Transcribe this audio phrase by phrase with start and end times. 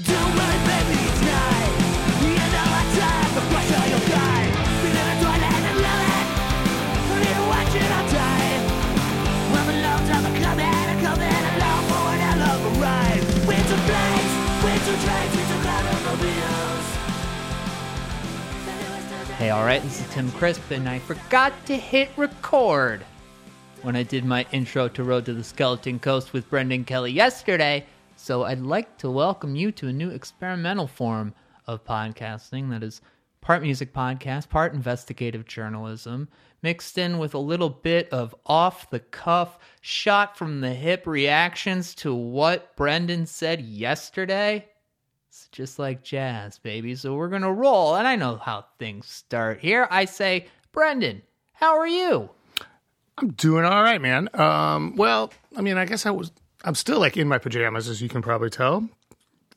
[0.00, 0.10] It.
[0.10, 0.28] All.
[19.38, 23.04] Hey, alright, this is Tim Crisp, and I forgot to hit record.
[23.82, 27.86] When I did my intro to Road to the Skeleton Coast with Brendan Kelly yesterday.
[28.20, 31.34] So I'd like to welcome you to a new experimental form
[31.68, 33.00] of podcasting that is
[33.40, 36.28] part music podcast, part investigative journalism,
[36.60, 41.94] mixed in with a little bit of off the cuff, shot from the hip reactions
[41.94, 44.66] to what Brendan said yesterday.
[45.28, 46.96] It's just like jazz, baby.
[46.96, 49.86] So we're gonna roll, and I know how things start here.
[49.92, 51.22] I say, Brendan,
[51.52, 52.28] how are you?
[53.16, 54.28] I'm doing all right, man.
[54.34, 56.32] Um, well, I mean, I guess I was.
[56.64, 58.88] I'm still like in my pajamas, as you can probably tell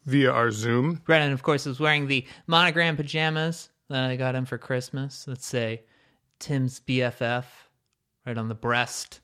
[0.06, 1.02] via our Zoom.
[1.06, 5.26] Brendan, of course, is wearing the monogram pajamas that I got him for Christmas.
[5.28, 5.84] Let's say
[6.40, 7.46] Tim's BFF
[8.26, 9.20] right on the breast.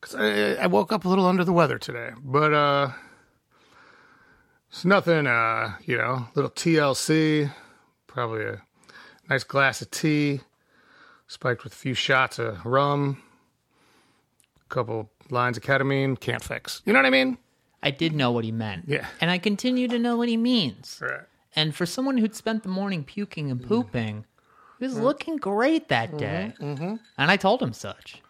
[0.00, 2.90] Cause I, I woke up a little under the weather today, but uh,
[4.70, 5.26] it's nothing.
[5.26, 7.52] Uh, you know, little TLC,
[8.06, 8.62] probably a
[9.28, 10.40] nice glass of tea,
[11.26, 13.20] spiked with a few shots of rum,
[14.68, 16.18] couple lines of ketamine.
[16.18, 16.82] Can't fix.
[16.84, 17.38] You know what I mean?
[17.82, 18.84] I did know what he meant.
[18.88, 19.06] Yeah.
[19.20, 20.98] And I continue to know what he means.
[21.00, 21.20] Right.
[21.54, 23.68] And for someone who'd spent the morning puking and mm-hmm.
[23.68, 24.24] pooping,
[24.78, 25.04] he was mm-hmm.
[25.04, 26.18] looking great that mm-hmm.
[26.18, 26.54] day.
[26.60, 26.94] Mm-hmm.
[27.18, 28.22] And I told him such.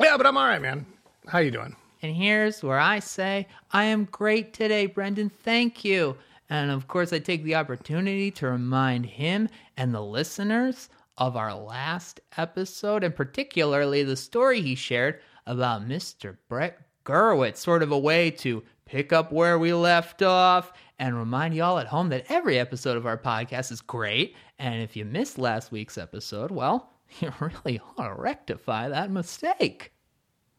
[0.00, 0.86] Yeah, but I'm all right, man.
[1.26, 1.74] How you doing?
[2.02, 5.30] And here's where I say, I am great today, Brendan.
[5.30, 6.16] Thank you.
[6.48, 10.88] And of course, I take the opportunity to remind him and the listeners
[11.18, 16.36] of our last episode, and particularly the story he shared about Mr.
[16.48, 21.54] Brett Gurewitz, sort of a way to pick up where we left off and remind
[21.54, 24.34] y'all at home that every episode of our podcast is great.
[24.58, 29.92] And if you missed last week's episode, well, you really ought to rectify that mistake.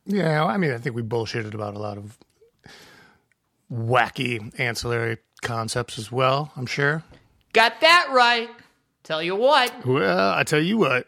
[0.06, 2.18] Yeah, I mean, I think we bullshitted about a lot of
[3.72, 6.52] wacky ancillary concepts as well.
[6.56, 7.04] I'm sure.
[7.54, 8.50] Got that right.
[9.10, 9.88] Tell you what.
[9.88, 11.08] Well, I tell you what,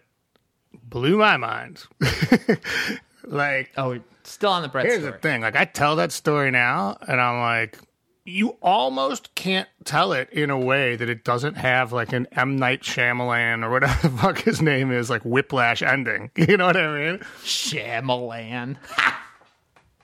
[0.74, 1.84] blew my mind.
[3.24, 5.12] like, Oh, we're still on the Brett here's story.
[5.12, 5.42] the thing.
[5.42, 7.78] Like, I tell that story now, and I'm like,
[8.26, 12.56] you almost can't tell it in a way that it doesn't have like an M
[12.56, 16.32] Night Shyamalan or whatever the fuck his name is, like whiplash ending.
[16.36, 17.20] You know what I mean?
[17.44, 18.78] Shyamalan.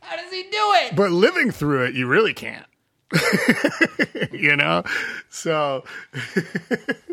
[0.01, 0.95] How does he do it?
[0.95, 2.67] But living through it, you really can't.
[4.33, 4.83] you know,
[5.29, 5.85] so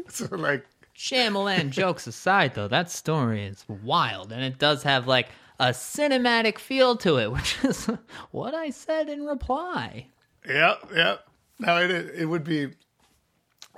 [0.08, 5.28] so like Shyamalan jokes aside, though, that story is wild, and it does have like
[5.58, 7.86] a cinematic feel to it, which is
[8.30, 10.06] what I said in reply.
[10.46, 11.26] Yep, yep.
[11.58, 12.68] No, it it would be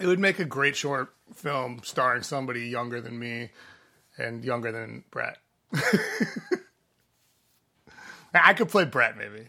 [0.00, 3.50] it would make a great short film starring somebody younger than me
[4.18, 5.38] and younger than Brett.
[8.34, 9.48] I could play Brett maybe.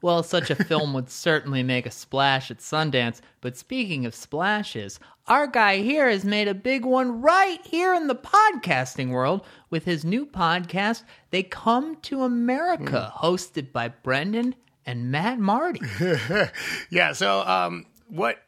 [0.00, 3.20] Well, such a film would certainly make a splash at Sundance.
[3.40, 8.06] But speaking of splashes, our guy here has made a big one right here in
[8.06, 14.54] the podcasting world with his new podcast, They Come to America, hosted by Brendan
[14.86, 15.80] and Matt Marty.
[16.90, 18.38] Yeah, so um what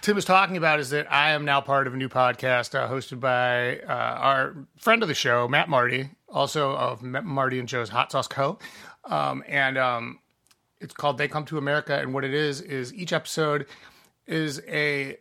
[0.00, 2.88] Tim is talking about is that I am now part of a new podcast uh,
[2.88, 7.68] hosted by uh, our friend of the show, Matt Marty, also of Ma- Marty and
[7.68, 8.58] Joe's Hot Sauce Co.
[9.04, 10.18] Um, and um,
[10.80, 11.98] it's called They Come to America.
[11.98, 13.66] And what it is, is each episode
[14.26, 15.16] is a,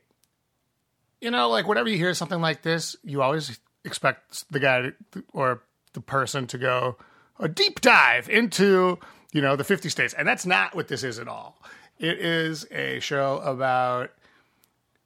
[1.22, 4.92] you know, like whenever you hear something like this, you always expect the guy
[5.34, 6.98] or the person to go
[7.40, 9.00] a deep dive into,
[9.32, 10.14] you know, the 50 states.
[10.14, 11.62] And that's not what this is at all.
[12.00, 14.12] It is a show about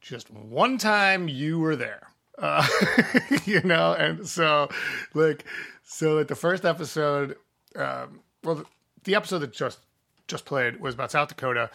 [0.00, 2.08] just one time you were there.
[2.38, 2.66] Uh,
[3.44, 4.68] you know, and so
[5.14, 5.44] like
[5.84, 7.36] so like the first episode
[7.76, 8.64] um well
[9.04, 9.80] the, episode that just
[10.28, 11.70] just played was about South Dakota.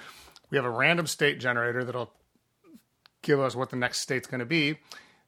[0.50, 2.14] We have a random state generator that'll
[3.22, 4.78] give us what the next state's going to be.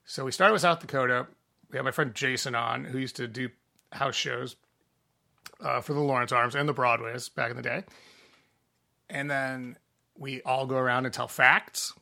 [0.06, 1.28] So we started with South Dakota.
[1.70, 3.50] We have my friend Jason on who used to do
[3.92, 4.56] house shows
[5.62, 7.84] uh, for the Lawrence Arms and the Broadways back in the day.
[9.10, 9.78] And then
[10.18, 11.94] we all go around and tell facts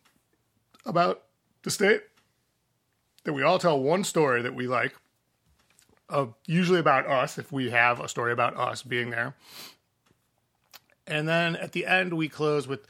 [0.86, 1.24] about
[1.64, 2.02] the state.
[3.24, 4.96] That we all tell one story that we like,
[6.46, 9.36] usually about us, if we have a story about us being there.
[11.06, 12.86] And then at the end, we close with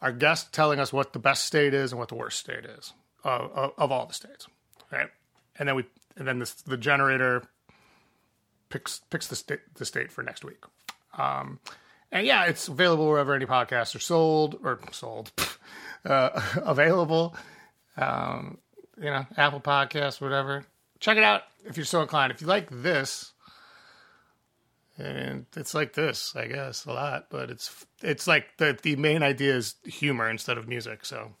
[0.00, 2.92] our guest telling us what the best state is and what the worst state is
[3.24, 4.46] of, of, of all the states,
[4.90, 5.08] right?
[5.58, 5.84] And then we
[6.16, 7.42] and then this, the generator
[8.68, 10.64] picks picks the state the state for next week.
[11.16, 11.60] Um,
[12.10, 15.32] and yeah, it's available wherever any podcasts are sold or sold,
[16.04, 17.34] uh, available.
[17.96, 18.58] Um,
[18.98, 20.64] you know, Apple Podcasts, whatever.
[21.02, 22.30] Check it out if you're so inclined.
[22.30, 23.32] If you like this,
[24.96, 29.20] and it's like this, I guess, a lot, but it's it's like the the main
[29.20, 31.04] idea is humor instead of music.
[31.04, 31.32] So,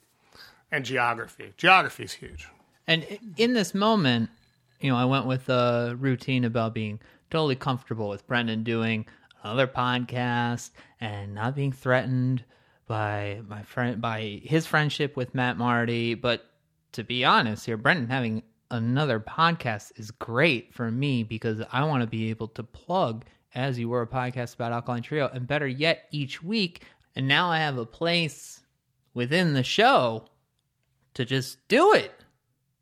[0.72, 1.52] and geography.
[1.56, 2.48] Geography is huge.
[2.88, 3.06] And
[3.36, 4.30] in this moment,
[4.80, 6.98] you know, I went with a routine about being
[7.30, 9.06] totally comfortable with Brendan doing
[9.44, 10.70] another podcast
[11.00, 12.42] and not being threatened
[12.88, 16.14] by my friend by his friendship with Matt Marty.
[16.14, 16.50] But
[16.92, 22.00] to be honest here, Brendan having another podcast is great for me because I want
[22.00, 23.24] to be able to plug
[23.54, 26.82] as you were a podcast about Alkaline Trio and better yet each week.
[27.14, 28.62] And now I have a place
[29.14, 30.24] within the show
[31.14, 32.12] to just do it.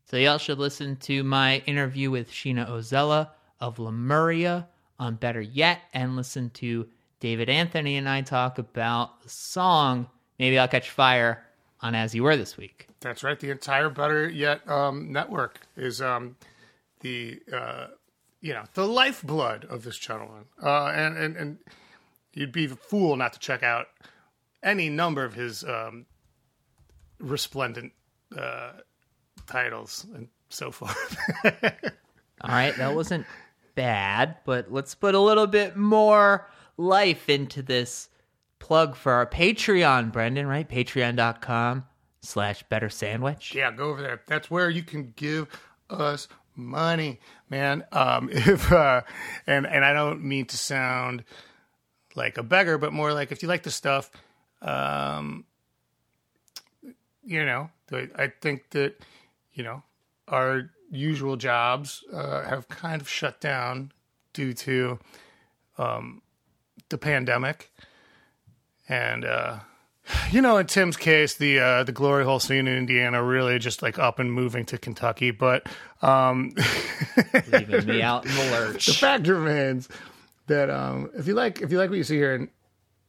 [0.09, 3.29] So y'all should listen to my interview with Sheena Ozzella
[3.59, 4.67] of Lemuria
[4.97, 6.87] on Better Yet and listen to
[7.19, 10.07] David Anthony and I talk about the song
[10.39, 11.45] Maybe I'll Catch Fire
[11.81, 12.87] on As You Were this week.
[13.01, 13.39] That's right.
[13.39, 16.35] The entire Better Yet um, network is um,
[17.01, 17.87] the uh,
[18.41, 21.57] you know the lifeblood of this gentleman, uh, and and and
[22.33, 23.87] you'd be a fool not to check out
[24.63, 26.05] any number of his um,
[27.19, 27.91] resplendent
[28.37, 28.73] uh,
[29.47, 31.17] titles and so forth.
[31.43, 33.25] All right, that wasn't
[33.73, 38.09] bad, but let's put a little bit more life into this
[38.59, 40.69] plug for our Patreon, Brendan, right?
[40.69, 41.85] Patreon.com
[42.21, 43.53] slash better sandwich.
[43.55, 44.21] yeah, go over there.
[44.27, 45.47] That's where you can give
[45.89, 47.19] us money,
[47.49, 47.83] man.
[47.91, 49.01] Um, if uh,
[49.47, 51.23] and and I don't mean to sound
[52.15, 54.11] like a beggar, but more like if you like the stuff,
[54.61, 55.45] um,
[57.23, 58.95] you know, I think that
[59.53, 59.83] you know
[60.27, 63.91] our usual jobs uh, have kind of shut down
[64.33, 64.99] due to
[65.77, 66.21] um,
[66.89, 67.71] the pandemic,
[68.87, 69.59] and uh,
[70.31, 73.81] you know, in Tim's case, the uh, the glory hole scene in Indiana really just
[73.81, 75.67] like up and moving to Kentucky, but
[76.01, 76.53] um,
[77.51, 78.85] Leaving me out in the lurch.
[78.85, 79.89] the fact remains
[80.47, 82.49] that um, if you like if you like what you see here, and,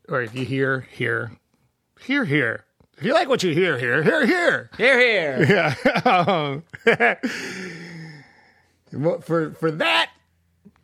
[0.09, 1.33] or if you hear here,
[2.01, 2.65] hear here,
[2.99, 4.71] if you like what you hear here, hear here.
[4.77, 5.47] Here, here.
[5.49, 6.03] Yeah.
[6.05, 6.63] um,
[9.23, 10.11] for for that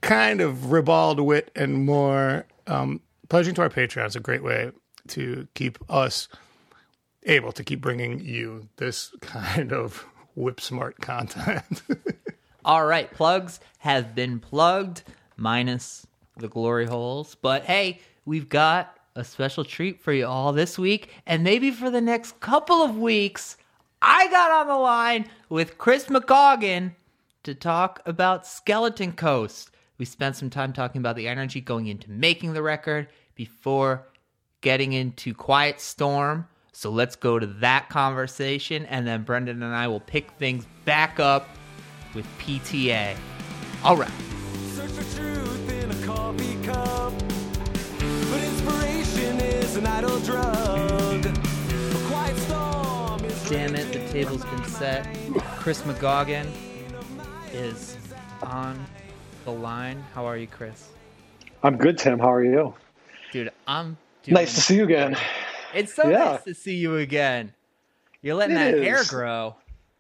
[0.00, 4.73] kind of ribald wit and more, um, pledging to our Patreon is a great way
[5.08, 6.28] to keep us
[7.25, 11.82] able to keep bringing you this kind of whip smart content.
[12.64, 15.02] All right, plugs have been plugged,
[15.37, 16.06] minus
[16.37, 17.34] the glory holes.
[17.34, 21.90] But hey, we've got a special treat for you all this week, and maybe for
[21.90, 23.56] the next couple of weeks.
[24.00, 26.94] I got on the line with Chris McCaughan
[27.43, 29.70] to talk about Skeleton Coast.
[29.99, 34.07] We spent some time talking about the energy going into making the record before
[34.60, 36.46] getting into Quiet Storm.
[36.72, 41.19] So let's go to that conversation, and then Brendan and I will pick things back
[41.19, 41.49] up
[42.14, 43.16] with PTA.
[43.82, 44.10] All right.
[44.69, 47.12] Search for truth in a coffee cup.
[48.31, 51.26] But inspiration is an idle drug.
[51.26, 55.06] A quiet storm is Damn it, the table's been set.
[55.56, 56.46] Chris McCaughan
[57.52, 57.96] is
[58.43, 58.84] on
[59.44, 60.05] the line.
[60.14, 60.90] How are you, Chris?
[61.62, 62.19] I'm good, Tim.
[62.19, 62.75] How are you?
[63.32, 63.96] Dude, I'm
[64.32, 65.16] Nice to see you again.
[65.75, 66.19] It's so Yeah.
[66.25, 67.52] nice to see you again.
[68.22, 69.56] You're letting It that hair grow.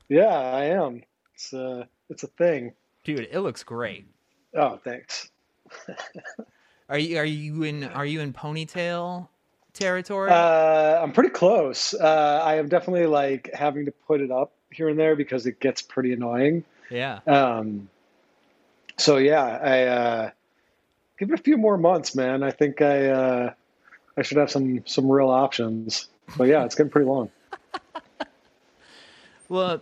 [0.08, 1.02] Yeah, I am.
[1.34, 2.72] It's uh, it's a thing.
[3.04, 4.06] Dude, it looks great.
[4.54, 5.30] Oh, thanks.
[6.88, 9.28] Are you are you in are you in ponytail
[9.74, 10.30] territory?
[10.30, 11.92] Uh, I'm pretty close.
[11.92, 15.60] Uh, I am definitely like having to put it up here and there because it
[15.60, 16.64] gets pretty annoying.
[16.90, 17.18] yeah.
[17.26, 17.90] Um,
[18.96, 20.30] so yeah, I uh,
[21.18, 22.42] give it a few more months, man.
[22.42, 23.52] I think I uh,
[24.18, 26.08] I should have some some real options.
[26.36, 27.30] But yeah, it's getting pretty long.
[29.48, 29.80] Well,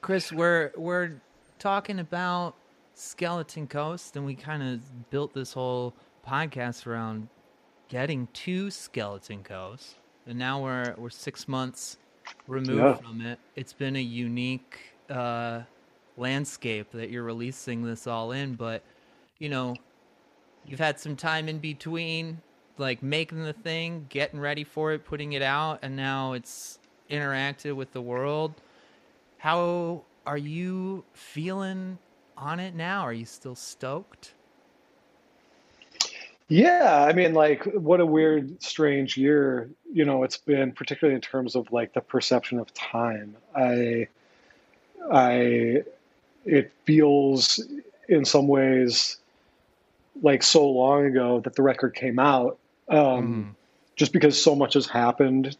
[0.00, 1.20] Chris, we're we're
[1.58, 2.54] talking about
[2.94, 5.92] Skeleton Coast, and we kind of built this whole
[6.26, 7.28] podcast around
[7.88, 11.96] getting to Skeleton Coast, and now we're we're six months
[12.46, 12.94] removed Yeah.
[12.94, 13.40] from it.
[13.56, 14.78] It's been a unique
[15.08, 15.62] uh,
[16.16, 18.84] landscape that you're releasing this all in, but
[19.40, 19.74] you know,
[20.64, 22.40] you've had some time in between,
[22.80, 27.76] like making the thing, getting ready for it, putting it out, and now it's interacted
[27.76, 28.54] with the world.
[29.38, 31.98] How are you feeling
[32.36, 33.02] on it now?
[33.02, 34.34] Are you still stoked?
[36.48, 41.20] Yeah, I mean, like, what a weird, strange year, you know, it's been, particularly in
[41.20, 43.36] terms of like the perception of time.
[43.54, 44.08] I,
[45.12, 45.84] I,
[46.44, 47.60] it feels
[48.08, 49.18] in some ways
[50.22, 52.58] like so long ago that the record came out.
[52.90, 53.56] Um,
[53.96, 55.56] just because so much has happened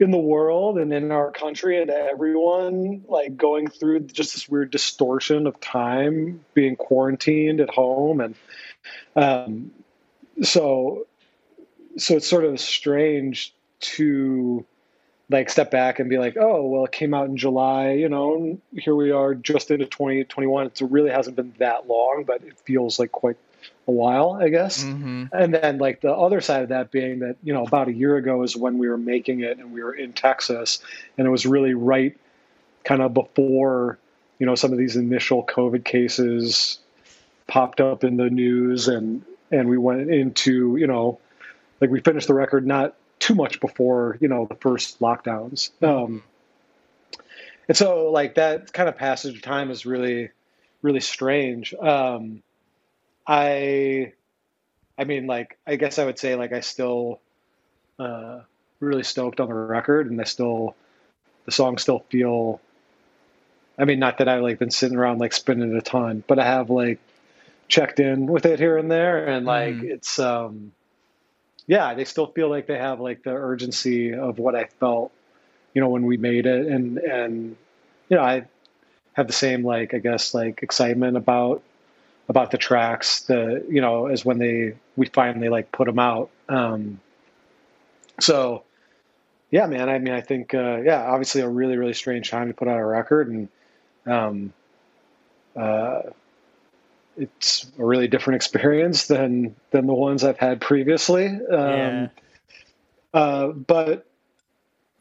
[0.00, 4.70] in the world and in our country and everyone like going through just this weird
[4.70, 8.34] distortion of time being quarantined at home and
[9.14, 9.70] um,
[10.42, 11.06] so
[11.96, 14.64] so it's sort of strange to
[15.30, 18.36] like step back and be like oh well it came out in july you know
[18.36, 22.58] and here we are just into 2021 it really hasn't been that long but it
[22.60, 23.36] feels like quite
[23.86, 24.84] a while i guess.
[24.84, 25.24] Mm-hmm.
[25.32, 28.16] and then like the other side of that being that you know about a year
[28.16, 30.80] ago is when we were making it and we were in texas
[31.18, 32.16] and it was really right
[32.84, 33.98] kind of before
[34.38, 36.78] you know some of these initial covid cases
[37.46, 41.18] popped up in the news and and we went into you know
[41.80, 45.70] like we finished the record not too much before you know the first lockdowns.
[45.82, 46.22] Um
[47.68, 50.30] and so like that kind of passage of time is really
[50.82, 51.74] really strange.
[51.74, 52.42] Um
[53.26, 54.12] i
[54.98, 57.20] i mean like i guess i would say like i still
[57.98, 58.40] uh
[58.80, 60.74] really stoked on the record and i still
[61.46, 62.60] the songs still feel
[63.78, 66.38] i mean not that i've like been sitting around like spinning it a ton but
[66.38, 66.98] i have like
[67.68, 69.84] checked in with it here and there and like Mhm.
[69.90, 70.72] it's um
[71.66, 75.12] yeah they still feel like they have like the urgency of what i felt
[75.72, 77.56] you know when we made it and and
[78.10, 78.44] you know i
[79.14, 81.62] have the same like i guess like excitement about
[82.28, 86.30] about the tracks the you know as when they we finally like put them out
[86.48, 87.00] um
[88.20, 88.62] so
[89.50, 92.54] yeah man i mean i think uh yeah obviously a really really strange time to
[92.54, 93.48] put out a record and
[94.06, 94.52] um
[95.56, 96.00] uh
[97.16, 101.26] it's a really different experience than than the ones I've had previously.
[101.26, 102.08] Um, Yeah.
[103.12, 104.06] uh, but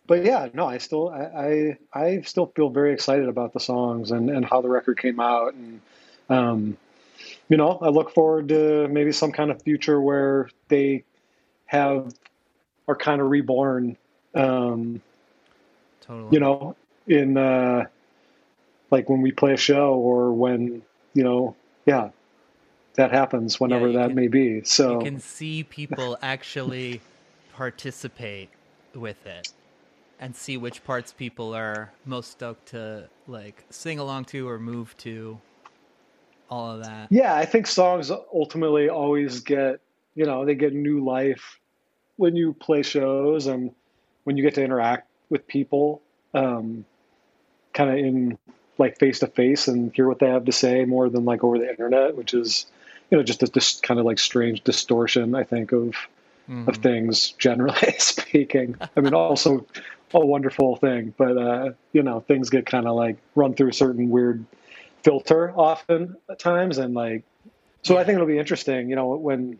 [0.05, 4.11] but yeah, no, I still I, I I still feel very excited about the songs
[4.11, 5.81] and and how the record came out and
[6.29, 6.77] um,
[7.49, 11.03] you know I look forward to maybe some kind of future where they
[11.65, 12.13] have
[12.87, 13.97] are kind of reborn.
[14.35, 15.01] Um,
[16.01, 16.29] Totally.
[16.31, 16.75] you know,
[17.07, 17.85] in uh,
[18.91, 20.81] like when we play a show or when
[21.13, 22.09] you know, yeah,
[22.95, 24.63] that happens whenever you that can- may be.
[24.63, 27.01] So you can see people actually
[27.53, 28.49] participate
[28.93, 29.51] with it
[30.19, 34.95] and see which parts people are most stoked to like sing along to or move
[34.97, 35.39] to
[36.53, 39.79] all of that yeah, I think songs ultimately always get
[40.15, 41.59] you know they get new life
[42.15, 43.71] when you play shows and
[44.23, 46.01] when you get to interact with people,
[46.33, 46.85] um,
[47.73, 48.37] kind of in
[48.77, 51.59] like face to face and hear what they have to say more than like over
[51.59, 52.65] the internet, which is
[53.11, 55.93] you know just a this kind of like strange distortion I think of
[56.67, 58.75] of things generally speaking.
[58.97, 59.67] I mean, also
[60.13, 64.09] a wonderful thing, but uh, you know, things get kind of like run through certain
[64.09, 64.45] weird
[65.03, 67.23] filter often at times, and like,
[67.83, 69.59] so I think it'll be interesting, you know, when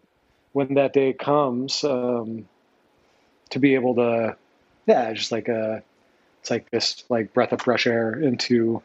[0.53, 2.47] when that day comes, um,
[3.49, 4.37] to be able to,
[4.85, 5.83] yeah, just like a,
[6.41, 8.81] it's like this like breath of fresh air into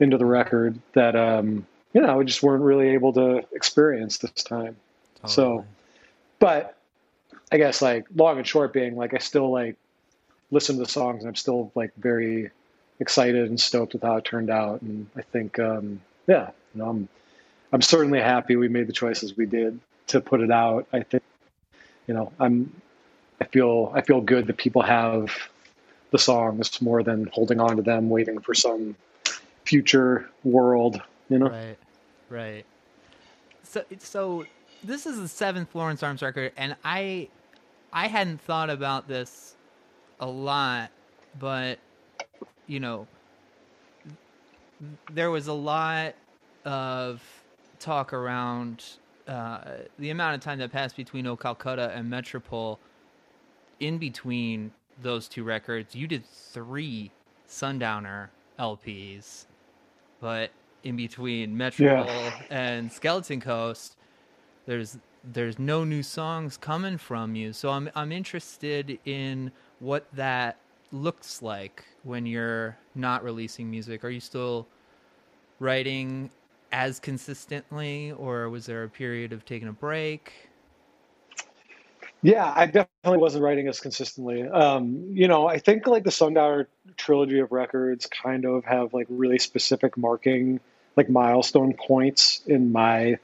[0.00, 4.42] into the record that um, you know we just weren't really able to experience this
[4.42, 4.76] time.
[5.26, 5.64] So,
[6.38, 6.76] but
[7.50, 9.76] I guess like long and short being like I still like
[10.50, 12.50] listen to the songs and I'm still like very
[13.00, 14.82] excited and stoked with how it turned out.
[14.82, 17.08] And I think um yeah you know I'm
[17.72, 20.86] I'm certainly happy we made the choices we did to put it out.
[20.92, 21.22] I think
[22.06, 22.80] you know I'm
[23.40, 25.30] I feel I feel good that people have
[26.10, 28.94] the songs more than holding on to them waiting for some
[29.64, 31.48] future world you know?
[31.48, 31.76] Right,
[32.28, 32.64] right.
[33.62, 34.46] So, so
[34.82, 37.28] this is the seventh Lawrence Arms record, and I,
[37.92, 39.54] I hadn't thought about this
[40.20, 40.90] a lot,
[41.38, 41.78] but
[42.66, 43.06] you know,
[45.12, 46.14] there was a lot
[46.64, 47.22] of
[47.78, 48.84] talk around
[49.28, 49.60] uh,
[49.98, 52.78] the amount of time that passed between O Calcutta and Metropole.
[53.80, 57.10] In between those two records, you did three
[57.46, 59.46] Sundowner LPs
[60.24, 60.52] but
[60.82, 63.96] in between Metropole and Skeleton Coast,
[64.66, 67.52] there's there's no new songs coming from you.
[67.52, 70.56] So I'm I'm interested in what that
[70.94, 74.04] looks like when you're not releasing music.
[74.04, 74.66] Are you still
[75.58, 76.30] writing
[76.72, 80.32] as consistently, or was there a period of taking a break?
[82.22, 84.48] Yeah, I definitely wasn't writing as consistently.
[84.48, 89.06] Um, you know, I think like the Sundowner trilogy of records kind of have like
[89.10, 90.60] really specific marking,
[90.96, 93.18] like milestone points in my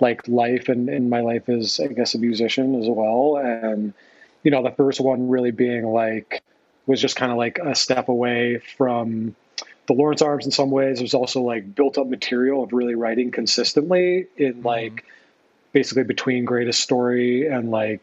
[0.00, 3.36] like life and in my life as I guess a musician as well.
[3.36, 3.92] And
[4.42, 6.42] you know, the first one really being like
[6.86, 9.34] was just kind of like a step away from
[9.86, 11.00] the Lawrence Arms in some ways.
[11.00, 15.04] It was also like built up material of really writing consistently in like
[15.72, 18.00] basically between greatest story and like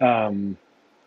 [0.00, 0.56] um,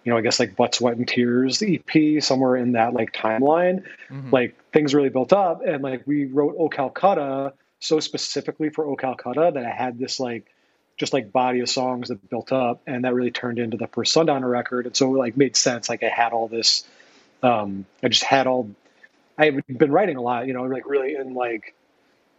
[0.04, 4.32] you know, I guess like Buttsweat, and Tears EP, somewhere in that like timeline, Mhm.
[4.32, 5.66] like things really built up.
[5.66, 10.20] And like we wrote O Calcutta so specifically for O Calcutta that I had this
[10.20, 10.46] like
[10.98, 14.14] just like body of songs that built up and that really turned into the first
[14.14, 14.88] Sundowner record.
[14.88, 15.90] And so it like made sense.
[15.90, 16.84] Like I had all this,
[17.44, 18.72] um, I just had all,
[19.38, 21.76] I had been writing a lot, you know, like really in like,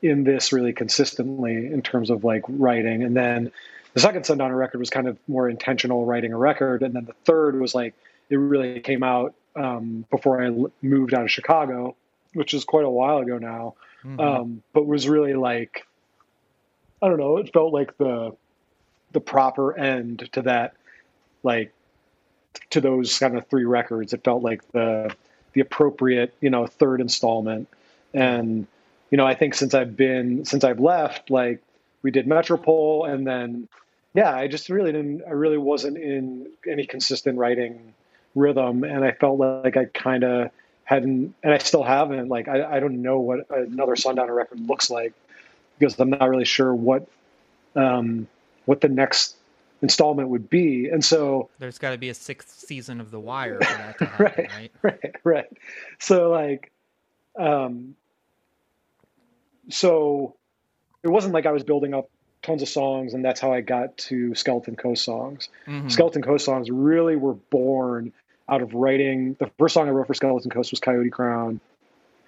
[0.03, 3.05] in this really consistently in terms of like writing.
[3.05, 3.53] And then
[3.95, 6.83] the second Sundowner record was kind of more intentional writing a record.
[6.83, 7.95] And then the third was like,
[8.29, 11.95] it really came out um, before I l- moved out of Chicago,
[12.35, 13.75] which is quite a while ago now.
[14.05, 14.21] Mhm.
[14.21, 15.87] Um, but was really like,
[17.01, 18.37] I don't know, it felt like the,
[19.13, 20.75] the proper end to that,
[21.43, 21.73] like
[22.71, 24.13] to those kind of three records.
[24.13, 25.15] It felt like the,
[25.53, 27.69] the appropriate, you know, third installment.
[28.13, 28.67] And,
[29.11, 31.61] you know, I think since I've been, since I've left, like
[32.03, 33.69] we did Metropole and then,
[34.15, 37.95] yeah, I just really didn't, I really wasn't in any consistent writing
[38.35, 38.85] rhythm.
[38.85, 40.51] And I felt like I kind of
[40.85, 44.91] hadn't, and I still haven't, like, I, I don't know what another Sundowner record looks
[44.91, 45.13] like
[45.79, 47.07] because I'm not really sure what,
[47.77, 48.27] um,
[48.69, 49.35] what the next
[49.81, 50.89] installment would be.
[50.91, 54.05] And so, There's got to be a sixth season of The Wire for that to
[54.07, 54.73] happen, right, right?
[54.83, 55.47] right, right.
[55.99, 56.71] So like,
[57.39, 57.95] um,
[59.71, 60.35] so
[61.03, 62.11] it wasn't like I was building up
[62.43, 65.49] tons of songs and that's how I got to Skeleton Coast songs.
[65.67, 65.91] Mhm.
[65.91, 68.13] Skeleton Coast songs really were born
[68.49, 69.35] out of writing.
[69.39, 71.61] The first song I wrote for Skeleton Coast was Coyote Crown,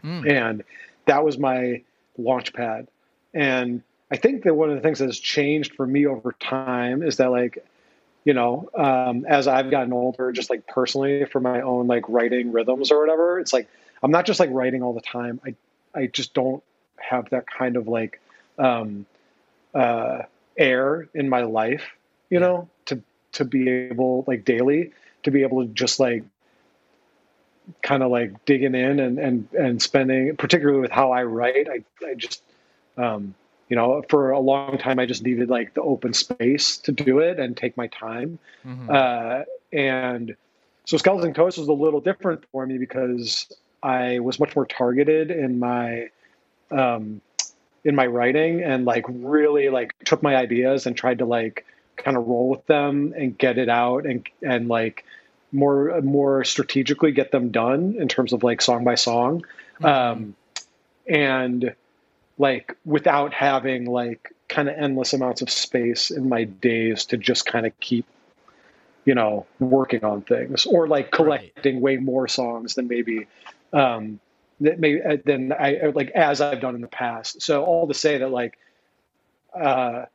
[0.02, 0.30] Mm.
[0.30, 0.64] and
[1.06, 1.82] that was my
[2.16, 2.88] launch pad.
[3.34, 7.02] And I think that one of the things that has changed for me over time
[7.02, 7.64] is that like,
[8.24, 12.52] you know, um, as I've gotten older, just like personally for my own like writing
[12.52, 13.68] rhythms or whatever, it's like
[14.02, 15.40] I'm not just like writing all the time.
[15.44, 15.54] I
[15.94, 16.62] I just don't
[16.96, 18.20] have that kind of like
[18.58, 19.06] um,
[19.74, 20.22] uh,
[20.56, 21.84] air in my life,
[22.28, 23.02] you know, to
[23.32, 26.24] to be able like daily to be able to just like
[27.82, 31.84] kind of like digging in and and and spending particularly with how I write I
[32.04, 32.42] I just
[32.96, 33.34] um
[33.70, 37.20] you know for a long time I just needed like the open space to do
[37.20, 38.38] it and take my time.
[38.66, 38.90] Mhm.
[38.90, 40.36] uh and
[40.84, 43.50] so skeleton coast was a little different for me because
[43.82, 46.10] I was much more targeted in my
[46.70, 47.22] um
[47.84, 51.64] in my writing and like really like took my ideas and tried to like
[51.96, 55.04] kind of roll with them and get it out and and like
[55.52, 59.44] more more strategically get them done in terms of like song by song.
[59.82, 60.34] Um
[61.06, 61.74] and
[62.40, 67.44] like without having like kind of endless amounts of space in my days to just
[67.44, 68.06] kind of keep
[69.04, 73.26] you know working on things or like collecting way more songs than maybe
[73.74, 74.18] um
[74.60, 77.42] that maybe uh, than I like as I've done in the past.
[77.42, 78.58] So all to say that like
[79.54, 80.06] uh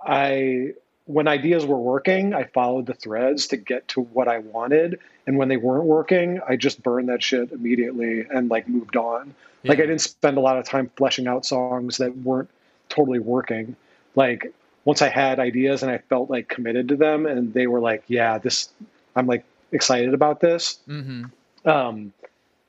[0.00, 0.72] I
[1.06, 4.98] when ideas were working, I followed the threads to get to what I wanted.
[5.26, 9.34] And when they weren't working, I just burned that shit immediately and like moved on.
[9.66, 12.50] Like I didn't spend a lot of time fleshing out songs that weren't
[12.90, 13.76] totally working.
[14.14, 14.52] Like
[14.84, 18.04] once I had ideas and I felt like committed to them and they were like,
[18.06, 18.68] yeah, this
[19.16, 20.78] I'm like excited about this.
[20.86, 21.30] Mhm.
[21.64, 22.12] Um,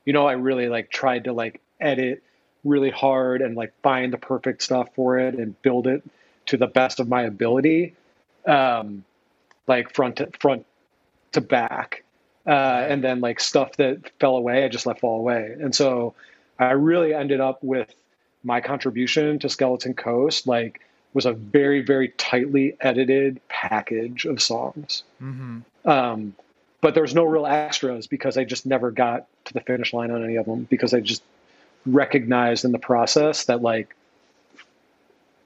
[0.06, 2.22] you know, I really like tried to like edit
[2.64, 6.02] really hard and like find the perfect stuff for it and build it
[6.46, 7.94] to the best of my ability.
[8.46, 9.04] Um,
[9.66, 10.64] like front to front
[11.32, 12.04] to back.
[12.46, 15.56] Uh, and then like stuff that fell away, I just let fall away.
[15.60, 16.14] And so
[16.58, 17.92] I really ended up with
[18.44, 20.80] my contribution to Skeleton Coast, like
[21.12, 25.02] was a very, very tightly edited package of songs.
[25.20, 25.62] Mhm.
[25.84, 26.34] Um,
[26.80, 30.22] but there's no real extras because I just never got to the finish line on
[30.22, 31.22] any of them because I just
[31.84, 33.96] recognized in the process that like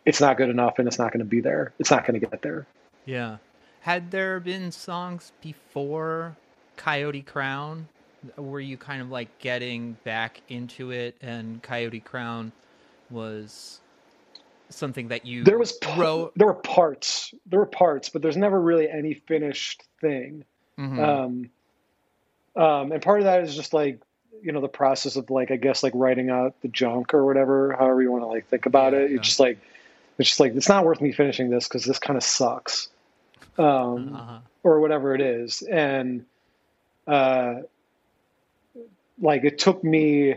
[0.04, 1.72] it's not good enough and it's not going to be there.
[1.78, 2.66] It's not going to get there.
[3.10, 3.36] Yeah.
[3.80, 6.36] Had there been songs before
[6.76, 7.88] Coyote Crown?
[8.36, 12.52] Were you kind of like getting back into it and Coyote Crown
[13.10, 13.80] was
[14.68, 16.32] something that you There was wrote?
[16.36, 20.44] there were parts, there were parts, but there's never really any finished thing.
[20.78, 20.98] Mhm.
[22.56, 24.00] Um, um, and part of that is just like
[24.42, 27.74] you know the process of like I guess like writing out the junk or whatever,
[27.78, 29.10] however you want to like think about Yeah, it.
[29.10, 29.16] yeah.
[29.18, 29.58] It's just like
[30.18, 32.88] it's just like it's not worth me finishing this because this kind of sucks,
[33.60, 34.38] um, Uh-huh.
[34.62, 35.62] or whatever it is.
[35.62, 36.24] And
[37.06, 37.54] uh,
[39.20, 40.36] like it took me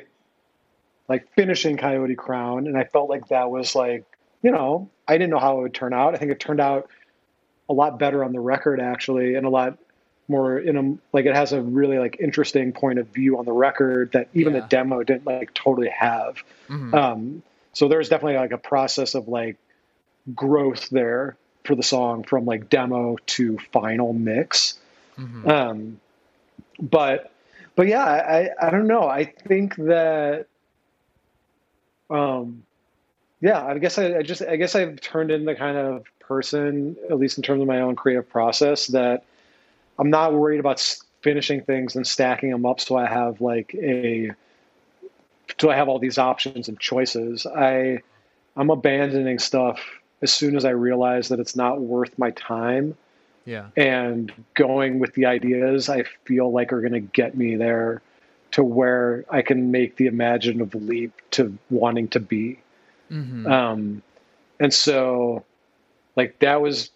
[1.07, 4.03] like finishing Coyote Crown, and I felt like that was like
[4.41, 6.15] you know I didn't know how it would turn out.
[6.15, 6.89] I think it turned out
[7.69, 9.77] a lot better on the record actually, and a lot
[10.27, 13.51] more in a like it has a really like interesting point of view on the
[13.51, 14.61] record that even Yeah.
[14.61, 16.37] the demo didn't like totally have.
[16.69, 16.93] Mhm.
[16.93, 19.57] Um, so there's definitely like a process of like
[20.33, 24.79] growth there for the song from like demo to final mix.
[25.17, 25.47] Mhm.
[25.47, 25.99] Um,
[26.81, 27.31] but
[27.75, 29.07] but yeah, I I don't know.
[29.07, 30.47] I think that
[32.09, 32.63] um
[33.41, 36.95] yeah, I guess I, I just I guess I've turned into the kind of person,
[37.09, 39.25] at least in terms of my own creative process, that
[39.99, 40.81] I'm not worried about
[41.21, 44.31] finishing things and stacking them up so I have like a
[45.59, 47.45] so I have all these options and choices.
[47.45, 48.01] I
[48.55, 49.79] I'm abandoning stuff
[50.23, 52.95] as soon as I realize that it's not worth my time
[53.45, 53.67] Yeah.
[53.75, 58.01] and going with the ideas I feel like are going to get me there
[58.51, 62.59] to where I can make the imaginative leap to wanting to be.
[63.09, 64.01] hmm Um,
[64.59, 65.43] and so,
[66.15, 66.91] like, that was,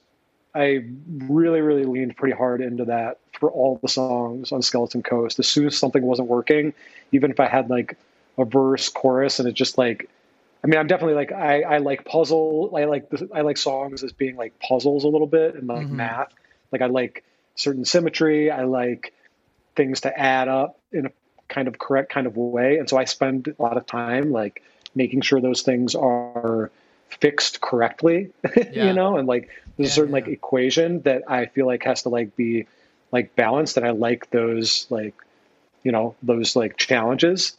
[0.55, 0.85] I
[1.27, 5.39] really, really leaned pretty hard into that for all the songs on Skeleton Coast.
[5.39, 6.73] As soon as something wasn't working,
[7.11, 7.97] even if I had like
[8.37, 10.07] a verse, chorus, and it just like,
[10.63, 14.03] I mean, I'm definitely like, I, I like puzzle, I like, the, I like songs
[14.03, 15.91] as being like puzzles a little bit and like Mhm.
[15.91, 16.33] math.
[16.71, 17.23] Like, I like
[17.55, 18.51] certain symmetry.
[18.51, 19.13] I like
[19.75, 21.11] things to add up in a
[21.47, 22.77] kind of correct kind of way.
[22.77, 24.63] And so I spend a lot of time like
[24.95, 26.71] making sure those things are
[27.09, 28.31] fixed correctly,
[28.71, 28.85] Yeah.
[28.87, 30.13] you know, and like there's Yeah, a certain yeah.
[30.13, 32.67] like equation that I feel like has to like be
[33.11, 35.13] like balanced and I like those like,
[35.83, 37.57] you know, those like challenges.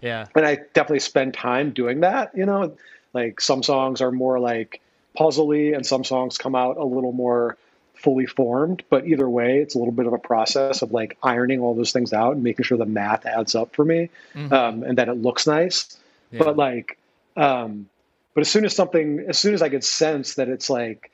[0.00, 0.26] Yeah.
[0.34, 2.76] And I definitely spend time doing that, you know,
[3.12, 4.80] like some songs are more like
[5.18, 7.56] puzzly and some songs come out a little more
[7.94, 11.60] fully formed but either way it's a little bit of a process of like ironing
[11.60, 14.52] all those things out and making sure the math adds up for me Mhm.
[14.52, 15.98] um, and that it looks nice
[16.30, 16.40] Yeah.
[16.44, 16.98] but like
[17.38, 17.88] um
[18.34, 21.10] but as soon as something as soon as i could sense that it's like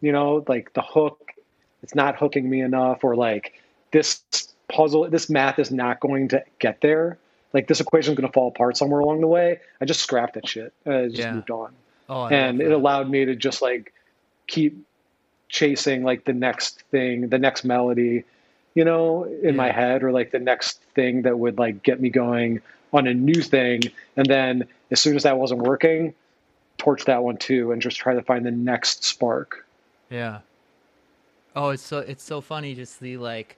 [0.00, 1.30] you know like the hook
[1.84, 3.52] it's not hooking me enough or like
[3.92, 4.20] this
[4.68, 7.18] puzzle this math is not going to get there
[7.52, 9.60] like this equation is going to fall apart somewhere along the way.
[9.80, 10.72] I just scrapped that shit.
[10.84, 11.34] And I just Yeah.
[11.34, 11.72] moved on.
[12.08, 13.92] Oh, and it allowed me to just like
[14.46, 14.84] keep
[15.48, 18.22] chasing like the next thing the next melody
[18.74, 22.10] you know in my head or like the next thing that would like get me
[22.10, 22.60] going
[22.92, 23.80] on a new thing.
[24.16, 26.14] And then as soon as that wasn't working
[26.78, 29.66] torch that one too and just try to find the next spark.
[30.10, 30.40] Yeah.
[31.56, 33.56] Oh, it's so it's so funny just the like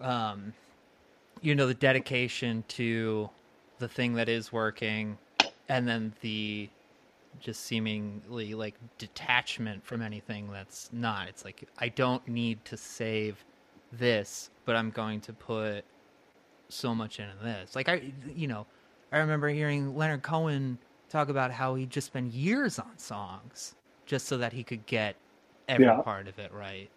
[0.00, 0.52] um
[1.42, 3.30] you know the dedication to
[3.80, 5.18] the thing that is working
[5.68, 6.70] and then the
[7.40, 11.28] just seemingly like detachment from anything that's not.
[11.28, 13.44] It's like I don't need to save
[13.92, 15.84] this, but I'm going to put
[16.70, 17.76] so much into this.
[17.76, 18.66] Like I you know,
[19.12, 20.78] I remember hearing Leonard Cohen
[21.10, 23.76] talk about how he'd just spend years on songs
[24.06, 25.16] just so that he could get
[25.68, 26.02] every Yeah.
[26.04, 26.90] part of it right.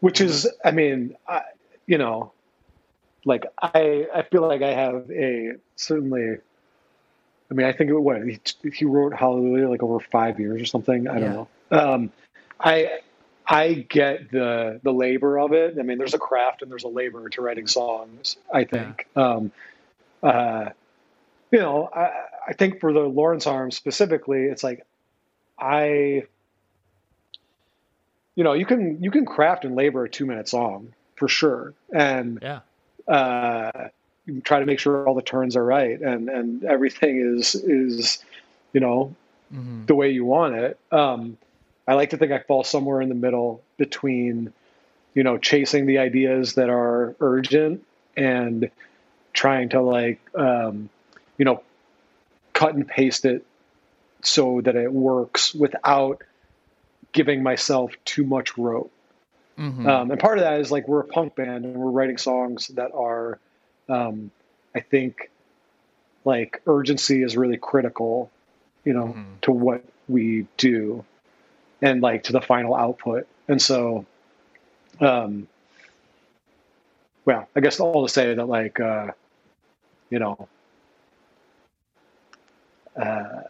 [0.00, 1.42] which is i mean I,
[1.88, 2.33] you know
[3.24, 6.36] like i i feel like i have a certainly
[7.50, 8.38] i mean i think it what he,
[8.72, 11.08] he wrote hallelujah like over five years or something?
[11.08, 11.32] I don't Yeah.
[11.32, 11.48] know.
[11.70, 12.12] Um
[12.60, 12.98] i
[13.46, 15.76] i get the the labor of it.
[15.78, 19.06] I mean there's a craft and there's a labor to writing songs i think.
[19.16, 19.52] Um
[20.22, 20.70] uh
[21.50, 22.10] you know i
[22.48, 24.84] i think for the lawrence arms specifically it's like
[25.58, 26.24] i
[28.34, 31.74] you know you can you can craft and labor a two minute song for sure.
[31.92, 32.60] And Yeah.
[33.08, 33.88] Uh
[34.42, 38.24] try to make sure all the turns are right and and everything is is
[38.72, 39.14] you know
[39.50, 40.78] hmm the way you want it.
[40.90, 41.36] Um
[41.86, 44.52] i like to think i fall somewhere in the middle between
[45.14, 47.84] you know chasing the ideas that are urgent
[48.16, 48.70] and
[49.32, 50.88] trying to like um
[51.36, 51.62] you know
[52.54, 53.44] cut and paste it
[54.22, 56.22] so that it works without
[57.12, 58.90] giving myself too much rope
[59.56, 62.18] hmm um, and part of that is like we're a punk band and we're writing
[62.18, 63.38] songs that are,
[63.88, 64.30] um,
[64.74, 65.30] I think,
[66.24, 68.30] like urgency is really critical,
[68.84, 69.40] you know, Mhm.
[69.42, 71.04] to what we do,
[71.82, 73.26] and like to the final output.
[73.48, 74.06] And so,
[75.00, 75.46] um,
[77.26, 79.08] well, I guess all to say that like, uh,
[80.10, 80.48] you know,
[82.96, 83.40] uh,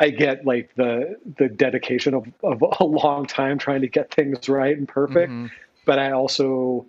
[0.00, 4.48] I get like the the dedication of, of a long time trying to get things
[4.48, 5.50] right and perfect, Mhm.
[5.86, 6.86] but I also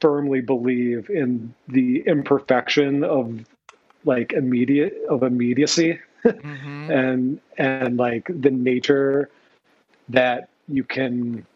[0.00, 3.44] firmly believe in the imperfection of
[4.04, 6.00] like immediate of immediacy
[6.42, 6.90] Mhm.
[6.90, 9.30] and and like the nature
[10.08, 11.46] that you can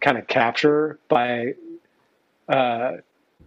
[0.00, 1.54] kind of capture by
[2.48, 2.92] uh,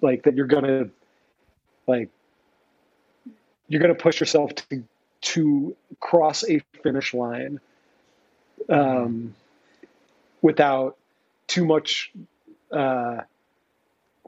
[0.00, 0.88] like that you're gonna
[1.86, 2.08] like
[3.68, 4.84] you're gonna push yourself to
[5.20, 7.60] to cross a finish line
[8.68, 9.34] um,
[10.42, 10.96] without
[11.46, 12.12] too much
[12.72, 13.20] uh,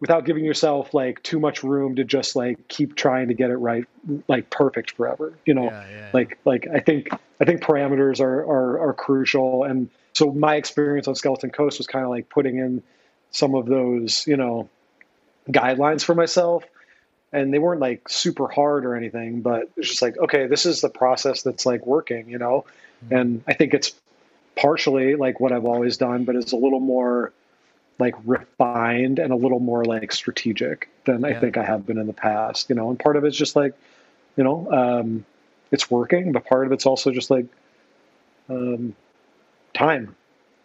[0.01, 3.57] without giving yourself like too much room to just like keep trying to get it
[3.57, 3.85] right
[4.29, 5.71] like perfect forever you know?
[5.71, 7.09] Yeah, yeah, like like i think
[7.41, 9.65] i think parameters are are, are crucial.
[9.65, 12.83] And so my experience on skeleton coast was kind of like putting in
[13.31, 14.69] some of those you know
[15.49, 16.65] guidelines for myself.
[17.33, 20.81] And they weren't like super hard or anything but it's just like okay this is
[20.81, 22.65] the process that's like working you know?
[23.11, 23.93] And i think it's
[24.55, 27.33] partially like what i've always done but it's a little more
[27.99, 32.07] like refined and a little more like strategic than I think I have been in
[32.07, 32.91] the past, you know.
[32.91, 33.73] And part of it's just like,
[34.37, 35.25] you know, um,
[35.71, 37.47] it's working, but part of it's also just like
[38.51, 38.95] um,
[39.77, 40.17] time,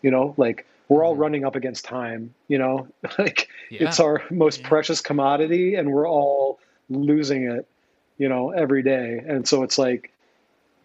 [0.02, 0.34] you know.
[0.38, 1.22] Like we're all mm-hmm.
[1.22, 2.88] running up against time, you know.
[3.18, 3.88] like Yeah.
[3.88, 4.68] it's our most Yeah.
[4.70, 7.66] precious commodity, and we're all losing it,
[8.18, 9.22] you know, every day.
[9.26, 10.12] And so it's like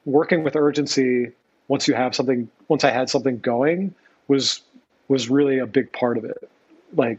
[0.05, 1.33] working with urgency.
[1.69, 3.95] Once you have something, once I had something going,
[4.29, 4.63] was
[5.09, 6.49] was really a big part of it.
[6.95, 7.19] Like,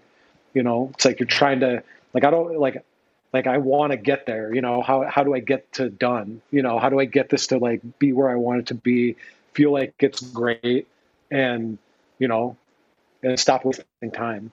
[0.54, 2.84] you know, it's like you're trying to like I don't like
[3.34, 6.42] like I want to get there, you know, how how do I get to done?
[6.52, 8.76] You know, how do I get this to like be where I want it to
[8.76, 9.18] be,
[9.54, 10.88] feel like it's great
[11.32, 11.78] and,
[12.20, 12.58] you know,
[13.24, 14.52] and stop wasting time.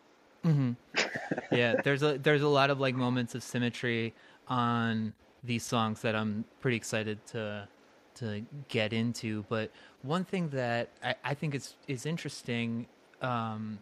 [1.53, 4.15] yeah, there's a there's a lot of like moments of symmetry
[4.49, 7.69] on these songs that I'm pretty excited to
[8.17, 9.45] to get into.
[9.49, 9.71] But
[10.03, 12.87] one thing that I, I think is is interesting,
[13.23, 13.79] um,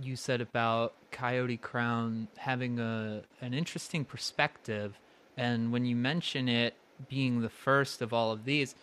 [0.00, 4.98] you said about Coyote Crown having a an interesting perspective,
[5.36, 6.74] and when you mention it
[7.08, 8.76] being the first of all of these,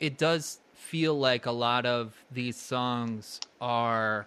[0.00, 4.26] it does feel like a lot of these songs are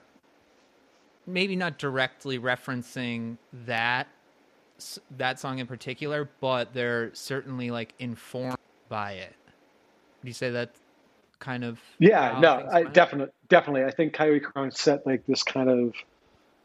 [1.25, 4.07] maybe not directly referencing that
[5.17, 8.57] that song in particular, but they're certainly like informed
[8.87, 9.35] by it.
[10.21, 10.71] Would you say that
[11.39, 13.83] kind of Yeah, no, I definitely, definitely.
[13.83, 15.93] I think Coyote Crown set like this kind of,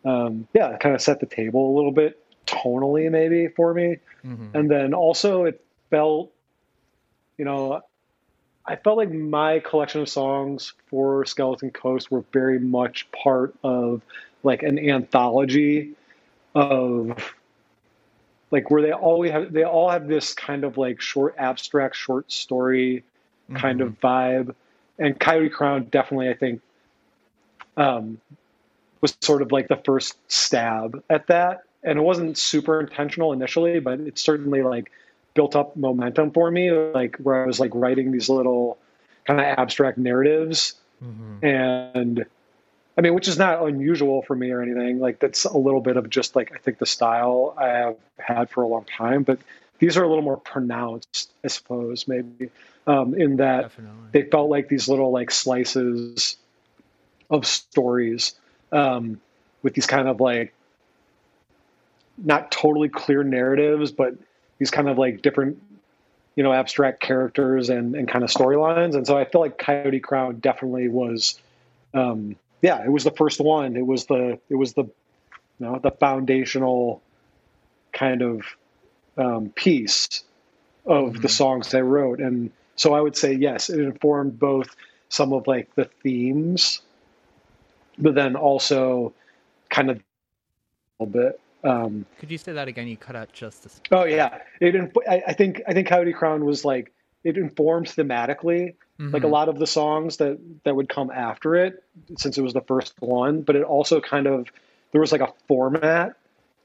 [0.04, 3.98] um, yeah, kind of set the table a little bit tonally, maybe for me.
[4.24, 4.54] Mhm.
[4.54, 6.32] And then also it felt,
[7.36, 7.82] you know,
[8.66, 14.00] I felt like my collection of songs for Skeleton Coast were very much part of
[14.42, 15.92] like an anthology
[16.54, 17.34] of
[18.50, 22.30] like where they always have they all have this kind of like short abstract short
[22.30, 23.02] story
[23.54, 24.54] kind of vibe.
[24.98, 26.60] And coyote crown definitely i think
[27.76, 28.20] um
[29.00, 31.64] was sort of like the first stab at that.
[31.82, 34.90] And it wasn't super intentional initially but it certainly like
[35.34, 38.78] built up momentum for me like where i was like writing these little
[39.26, 40.74] kind of abstract narratives
[41.42, 42.24] and
[42.96, 45.00] I mean, which is not unusual for me or anything.
[45.00, 48.50] Like that's a little bit of just like I think the style I have had
[48.50, 49.38] for a long time, but
[49.78, 52.50] these are a little more pronounced, I suppose, maybe,
[52.86, 54.08] um, in that Definitely.
[54.12, 56.36] they felt like these little like slices
[57.28, 58.34] of stories
[58.70, 59.20] um,
[59.62, 60.54] with these kind of like
[62.16, 64.14] not totally clear narratives, but
[64.58, 65.62] these kind of like different,
[66.36, 68.94] you know, abstract characters and, and kind of storylines.
[68.94, 71.38] And so I feel like Coyote Crown definitely was,
[71.92, 73.76] um, yeah, it was the first one.
[73.76, 74.92] It was the, it was the, you
[75.60, 77.02] know, the foundational
[77.92, 78.42] kind of
[79.16, 80.24] um, piece
[80.86, 82.20] of the songs I wrote.
[82.20, 84.74] And so I would say, yes, it informed both
[85.08, 86.80] some of like the themes,
[87.96, 89.12] but then also
[89.70, 91.40] kind of a little bit.
[91.64, 92.86] Um, Could you say that again?
[92.86, 94.92] You cut out just a Oh yeah, it.
[95.08, 96.92] I, I think I think Coyote Crown was like
[97.24, 101.82] it informed thematically, like a lot of the songs that that would come after it,
[102.18, 103.40] since it was the first one.
[103.40, 104.48] But it also kind of
[104.92, 106.16] there was like a format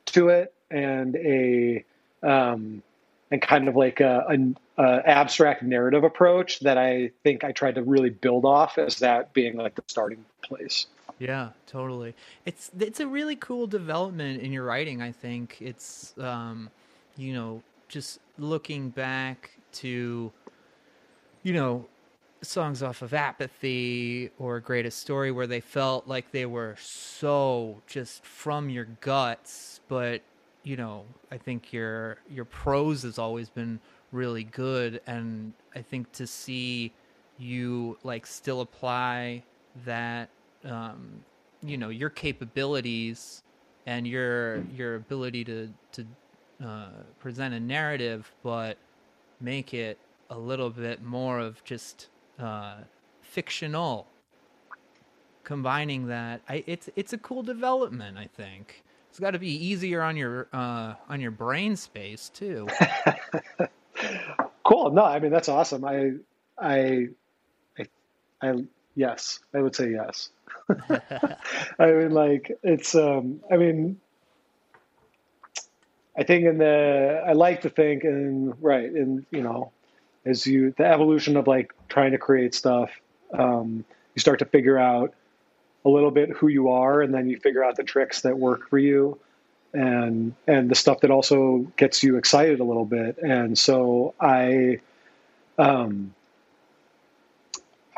[0.07, 1.85] to it and a
[2.21, 2.83] um,
[3.31, 7.75] and kind of like a, a, a abstract narrative approach that I think I tried
[7.75, 10.87] to really build off as that being like the starting place.
[11.19, 12.15] Yeah, totally.
[12.45, 15.01] It's it's a really cool development in your writing.
[15.01, 16.69] I think it's um,
[17.17, 20.31] you know just looking back to
[21.43, 21.85] you know
[22.41, 28.25] songs off of Apathy or Greatest Story where they felt like they were so just
[28.25, 30.21] from your guts, but
[30.63, 33.79] you know I think your your prose has always been
[34.11, 36.93] really good, and I think to see
[37.37, 39.43] you like still apply
[39.85, 40.29] that
[40.65, 41.23] um,
[41.63, 43.43] you know your capabilities
[43.85, 46.05] and your your ability to to
[46.65, 48.77] uh, present a narrative, but
[49.41, 49.97] make it
[50.29, 52.77] a little bit more of just uh,
[53.21, 54.07] fictional.
[55.43, 58.17] Combining that, I, it's it's a cool development.
[58.17, 62.67] I think it's got to be easier on your uh, on your brain space too.
[64.65, 64.91] Cool.
[64.91, 65.85] No, I mean that's awesome.
[65.85, 66.13] I,
[66.59, 67.07] I,
[67.79, 67.85] I,
[68.41, 68.53] I
[68.95, 70.29] yes, I would say yes.
[71.79, 72.95] I mean, like it's.
[72.95, 73.99] Um, I mean,
[76.19, 79.71] I think in the I like to think and right and you know
[80.25, 82.91] as you the evolution of like trying to create stuff
[83.33, 85.13] um, you start to figure out
[85.85, 88.69] a little bit who you are and then you figure out the tricks that work
[88.69, 89.17] for you
[89.73, 94.81] and and the stuff that also gets you excited a little bit and so I
[95.57, 96.13] um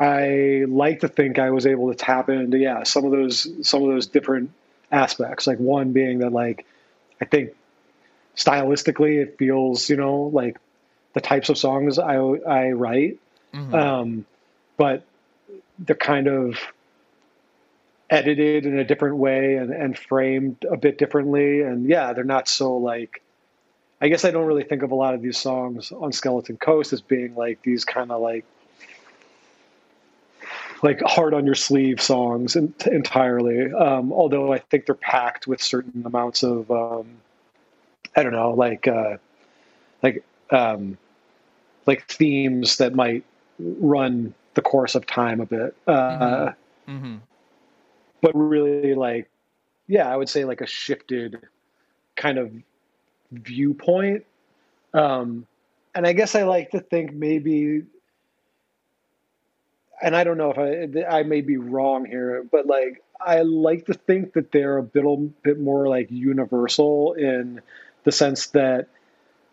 [0.02, 3.82] I like to think I was able to tap into yeah some of those some
[3.84, 4.50] of those different
[4.90, 6.66] aspects like one being that like
[7.20, 7.50] I think
[8.36, 10.58] stylistically it feels you know like
[11.14, 13.18] the types of songs I I write
[13.54, 13.74] Mhm.
[13.74, 14.26] um,
[14.78, 15.04] but
[15.78, 16.58] they're kind of
[18.08, 22.48] edited in a different way and, and framed a bit differently and yeah they're not
[22.48, 23.22] so like
[24.00, 26.92] I guess I don't really think of a lot of these songs on Skeleton Coast
[26.92, 28.44] as being like these kind of like
[30.82, 33.72] like hard on your sleeve songs en- entirely.
[33.72, 37.06] Um, although I think they're packed with certain amounts of um,
[38.16, 39.16] I don't know, like uh,
[40.02, 40.98] like um,
[41.86, 43.24] like themes that might
[43.58, 45.76] run the course of time a bit.
[45.86, 46.52] Uh,
[46.86, 47.16] hmm
[48.20, 49.30] But really, like,
[49.86, 51.38] yeah, I would say like a shifted
[52.16, 52.52] kind of
[53.32, 54.24] viewpoint.
[54.94, 55.46] Um,
[55.94, 57.82] and I guess I like to think maybe,
[60.02, 63.86] and I don't know if I I may be wrong here, but like I like
[63.86, 65.04] to think that they're a bit
[65.42, 67.62] bit more like universal in
[68.04, 68.88] the sense that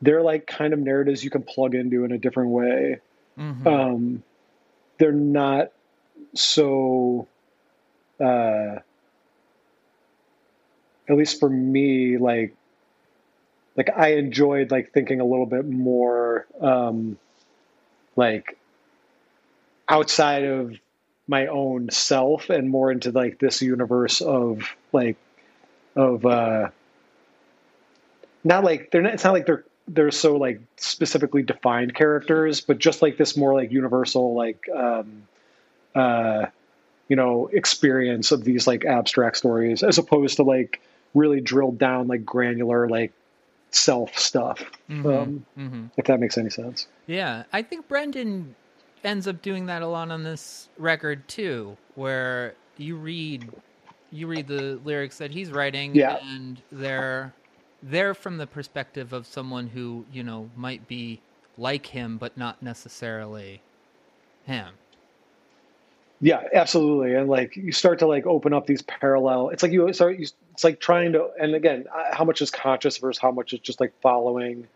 [0.01, 2.99] they're like kind of narratives you can plug into in a different way.
[3.37, 4.23] hmm Um,
[4.97, 5.71] they're not
[6.33, 7.27] so.
[8.19, 8.79] Uh,
[11.07, 12.55] at least for me, like
[13.75, 17.17] like I enjoyed like thinking a little bit more um
[18.15, 18.58] like
[19.89, 20.75] outside of
[21.27, 25.17] my own self and more into like this universe of like
[25.95, 26.69] of uh
[28.43, 32.77] not like they're not it's not like they're they're so like specifically defined characters but
[32.77, 35.27] just like this more like universal like um
[35.95, 36.45] uh
[37.09, 40.79] you know experience of these like abstract stories as opposed to like
[41.13, 43.11] really drilled down like granular like
[43.71, 44.63] self stuff.
[44.89, 46.87] Um hmm if that makes any sense.
[47.07, 48.55] Yeah, I think Brendan
[49.03, 53.49] ends up doing that a lot on this record too, where you read
[54.11, 56.17] you read the lyrics that he's writing Yeah.
[56.23, 57.33] and they're
[57.83, 61.21] they're from the perspective of someone who, you know, might be
[61.57, 63.61] like him but not necessarily
[64.45, 64.73] him.
[66.21, 67.15] Yeah, absolutely.
[67.15, 69.49] And like you start to like open up these parallel.
[69.49, 70.19] It's like you start.
[70.19, 71.29] You, it's like trying to.
[71.39, 74.67] And again, how much is conscious versus how much is just like following,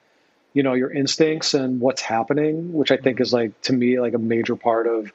[0.53, 4.13] you know, your instincts and what's happening, which I think is like to me like
[4.13, 5.11] a major part of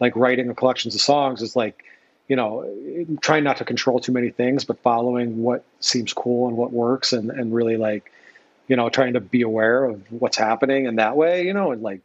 [0.00, 1.84] like writing a collections of songs is like,
[2.28, 2.68] you know,
[3.20, 7.12] trying not to control too many things, but following what seems cool and what works,
[7.12, 8.12] and and really like,
[8.68, 11.82] you know, trying to be aware of what's happening in that way, you know, and
[11.82, 12.00] like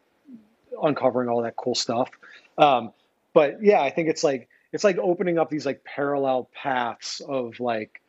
[0.82, 2.10] uncovering all that cool stuff.
[2.58, 2.92] Um,
[3.34, 7.60] but yeah, I think it's like it's like opening up these like parallel paths of
[7.60, 8.02] like,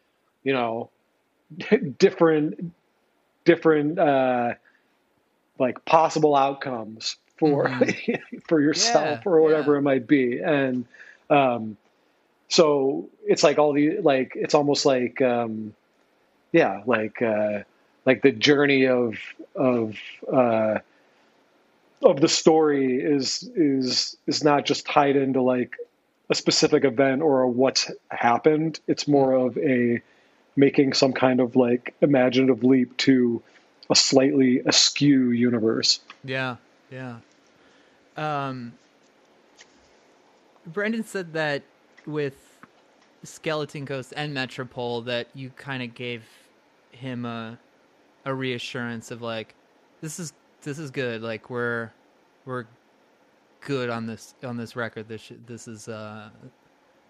[0.45, 0.91] you know,
[1.99, 2.73] different
[3.45, 4.55] different uh
[5.59, 7.71] like possible outcomes for
[8.49, 9.79] for yourself Yeah, or whatever yeah.
[9.79, 10.39] it might be.
[10.41, 10.87] And
[11.31, 11.77] um
[12.49, 15.75] so it's like all the like it's almost like um
[16.53, 17.61] yeah, like uh
[18.05, 19.17] like the journey of
[19.55, 19.97] of
[20.33, 20.79] uh
[22.03, 25.75] of the story is is is not just tied into like
[26.31, 28.81] a specific event or a what's happened.
[28.87, 30.03] It's more of a
[30.57, 33.43] making some kind of like imaginative leap to
[33.93, 36.01] a slightly askew universe.
[36.25, 36.57] Yeah,
[36.91, 37.19] yeah.
[38.17, 38.73] Um,
[40.67, 41.63] Brendan said that
[42.07, 42.35] with
[43.23, 46.25] Skeleton Coast and Metropole, that you kind of gave
[46.91, 47.59] him a
[48.25, 49.55] a reassurance of like,
[50.01, 51.21] this is this is good.
[51.23, 51.91] Like we're
[52.47, 52.65] we're
[53.61, 55.07] good on this on this record.
[55.07, 56.31] This this is uh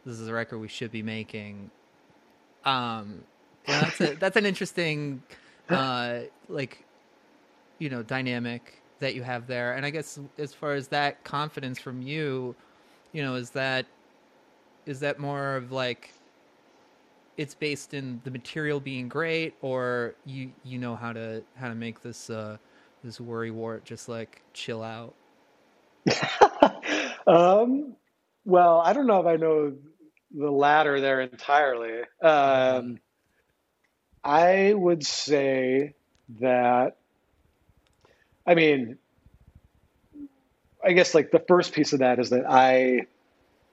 [0.05, 1.71] this is a record we should be making.
[2.65, 3.23] Um,
[3.67, 5.23] and that's a, that's an interesting
[5.79, 6.85] uh like
[7.79, 9.75] you know dynamic that you have there.
[9.75, 12.55] And i guess as far as that confidence from you
[13.13, 13.87] you know is that
[14.87, 16.13] is that more of like
[17.37, 21.75] it's based in the material being great or you you know how to how to
[21.75, 22.57] make this uh
[23.03, 25.15] this worry wart just like chill out?
[27.27, 27.95] Um,
[28.45, 29.77] well, I don't know if I know
[30.33, 32.01] the latter there entirely.
[32.21, 32.99] Um,
[34.25, 35.95] I would say
[36.41, 36.97] that,
[38.47, 38.99] I mean,
[40.85, 43.07] I guess like the first piece of that is that I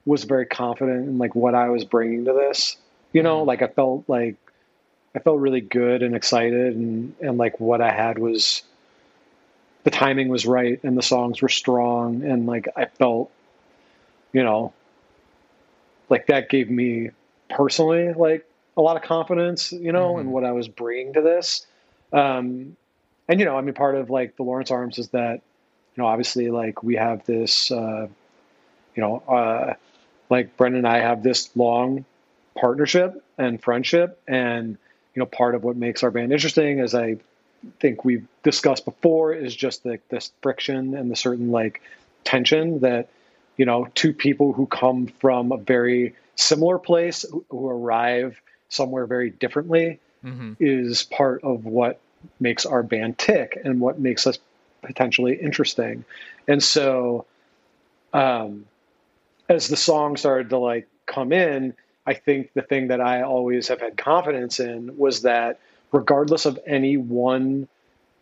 [0.06, 2.76] was very confident in like what I was bringing to this.
[3.12, 3.46] You know, Mhm.
[3.46, 4.36] like I felt like
[5.14, 8.62] I felt really good and excited, and and like what I had was
[9.84, 13.30] the timing was right, and the songs were strong, and like I felt,
[14.32, 14.72] you know,
[16.08, 17.10] like that gave me
[17.48, 18.46] personally like
[18.80, 21.66] a lot of confidence, you know, in what I was bringing to this.
[22.14, 22.76] Um,
[23.28, 26.06] and you know, I mean, part of like the Lawrence Arms is that, you know,
[26.06, 28.08] obviously like we have this, uh,
[28.96, 29.74] you know, uh,
[30.30, 32.06] like Brendan and I have this long
[32.58, 34.78] partnership and friendship, and
[35.14, 37.18] you know, part of what makes our band interesting, as I
[37.80, 41.82] think we've discussed before, is just the this friction and the certain like
[42.24, 43.10] tension that
[43.58, 48.40] you know two people who come from a very similar place who, who arrive
[48.70, 50.00] somewhere very differently
[50.60, 52.00] is part of what
[52.40, 54.38] makes our band tick and what makes us
[54.82, 56.04] potentially interesting.
[56.48, 57.26] And so
[58.12, 58.66] um
[59.48, 61.74] as the song started to like come in
[62.06, 65.60] i think the thing that i always have had confidence in was that
[65.92, 67.68] regardless of any one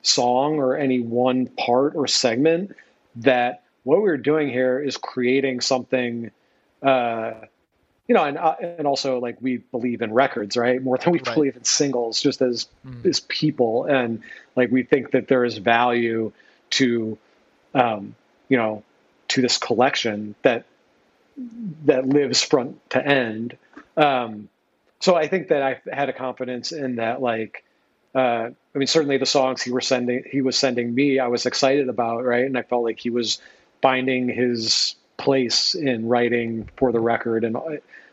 [0.02, 2.74] song or any one part or segment
[3.16, 6.30] that what we're doing here is creating something
[6.82, 7.32] uh
[8.08, 11.20] you know and uh, and also like we believe in records right more than we
[11.20, 11.34] Right.
[11.34, 12.66] believe in singles just as
[13.04, 14.22] as people and
[14.56, 16.32] like we think that there is value
[16.70, 17.16] to
[17.74, 18.14] um
[18.48, 18.82] you know
[19.28, 20.64] to this collection that
[21.84, 23.56] that lives front to end
[23.96, 24.48] um
[25.00, 27.62] so i think that i had a confidence in that like
[28.14, 31.44] uh, I mean, certainly the songs he was sending, he was sending me, I was
[31.44, 32.46] excited about, right?
[32.46, 33.38] And I felt like he was
[33.82, 37.56] finding his place in writing for the record and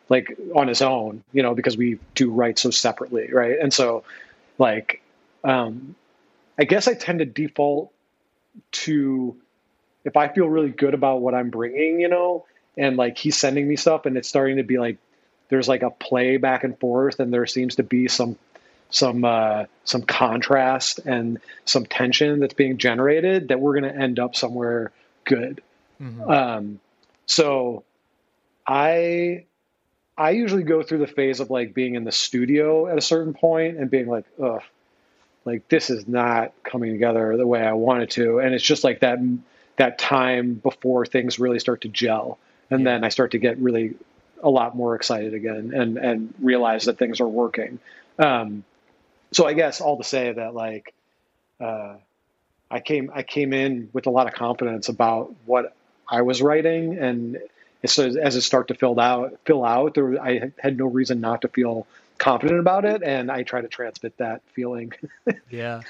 [0.10, 3.58] like on his own, you know, because we do write so separately, right?
[3.60, 4.04] And so,
[4.58, 5.02] like,
[5.44, 5.96] um,
[6.60, 7.92] I guess I tend to default
[8.72, 9.36] to
[10.04, 12.46] if I feel really good about what I'm bringing, you know,
[12.78, 14.98] and like he's sending me stuff and it's starting to be like
[15.50, 18.38] there's like a play back and forth and there seems to be some
[18.90, 24.20] some uh, some contrast and some tension that's being generated that we're going to end
[24.20, 24.92] up somewhere
[25.26, 25.62] good.
[26.30, 26.80] Um,
[27.26, 27.84] so
[28.66, 29.46] I
[30.18, 33.34] I usually go through the phase of like being in the studio at a certain
[33.34, 34.62] point and being like, ugh,
[35.44, 39.02] like this is not coming together the way I wanted to, and it's just like
[39.02, 39.20] that
[39.78, 43.96] that time before things really start to gel, and then I start to get really
[44.42, 47.80] a lot more excited again and and realize that things are working.
[48.18, 48.64] Um,
[49.32, 50.94] so I guess all to say that like
[51.60, 51.96] uh,
[52.72, 55.76] I came I came in with a lot of confidence about what
[56.08, 57.40] I was writing, and
[57.86, 61.42] so as it started to fill out fill out, there I had no reason not
[61.42, 61.88] to feel
[62.18, 64.94] confident about it, and I try to transmit that feeling.
[65.50, 65.82] Yeah.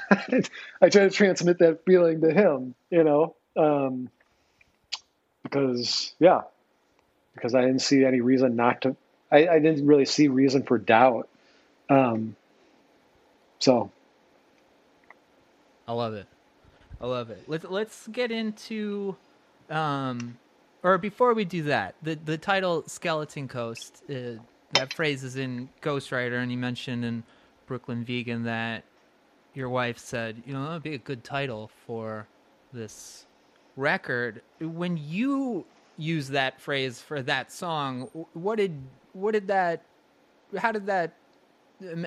[0.82, 4.10] I try to transmit that feeling to him, you know, um,
[5.44, 6.42] because yeah,
[7.34, 8.96] because I didn't see any reason not to.
[9.32, 11.28] I, I didn't really see reason for doubt.
[11.90, 12.36] Um,
[13.60, 13.92] so
[15.88, 16.28] I love it.
[17.02, 17.44] I love it.
[17.48, 19.16] Let's let's get into
[19.70, 20.38] um
[20.84, 24.40] or before we do that, the the title Skeleton Coast, uh,
[24.74, 27.24] that phrase is in Ghostwriter and you mentioned in
[27.66, 28.84] Brooklyn Vegan that
[29.56, 32.28] your wife said, you know, that would be a good title for
[32.72, 33.26] this
[33.76, 34.42] record.
[34.60, 35.66] When you
[35.98, 38.80] use that phrase for that song, what did
[39.14, 39.82] what did that
[40.58, 41.14] how did that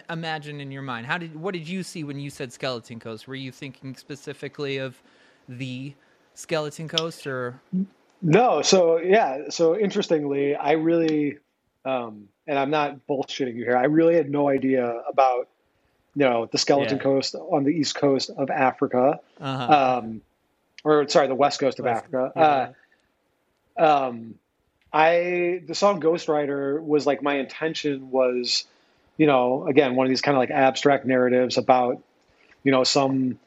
[0.08, 1.06] imagine in your mind?
[1.06, 3.26] How did what did you see when you said Skeleton Coast?
[3.26, 5.02] Were you thinking specifically of
[5.48, 5.94] the
[6.38, 7.60] Skeleton Coast or
[8.22, 11.38] No, so yeah, so interestingly, I really,
[11.84, 13.76] um, and I'm not bullshitting you here.
[13.76, 15.48] I really had no idea about,
[16.14, 17.02] you know, the skeleton Yeah.
[17.02, 20.20] coast on the east coast of Africa, uh um,
[20.84, 22.32] or sorry, the west coast of West- Africa.
[22.36, 22.72] yeah.
[23.76, 24.34] Uh, um,
[24.92, 28.64] I the song Ghostwriter was like my intention was,
[29.16, 32.00] you know, again one of these kind of like abstract narratives about,
[32.62, 33.40] you know, some,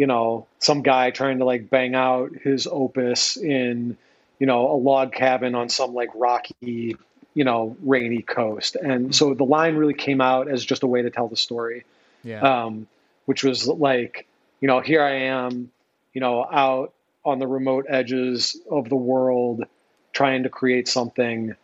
[0.00, 3.98] you know, some guy trying to like bang out his opus in,
[4.38, 6.96] you know, a log cabin on some like rocky,
[7.34, 11.02] you know, rainy coast, and so the line really came out as just a way
[11.02, 11.84] to tell the story.
[12.22, 12.40] Yeah.
[12.40, 12.86] um,
[13.26, 14.26] which was like,
[14.60, 15.70] you know, here I am,
[16.12, 16.92] you know, out
[17.24, 19.64] on the remote edges of the world
[20.12, 21.54] trying to create something,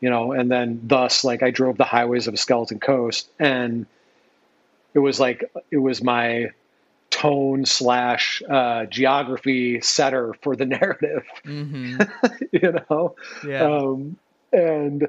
[0.00, 3.86] you know, and then thus, like, I drove the highways of a skeleton coast, and
[4.94, 6.52] it was like, it was my
[7.18, 12.08] tone slash uh, geography setter for the narrative, mhm.
[12.52, 13.16] you know?
[13.46, 13.62] Yeah.
[13.64, 14.16] Um,
[14.52, 15.08] and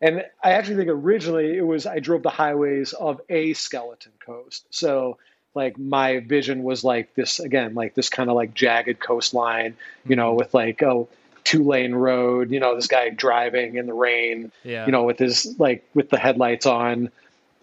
[0.00, 4.66] and I actually think originally it was I drove the highways of a skeleton coast.
[4.70, 5.18] So
[5.54, 9.76] like my vision was like this again, like this kind of like jagged coastline,
[10.06, 11.04] you know, with like a
[11.44, 14.86] two lane road, you know, this guy driving in the rain, Yeah.
[14.86, 17.10] you know, with his like with the headlights on,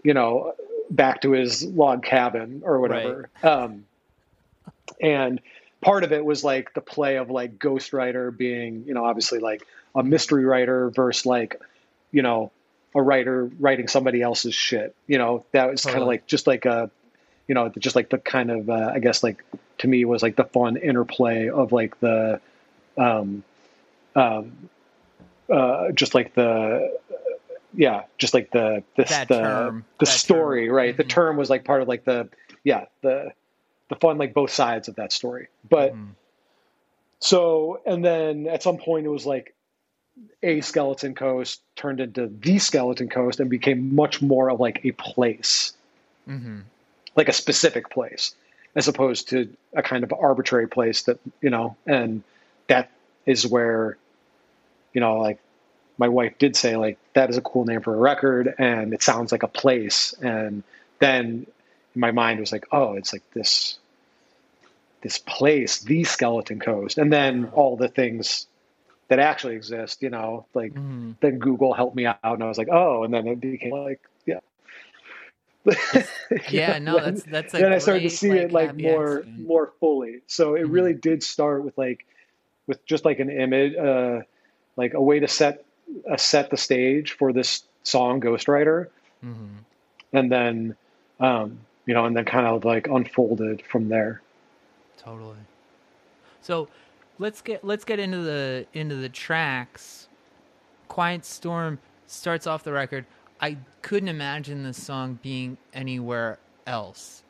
[0.03, 0.53] you know,
[0.89, 3.29] back to his log cabin or whatever.
[3.43, 3.85] Um,
[5.01, 5.39] and
[5.81, 9.65] part of it was like the play of like ghostwriter being, you know, obviously like
[9.95, 11.61] a mystery writer versus like,
[12.11, 12.51] you know,
[12.95, 14.95] a writer writing somebody else's shit.
[15.07, 16.15] You know, that was kind of Totally.
[16.15, 16.89] like just like a,
[17.47, 19.43] you know, just like the kind of uh, I guess like
[19.79, 22.41] to me was like the fun interplay of like the,
[22.97, 23.43] um,
[24.15, 24.69] um,
[25.49, 26.97] uh, just like the,
[27.73, 29.85] yeah, just like the this That the term.
[29.99, 30.75] the That story, term.
[30.75, 30.97] right?
[30.97, 31.09] The Mhm.
[31.09, 32.29] term was like part of like the
[32.63, 33.31] yeah the
[33.89, 35.93] the fun like both sides of that story, but.
[35.93, 36.09] Mhm.
[37.21, 39.53] So, and then at some point it was like
[40.41, 44.91] a skeleton coast turned into the skeleton coast and became much more of like a
[44.91, 45.73] place,
[46.27, 46.61] Mhm.
[47.17, 48.33] like a specific place,
[48.73, 52.23] as opposed to a kind of arbitrary place that, you know, and
[52.67, 52.89] that
[53.25, 53.97] is where,
[54.93, 55.39] you know, like
[55.99, 59.03] my wife did say, like, that is a cool name for a record and it
[59.03, 60.13] sounds like a place.
[60.21, 60.63] And
[60.99, 61.45] then
[61.93, 63.77] my mind was like, oh, it's like this
[65.01, 68.47] this place, the Skeleton Coast, and then all the things
[69.07, 71.15] that actually exist, you know, like Mhm.
[71.21, 74.01] then Google helped me out, and I was like, oh, and then it became like,
[74.25, 74.39] yeah,
[76.49, 79.47] Yeah, no, Then- that's that's a then I started to see it like more accident.
[79.47, 80.21] more fully.
[80.27, 80.71] So it Mhm.
[80.71, 82.05] really did start with like
[82.67, 84.21] with just like an image, uh,
[84.75, 85.65] like a way to set
[86.09, 88.87] uh, set the stage for this song, Ghostwriter,
[89.23, 89.49] Mhm.
[90.13, 90.75] and then
[91.19, 94.21] um, you know, and then kind of like unfolded from there.
[94.97, 95.37] Totally.
[96.41, 96.67] So
[97.17, 100.07] let's get let's get into the into the tracks.
[100.87, 103.05] Quiet Storm starts off the record.
[103.41, 107.23] I couldn't imagine this song being anywhere else.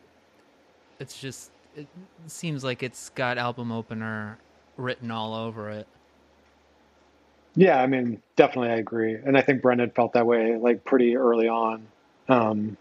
[0.99, 1.87] It's just it
[2.27, 4.37] seems like it's got album opener
[4.77, 5.87] written all over it.
[7.59, 11.17] Yeah, I mean, definitely, I agree, and I think Brendan felt that way like pretty
[11.17, 11.85] early on,
[12.29, 12.77] um,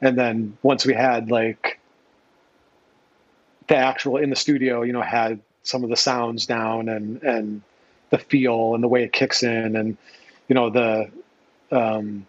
[0.00, 1.78] and then once we had like
[3.68, 7.62] the actual in the studio, you know, had some of the sounds down and and
[8.10, 9.96] the feel and the way it kicks in, and
[10.48, 11.10] you know the,
[11.72, 12.26] um,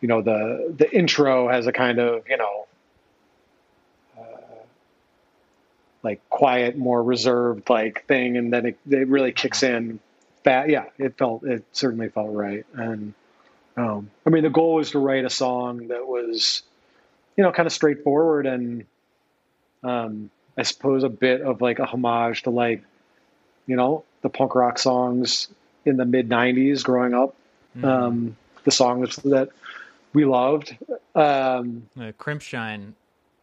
[0.00, 2.66] you know the the intro has a kind of you know.
[4.18, 4.22] uh,
[6.02, 10.00] Like quiet, more reserved, like thing, and then it, it really kicks in
[10.46, 12.64] Yeah, it felt it certainly felt right.
[12.74, 13.14] And
[13.76, 16.62] um, I mean, the goal was to write a song that was,
[17.36, 18.84] you know, kind of straightforward and
[19.82, 22.82] um, I suppose a bit of like a homage to like,
[23.66, 25.48] you know, the punk rock songs
[25.84, 27.34] in the mid '90s growing up.
[27.76, 27.84] Mhm.
[27.84, 29.48] Um, the songs that
[30.12, 30.76] we loved.
[31.14, 32.92] Um, Uh, Crimpshrine.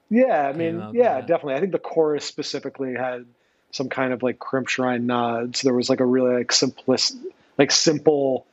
[0.09, 1.21] yeah, I mean, yeah, yeah.
[1.21, 1.55] definitely.
[1.55, 3.25] I think the chorus specifically had
[3.71, 5.61] some kind of like Crimpshrine nods.
[5.61, 7.17] There was like a really like simplistic,
[7.57, 8.45] like simple,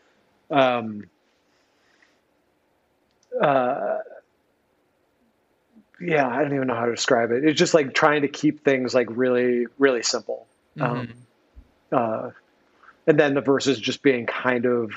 [0.51, 1.09] um,
[3.41, 3.99] uh,
[6.01, 7.45] yeah, I don't even know how to describe it.
[7.45, 10.47] It's just like trying to keep things like really, really simple.
[10.79, 11.15] Um,
[11.91, 12.31] uh,
[13.07, 14.93] and then the verses just being kind of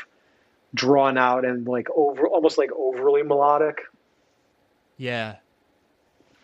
[0.74, 3.80] drawn out and like over, almost like overly melodic.
[4.98, 5.38] Yeah.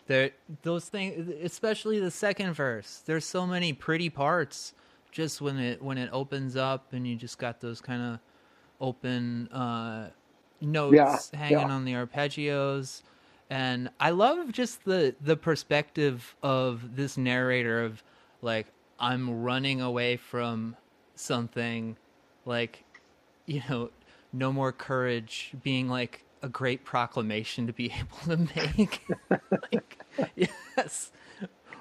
[0.08, 0.32] There
[0.64, 3.04] those things especially the second verse.
[3.06, 4.74] There's so many pretty parts
[5.12, 8.20] just when it when it opens up and you just got those kind of
[8.82, 10.12] open uh
[10.62, 11.72] notes Yeah, hanging yeah.
[11.72, 13.04] on the arpeggios
[13.50, 18.04] and I love just the the perspective of this narrator of
[18.42, 18.68] like
[19.00, 20.78] I'm running away from
[21.16, 21.98] something
[22.46, 22.86] like
[23.48, 23.92] you know
[24.34, 27.92] no more courage being like a great proclamation to be
[28.28, 29.06] able to make.
[29.74, 31.12] Like yes.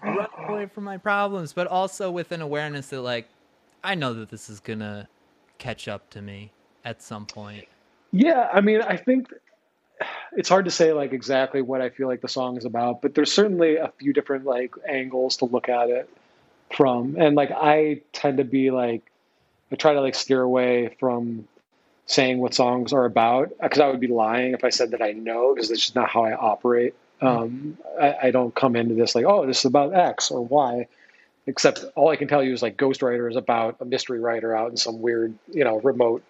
[0.03, 3.27] Run away from my problems but also with an awareness that like
[3.83, 5.09] i know that this is gonna
[5.59, 6.53] catch up to me
[6.85, 7.67] at some point.
[8.13, 9.33] Yeah, I mean, I think
[10.33, 13.15] it's hard to say like exactly what I feel like the song is about, but
[13.15, 16.09] there's certainly a few different like angles to look at it
[16.77, 17.17] from.
[17.19, 19.03] And like I tend to be like
[19.73, 21.49] I try to like steer away from
[22.07, 25.13] saying what songs are about because I would be lying if I said that I
[25.13, 26.95] know because that's just not how I operate.
[27.21, 30.89] Um, I, I don't come into this like, oh, this is about X or Y.
[31.47, 34.71] Except all I can tell you is like Ghostwriter is about a mystery writer out
[34.71, 36.23] in some weird, you know, remote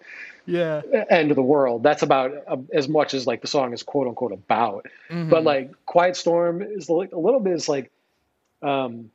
[0.47, 1.83] yeah end of the world.
[1.83, 4.87] That's about uh, as much as like the song is quote unquote about.
[5.09, 5.29] Mm-hmm.
[5.29, 7.91] But like Quiet Storm is like a little bit is like,
[8.61, 9.09] um,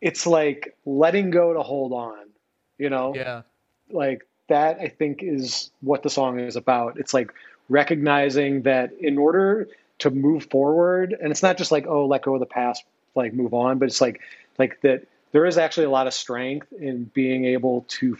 [0.00, 2.26] it's like letting go to hold on,
[2.78, 3.42] you know, yeah
[3.90, 6.98] like that I think is what the song is about.
[6.98, 7.32] It's like
[7.68, 9.68] recognizing that in order
[9.98, 12.84] to move forward, and it's not just like, oh, let go of the past,
[13.14, 14.20] like move on, but it's like
[14.58, 18.16] like that there is actually a lot of strength in being able to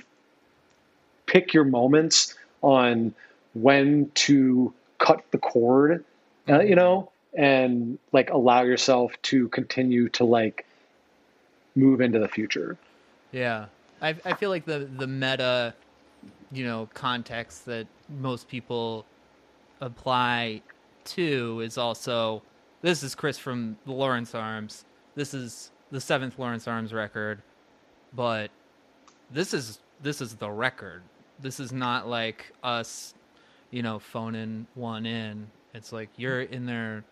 [1.26, 3.14] pick your moments on
[3.54, 6.04] when to cut the cord,
[6.48, 10.66] uh, you know, and like allow yourself to continue to like
[11.74, 12.76] move into the future.
[13.32, 13.66] Yeah,
[14.00, 15.74] I I feel like the the meta,
[16.52, 17.86] you know, context that
[18.20, 19.04] most people
[19.80, 20.62] apply
[21.04, 22.42] to is also
[22.82, 24.84] this is Chris from the Lawrence Arms.
[25.14, 27.42] This is the seventh Lawrence Arms record,
[28.14, 28.50] but
[29.30, 31.02] this is this is the record.
[31.40, 33.14] This is not like us,
[33.70, 35.48] you know, phoning one in.
[35.74, 37.04] It's like you're in there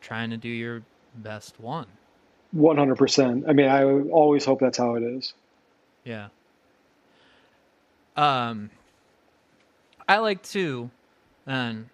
[0.00, 0.82] trying to do your
[1.16, 1.86] best one.
[2.52, 3.44] One hundred percent.
[3.48, 5.34] I mean, I always hope that's how it is.
[6.04, 6.28] Yeah.
[8.18, 8.70] Um,
[10.08, 10.90] I like to,
[11.46, 11.88] and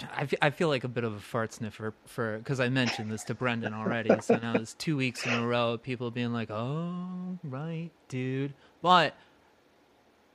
[0.00, 3.22] I I feel like a bit of a fart sniffer for because I mentioned this
[3.24, 4.10] to Brendan already.
[4.22, 8.54] So now it's two weeks in a row of people being like, "Oh, right, dude,"
[8.80, 9.14] but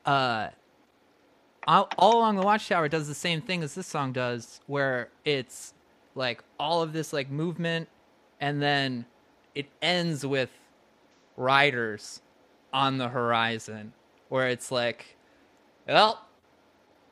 [0.06, 0.50] uh,
[1.68, 5.74] all along the Watchtower does the same thing as this song does, where it's
[6.14, 7.90] like all of this like movement,
[8.40, 9.06] and then
[9.56, 10.52] it ends with
[11.36, 12.22] riders
[12.72, 13.94] on the horizon
[14.30, 15.18] where it's like
[15.88, 16.26] well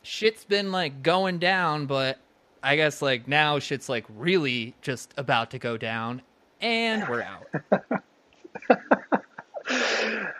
[0.01, 2.20] shit's been like going down but
[2.61, 6.22] i guess like now shit's like really just about to go down
[6.61, 7.47] and we're out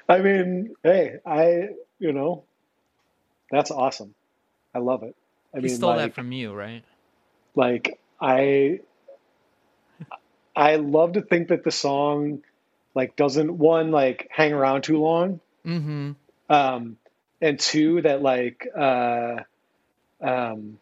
[0.08, 2.44] I mean, hey, I you know,
[3.50, 4.14] that's awesome.
[4.76, 5.16] I love it.
[5.52, 6.84] I he mean, stole like, that from you right
[7.56, 8.80] like I
[10.56, 12.44] I love to think that the song
[12.94, 16.12] like doesn't one like hang around too long mm-hmm
[16.50, 16.98] um
[17.42, 19.38] and two that like uh
[20.22, 20.78] um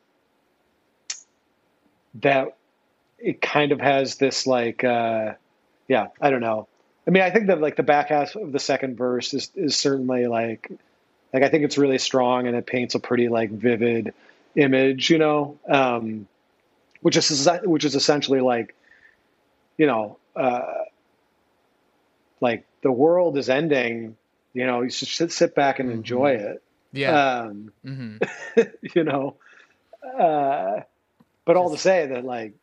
[2.16, 2.56] that
[3.20, 5.34] it kind of has this like uh
[5.88, 6.68] yeah i don't know.
[7.08, 9.76] I mean i think that like the back half of the second verse is is
[9.76, 10.72] certainly like
[11.34, 14.14] like i think it's really strong and it paints a pretty like vivid
[14.56, 15.58] image you know?
[15.68, 16.28] Um
[17.02, 18.76] which is which is essentially like
[19.78, 20.84] you know uh
[22.40, 24.16] like the world is ending
[24.54, 26.64] you know you should sit, sit back and enjoy it.
[26.92, 27.42] Yeah.
[27.48, 28.18] Um hmm
[28.96, 29.36] you know
[30.04, 30.82] uh
[31.46, 32.54] but all to say that like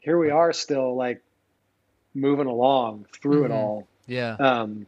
[0.00, 1.22] here we are still like
[2.14, 3.54] moving along through it Mhm.
[3.54, 3.88] all.
[4.06, 4.36] Yeah.
[4.38, 4.86] Um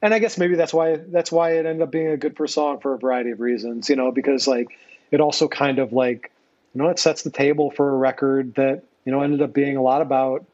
[0.00, 2.54] and i guess maybe that's why that's why it ended up being a good first
[2.54, 4.68] song for a variety of reasons you know because like
[5.10, 6.30] it also kind of like
[6.72, 9.76] you know it sets the table for a record that you know ended up being
[9.76, 10.44] a lot about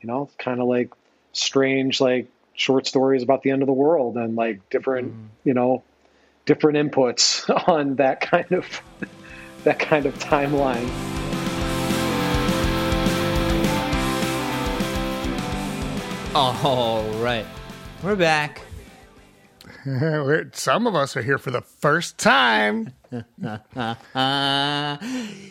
[0.00, 0.90] you know kind of like
[1.32, 5.82] strange like short stories about the end of the world and like different you know
[6.46, 8.80] different inputs on that kind of
[9.64, 10.88] that kind of timeline
[16.34, 17.46] all right
[18.02, 18.62] we're back
[19.86, 22.92] We're- Some of us are here for the first time.
[23.42, 24.96] uh,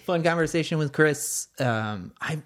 [0.04, 1.48] fun conversation with Chris.
[1.60, 2.40] Um, I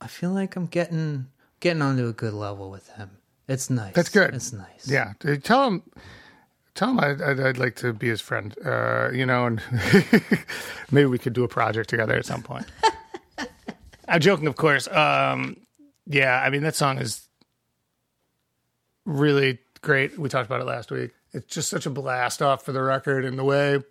[0.00, 1.26] I feel like I'm getting
[1.60, 3.10] getting onto a good level with him.
[3.48, 3.94] It's nice.
[3.94, 4.34] That's good.
[4.34, 4.86] It's nice.
[4.86, 5.82] Yeah, tell him.
[6.74, 8.54] Tell him I'd, I'd, I'd like to be his friend.
[8.64, 9.62] Uh, you know, and
[10.90, 12.66] maybe we could do a project together at some point.
[14.08, 14.86] I'm joking, of course.
[14.86, 15.56] Um,
[16.06, 17.26] yeah, I mean that song is
[19.04, 20.18] really great.
[20.18, 21.12] We talked about it last week.
[21.32, 23.82] It's just such a blast off for the record, and the way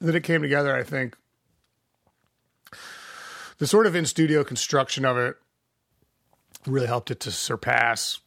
[0.00, 1.16] that it came together, I think
[3.58, 5.36] the sort of in studio construction of it
[6.66, 8.20] really helped it to surpass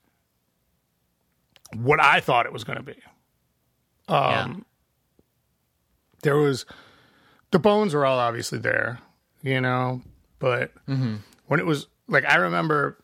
[1.76, 2.98] what I thought it was going to be.
[4.08, 4.66] Um,
[6.24, 6.66] There was
[7.52, 9.00] the bones were all obviously there,
[9.42, 10.02] you know,
[10.40, 10.72] but
[11.48, 12.98] when it was like I remember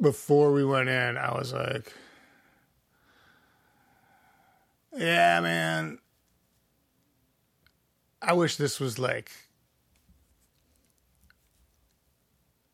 [0.00, 1.92] before we went in, I was like,
[4.96, 5.98] "Yeah, man,
[8.20, 9.30] I wish this was like."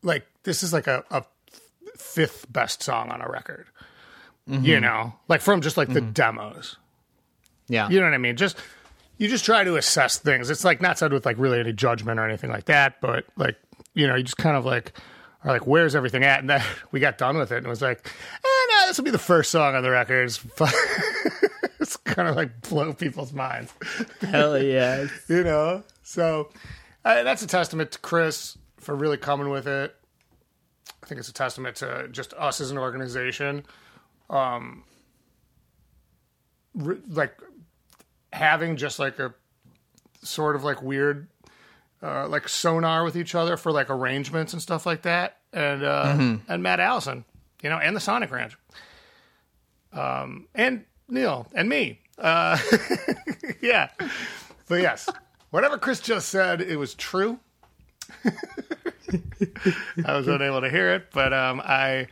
[0.03, 1.23] Like this is like a, a
[1.95, 3.67] fifth best song on a record
[4.47, 6.77] you know, like from just like the demos.
[7.67, 7.89] Yeah.
[7.89, 8.35] You know what I mean?
[8.35, 8.57] Just
[9.17, 10.49] you just try to assess things.
[10.49, 13.57] It's like not said with like really any judgment or anything like that, but like
[13.93, 14.93] you know, you just kind of like
[15.43, 16.39] are like, where's everything at?
[16.39, 19.05] And then we got done with it and it was like, eh, no, this will
[19.05, 20.25] be the first song on the record.
[20.25, 20.43] It's,
[21.79, 23.73] it's kind of like blow people's minds,
[24.21, 25.07] Hell yeah.
[25.27, 25.83] you know.
[26.03, 26.49] So
[27.05, 29.95] uh, that's a testament to Chris for really coming with it.
[31.03, 33.63] I think it's a testament to just us as an organization.
[34.29, 34.83] Um,
[36.75, 37.37] re- like
[38.33, 39.33] having just like a
[40.23, 41.27] sort of like weird
[42.03, 46.15] uh, like sonar with each other for like arrangements and stuff like that and uh
[46.47, 47.25] and Matt Allison
[47.61, 48.55] you know and the Sonic Ranch
[49.91, 52.57] um and Neil and me uh
[53.61, 53.89] yeah
[54.71, 55.09] but yes,
[55.49, 57.41] whatever Chris just said, it was true.
[60.05, 62.07] I was unable to hear it, but um, I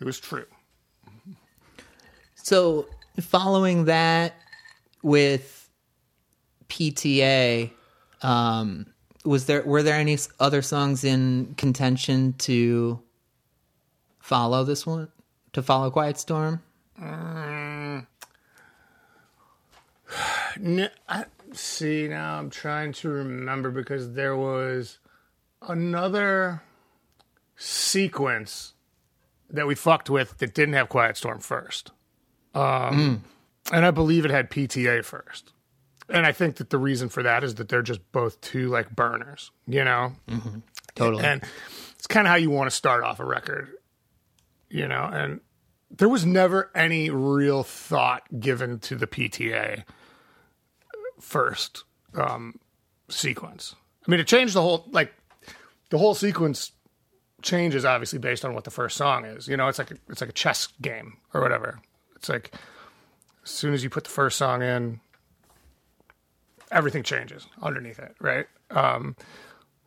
[0.00, 0.46] it was true.
[2.34, 2.86] So,
[3.20, 4.34] following that
[5.02, 5.68] with
[6.68, 7.70] PTA,
[8.22, 8.86] um,
[9.24, 13.00] was there were there any other songs in contention to
[14.18, 15.08] follow this one?
[15.52, 16.62] To follow Quiet Storm?
[20.56, 24.98] N- I, see, now I'm trying to remember because there was
[25.62, 26.62] another
[27.56, 28.74] sequence
[29.50, 31.90] that we fucked with that didn't have Quiet Storm first.
[32.54, 33.24] Um,
[33.72, 35.52] And I believe it had PTA first.
[36.08, 38.90] And I think that the reason for that is that they're just both two like
[38.96, 40.12] burners, you know?
[40.96, 41.24] Totally.
[41.24, 41.42] And
[41.96, 43.68] it's kind of how you want to start off a record,
[44.68, 45.04] you know?
[45.12, 45.40] And
[45.96, 49.84] there was never any real thought given to the PTA
[51.20, 52.58] first um,
[53.08, 53.74] sequence.
[54.06, 55.12] I mean, it changed the whole, like,
[55.90, 56.72] the whole sequence
[57.42, 59.48] changes obviously based on what the first song is.
[59.48, 61.80] You know, it's like a, it's like a chess game or whatever.
[62.16, 62.52] It's like
[63.44, 65.00] as soon as you put the first song in,
[66.70, 68.46] everything changes underneath it, right?
[68.70, 69.16] Um,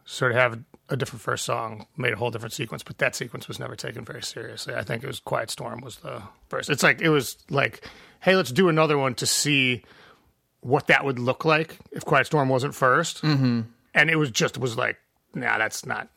[0.06, 0.60] sort of have
[0.90, 4.04] a different first song made a whole different sequence, but that sequence was never taken
[4.04, 4.76] very seriously.
[4.76, 6.70] I think it was Quiet Storm was the first.
[6.70, 7.88] It's like it was like,
[8.20, 9.84] hey, let's do another one to see
[10.64, 13.62] what that would look like if Quiet Storm wasn't 1st mm-hmm.
[13.94, 14.98] and it was just was like,
[15.36, 16.10] nah, that's not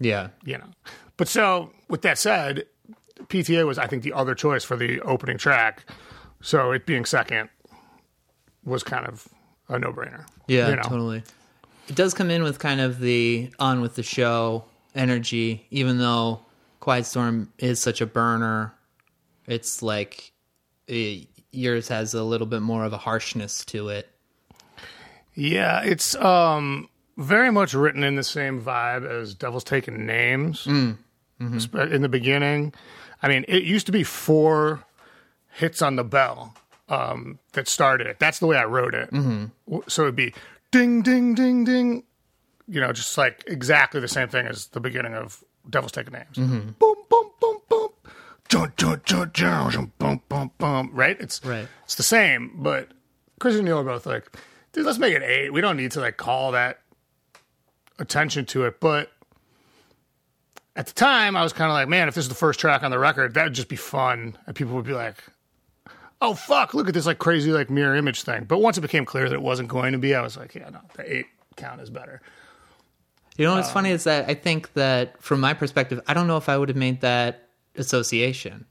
[0.00, 0.28] yeah.
[0.44, 0.68] you know.
[1.16, 2.66] But so with that said,
[3.24, 5.84] PTA was I think the other choice for the opening track.
[6.40, 7.48] So it being second
[8.64, 9.28] was kind of
[9.68, 10.26] a no brainer.
[10.48, 10.82] Yeah, you know?
[10.82, 11.22] totally.
[11.88, 14.64] It does come in with kind of the on with the show
[14.94, 16.40] energy, even though
[16.80, 18.74] Quiet Storm is such a burner.
[19.46, 20.32] It's like
[20.88, 21.20] eh,
[21.52, 24.08] yours has a little bit more of a harshness to it.
[25.34, 30.66] Yeah, it's um very much written in the same vibe as Devil's Taking Names
[31.60, 32.72] Sp- in the beginning.
[33.22, 34.84] I mean, it used to be four
[35.54, 36.54] hits on the bell
[36.88, 38.18] um, that started it.
[38.18, 39.10] That's the way I wrote it.
[39.10, 40.34] W- So it'd be
[40.70, 42.04] ding, ding, ding, ding.
[42.68, 46.36] You know, just like exactly the same thing as the beginning of Devil's Taking Names.
[46.36, 47.81] Boom, boom, boom, boom, boom.
[50.92, 51.18] Right?
[51.20, 51.66] It's Right.
[51.84, 52.88] It's the same, but
[53.40, 54.30] Chris and Neil are both like,
[54.72, 55.52] dude, let's make it eight.
[55.52, 56.80] We don't need to like call that
[57.98, 58.78] attention to it.
[58.78, 59.10] But
[60.76, 62.82] at the time, I was kind of like, man, if this is the first track
[62.82, 65.22] on the record, that would just be fun, and people would be like,
[66.20, 68.44] oh fuck, look at this like crazy like mirror image thing.
[68.44, 70.68] But once it became clear that it wasn't going to be, I was like, yeah,
[70.70, 71.26] no, the eight
[71.56, 72.20] count is better.
[73.36, 76.26] You know what's funny um, is that I think that from my perspective, I don't
[76.26, 78.66] know if I would have made that association.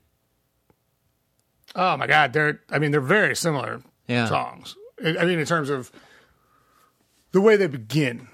[1.75, 4.27] Oh my god, they're I mean they're very similar Yeah.
[4.27, 4.75] songs.
[5.03, 5.91] I I mean in terms of
[7.31, 8.27] the way they begin.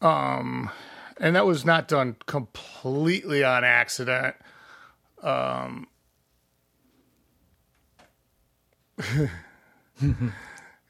[0.00, 0.70] Um
[1.20, 4.36] and that was not done completely on accident.
[5.22, 5.86] Um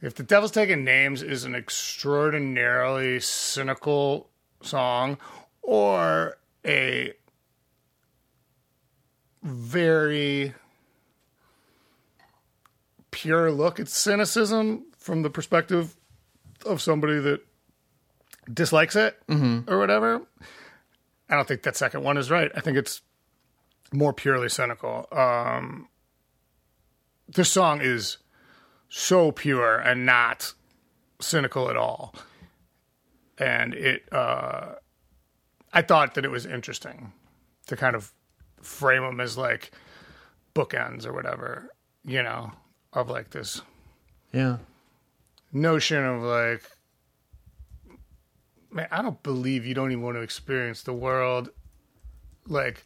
[0.00, 4.30] If the Devil's Taking Names is an extraordinarily cynical
[4.62, 5.18] song
[5.60, 7.14] or a
[9.42, 10.54] very
[13.10, 15.96] pure look at cynicism from the perspective
[16.66, 17.40] of somebody that
[18.52, 19.18] dislikes it
[19.68, 20.22] or whatever.
[21.28, 22.50] I don't think that second one is right.
[22.54, 23.02] I think it's
[23.92, 25.06] more purely cynical.
[25.12, 25.88] Um,
[27.28, 28.18] this song is
[28.88, 30.54] so pure and not
[31.20, 32.14] cynical at all.
[33.38, 34.74] And it, uh,
[35.72, 37.12] I thought that it was interesting
[37.66, 38.12] to kind of
[38.62, 39.70] frame them as like
[40.54, 41.70] bookends or whatever,
[42.04, 42.52] you know,
[42.92, 43.60] of like this
[44.32, 44.58] Yeah.
[45.52, 46.62] notion of like,
[48.70, 51.50] man, I don't believe you don't even want to experience the world.
[52.46, 52.84] Like,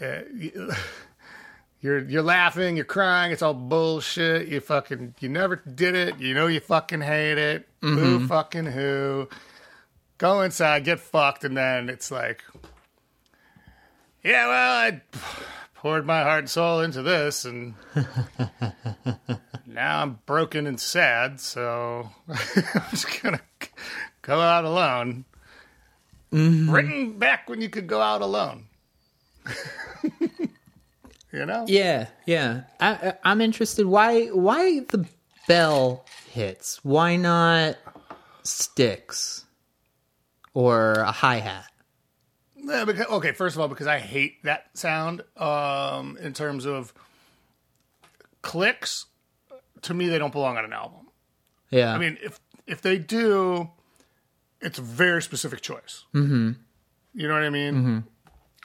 [0.00, 0.72] uh, you-
[1.80, 4.48] you're you're laughing, you're crying, it's all bullshit.
[4.48, 6.18] You fucking you never did it.
[6.18, 7.68] You know you fucking hate it.
[7.80, 9.28] Who fucking who?
[10.18, 12.42] Go inside, get fucked, and then it's like,
[14.22, 15.00] yeah, well, I
[15.74, 17.74] poured my heart and soul into this, and
[19.66, 23.40] now I'm broken and sad, so I'm just gonna
[24.22, 25.24] go out alone.
[26.32, 26.70] Mm-hmm.
[26.70, 28.66] Written back when you could go out alone.
[31.32, 31.64] you know?
[31.66, 32.62] Yeah, yeah.
[32.80, 33.86] I, I, I'm interested.
[33.86, 34.26] Why?
[34.26, 35.06] Why the
[35.46, 36.84] bell hits?
[36.84, 37.76] Why not
[38.42, 39.46] sticks
[40.54, 41.70] or a hi hat?
[42.60, 45.22] Yeah, because, okay, first of all, because I hate that sound.
[45.36, 46.92] Um, in terms of
[48.42, 49.06] clicks,
[49.82, 51.08] to me, they don't belong on an album.
[51.70, 51.92] Yeah.
[51.94, 53.70] I mean, if if they do,
[54.60, 56.04] it's a very specific choice.
[56.14, 56.52] Mm-hmm.
[57.14, 58.04] You know what I mean?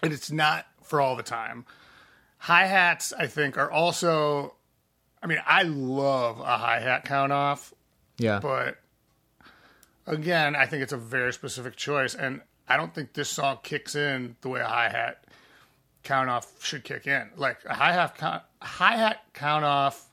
[0.01, 1.65] And it's not for all the time.
[2.39, 4.55] Hi hats, I think, are also.
[5.21, 7.73] I mean, I love a hi hat count off,
[8.17, 8.39] Yeah.
[8.41, 8.75] but
[10.05, 12.41] again, I think it's a very specific choice, and
[12.73, 15.25] I don't think this song kicks in the way a hi hat
[16.01, 17.29] count off should kick in.
[17.37, 20.09] Like a hi hat count, hi hat count off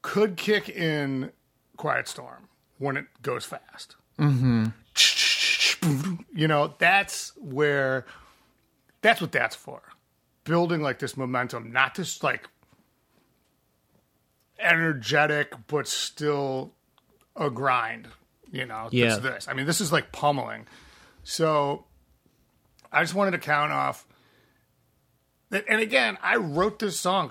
[0.00, 1.30] could kick in
[1.76, 2.48] Quiet Storm
[2.78, 3.96] when it goes fast.
[4.18, 4.68] Mm-hmm.
[6.32, 8.06] You know, that's where
[9.02, 9.82] that's what that's for.
[10.44, 12.48] Building like this momentum, not just like
[14.58, 16.72] energetic, but still
[17.36, 18.08] a grind.
[18.50, 19.16] You know, Yeah.
[19.16, 19.46] This.
[19.46, 20.66] I mean, this is like pummeling.
[21.24, 21.86] So
[22.90, 24.06] I just wanted to count off.
[25.50, 27.30] that- And again, I wrote this song,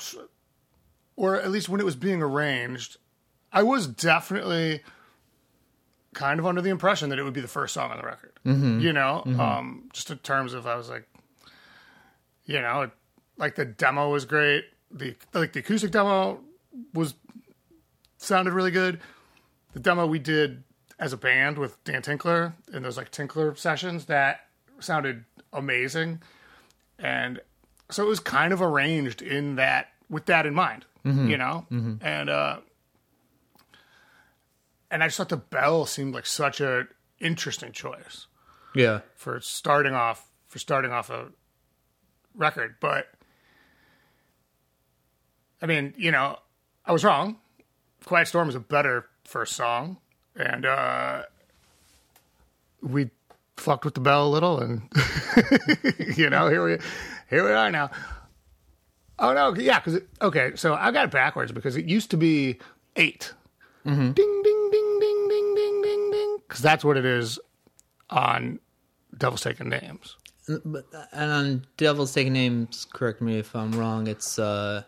[1.16, 2.98] or at least when it was being arranged,
[3.52, 4.82] I was definitely
[6.14, 8.34] kind of under the impression that it would be the first song on the record.
[8.82, 11.08] You know, um, just in terms of I was like,
[12.46, 12.92] you know,
[13.38, 14.66] like the demo was great.
[14.92, 16.44] The like the acoustic demo
[16.94, 17.16] was
[18.18, 19.00] sounded really good.
[19.74, 20.64] The demo we did
[21.02, 24.41] as a band with Dan Tinkler in those like Tinkler sessions that
[24.80, 26.22] sounded amazing,
[26.99, 27.41] and
[27.89, 31.66] so it was kind of arranged in that with that in mind, you know,
[32.02, 32.58] and uh,
[34.91, 36.88] and I just thought the bell seemed like such a
[37.20, 38.28] interesting choice
[38.76, 39.02] yeah.
[39.16, 41.30] for starting off for starting off a
[42.36, 42.76] record.
[42.80, 43.08] But
[45.64, 46.38] i mean you know
[46.86, 47.38] i was wrong.
[48.06, 49.97] Quiet storm is a better first song
[50.36, 51.23] and uh,
[52.82, 53.09] we
[53.57, 54.82] fucked with the bell a little, and
[56.17, 56.77] you know, here we
[57.29, 57.91] here we are now.
[59.19, 62.59] Oh no, yeah, because okay, so I got it backwards because it used to be
[62.95, 63.34] 8
[63.86, 64.11] mm-hmm.
[64.11, 67.39] Ding ding ding ding ding ding ding ding, because that's what it is
[68.09, 68.59] on
[69.17, 70.17] Devil's Taking Names.
[70.49, 74.07] Uh, uh, and on Devil's Taking Names, correct me if I'm wrong.
[74.07, 74.84] It's uh,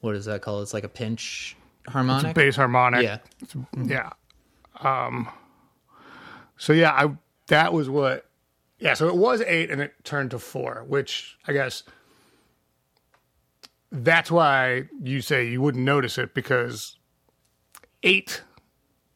[0.00, 0.62] what is that called?
[0.62, 3.04] It's like a pinch harmonic, bass harmonic.
[3.04, 3.18] Yeah,
[3.76, 4.10] yeah.
[4.80, 5.28] Um
[6.56, 7.16] so yeah, I
[7.46, 8.26] that was what
[8.80, 11.82] yeah, so it was 8 and it turned to 4, which I guess
[13.90, 16.96] that's why you say you wouldn't notice it because
[18.02, 18.42] 8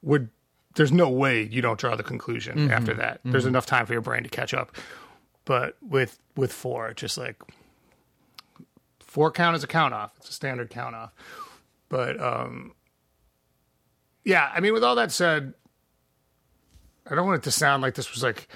[0.03, 0.31] would
[0.75, 3.21] there's no way you don't draw the conclusion after that.
[3.25, 4.75] There's enough time for your brain to catch up.
[5.45, 7.41] But with with 4 just like
[9.01, 10.15] 4 count is a count off.
[10.17, 11.13] It's a standard count off.
[11.89, 12.73] But um
[14.25, 15.55] yeah, I mean, with all that said,
[17.11, 18.49] I don't want it to sound like this was like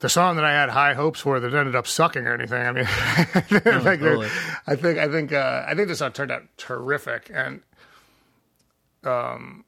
[0.00, 2.60] the song that I had high hopes for that ended up sucking or anything.
[2.60, 2.84] I mean,
[3.84, 4.28] like totally.
[4.66, 7.62] I think I think uh, I think this song turned out terrific, and
[9.02, 9.64] um,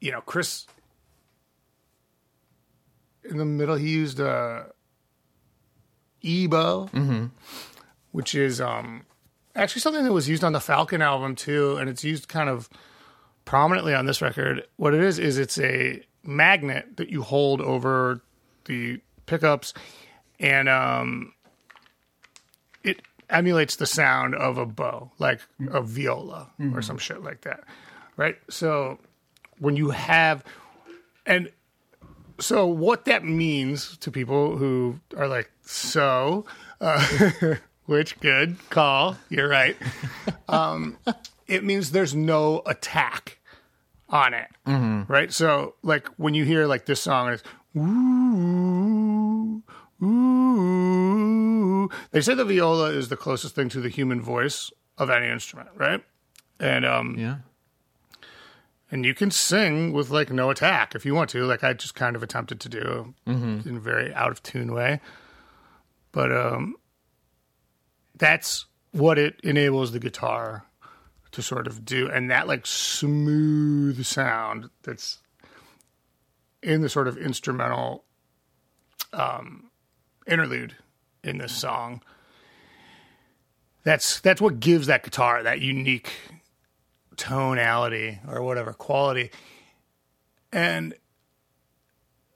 [0.00, 0.66] you know, Chris
[3.24, 4.64] in the middle he used uh,
[6.24, 7.30] EBow,
[8.10, 9.04] which is um
[9.54, 12.68] actually something that was used on the Falcon album too, and it's used kind of
[13.46, 14.66] prominently on this record.
[14.76, 18.20] What it is is it's a magnet that you hold over
[18.66, 19.72] the pickups,
[20.38, 21.32] and um,
[22.84, 25.40] it emulates the sound of a bow, like
[25.70, 27.64] a viola or some shit like that,
[28.18, 28.36] right?
[28.50, 28.98] So
[29.58, 30.44] when you have,
[31.24, 31.50] and
[32.38, 36.44] so what that means to people who are like, so,
[36.80, 37.04] uh,
[37.86, 39.76] which good call, you're right.
[40.48, 40.96] Um,
[41.48, 43.35] it means there's no attack
[44.16, 44.48] on it,
[45.08, 45.32] right?
[45.32, 47.44] So, like when you hear like this song, and it's
[47.76, 49.62] ooh,
[50.04, 51.88] ooh.
[52.10, 55.68] They say the viola is the closest thing to the human voice of any instrument,
[55.76, 56.02] right?
[56.58, 57.36] And um, yeah.
[58.90, 61.94] and you can sing with like no attack if you want to like i just
[61.94, 63.14] kind of attempted to do
[63.66, 65.00] in a very out of tune way
[66.12, 66.74] but um
[68.16, 70.64] that's what it enables the guitar
[71.36, 75.18] to sort of do and that like smooth sound that's
[76.62, 78.04] in the sort of instrumental
[79.12, 79.70] um
[80.26, 80.74] interlude
[81.22, 82.02] in this song
[83.84, 86.10] that's that's what gives that guitar that unique
[87.16, 89.30] tonality or whatever quality.
[90.52, 90.94] And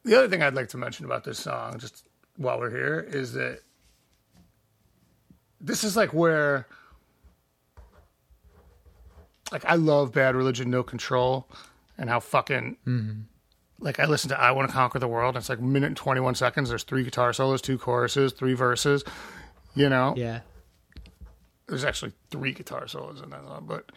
[0.04, 3.34] the other thing I'd like to mention about this song, just while we're here, is
[3.34, 3.60] that
[5.60, 6.66] this is like where,
[9.52, 11.48] like, I love Bad Religion, No Control,
[11.98, 12.76] and how fucking.
[12.86, 13.20] Mm-hmm.
[13.82, 15.96] Like I listen to "I Want to Conquer the World." And it's like minute and
[15.96, 16.68] twenty one seconds.
[16.68, 19.02] There's three guitar solos, two choruses, three verses.
[19.74, 20.40] You know, Yeah.
[21.66, 23.90] there's actually three guitar solos in that song, but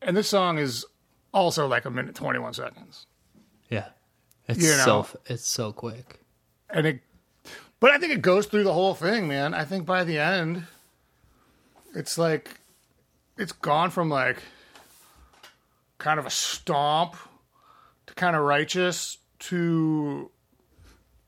[0.00, 0.86] and this song is
[1.34, 3.06] also like a minute 21 seconds.
[3.68, 3.88] Yeah.
[4.48, 4.84] It's You know.
[5.04, 6.20] so it's so quick.
[6.70, 7.00] And it,
[7.80, 9.52] but I think it goes through the whole thing, man.
[9.54, 10.64] I think by the end,
[11.94, 12.60] it's like,
[13.42, 14.42] it's gone from like
[15.98, 17.16] kind of a stomp
[18.06, 20.30] to kind of righteous to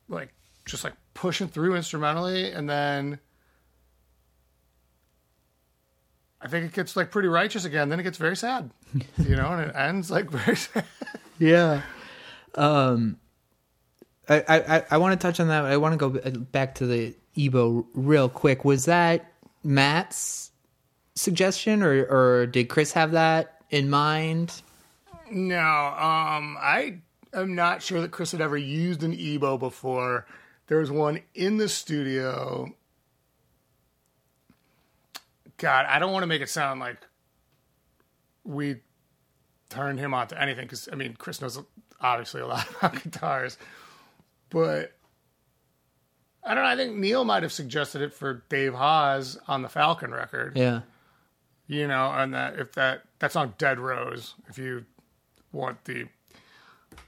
[0.08, 0.32] like
[0.64, 3.18] just like pushing through instrumentally and then
[6.40, 7.88] I think it gets like pretty righteous again.
[7.88, 8.70] Then it gets very sad,
[9.18, 10.84] you know, and it ends like very sad.
[11.38, 11.80] Yeah.
[12.54, 13.18] Um,
[14.28, 15.64] I, I, I want to touch on that.
[15.64, 18.62] I want to go back to the EBow real quick.
[18.62, 20.50] Was that Matt's
[21.14, 24.62] suggestion, or or did Chris have that in mind?
[25.30, 26.98] No, um, I
[27.32, 30.26] am not sure that Chris had ever used an EBow before.
[30.66, 32.74] There was one in the studio.
[35.56, 36.98] God, I don't want to make it sound like
[38.44, 38.76] we
[39.70, 41.58] turned him on to anything because I mean Chris knows
[42.00, 43.56] obviously a lot about guitars,
[44.50, 44.92] but
[46.42, 46.70] I don't know.
[46.70, 50.82] I think Neil might have suggested it for Dave Hause on the Falcon record Yeah.
[51.66, 54.84] You know, and that if that that's on Dead Rose, if you
[55.52, 56.06] want the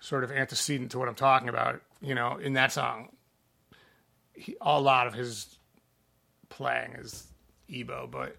[0.00, 3.10] sort of antecedent to what I'm talking about, you know, in that song,
[4.32, 5.58] he, a lot of his
[6.48, 7.26] playing is
[7.70, 8.36] EBow, but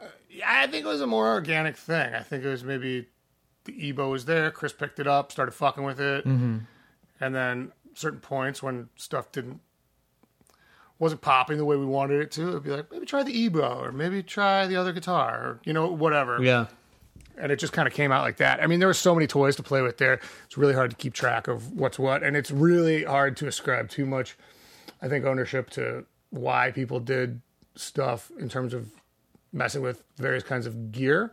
[0.00, 2.14] uh, yeah, I think it was a more organic thing.
[2.14, 3.08] I think it was maybe
[3.64, 6.24] the EBow was there, Chris picked it up, started fucking with it,
[7.20, 9.60] and then certain points when stuff didn't
[11.00, 13.80] wasn't popping the way we wanted it to, it'd be like maybe try the EBow
[13.82, 16.40] or maybe try the other guitar or you know whatever.
[16.40, 16.66] Yeah.
[17.38, 18.62] And it just kind of came out like that.
[18.62, 20.20] I mean, there were so many toys to play with there.
[20.44, 23.88] It's really hard to keep track of what's what, and it's really hard to ascribe
[23.88, 24.36] too much.
[25.00, 27.40] I think ownership to why people did
[27.76, 28.90] stuff in terms of
[29.52, 31.32] messing with various kinds of gear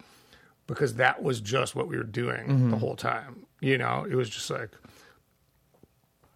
[0.65, 2.71] because that was just what we were doing mm-hmm.
[2.71, 3.45] the whole time.
[3.59, 4.71] You know, it was just like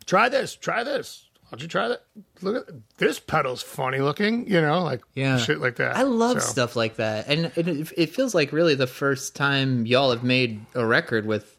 [0.06, 1.30] try this, try this.
[1.52, 2.04] Why don't you try that?
[2.42, 5.36] Look at this pedal's funny looking, you know, like Yeah.
[5.36, 5.98] shit like that.
[5.98, 9.86] I love So, stuff like that, and it, it feels like really the first time
[9.86, 11.58] y'all have made a record with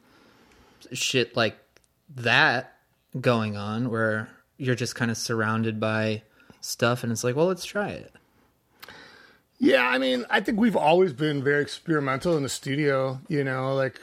[0.95, 1.59] shit like
[2.17, 2.73] that
[3.21, 6.23] going on, where you're just kind of surrounded by
[6.63, 8.15] stuff, and it's like, well, let's try it.
[9.59, 13.75] Yeah, I mean, I think we've always been very experimental in the studio, you know,
[13.75, 14.01] like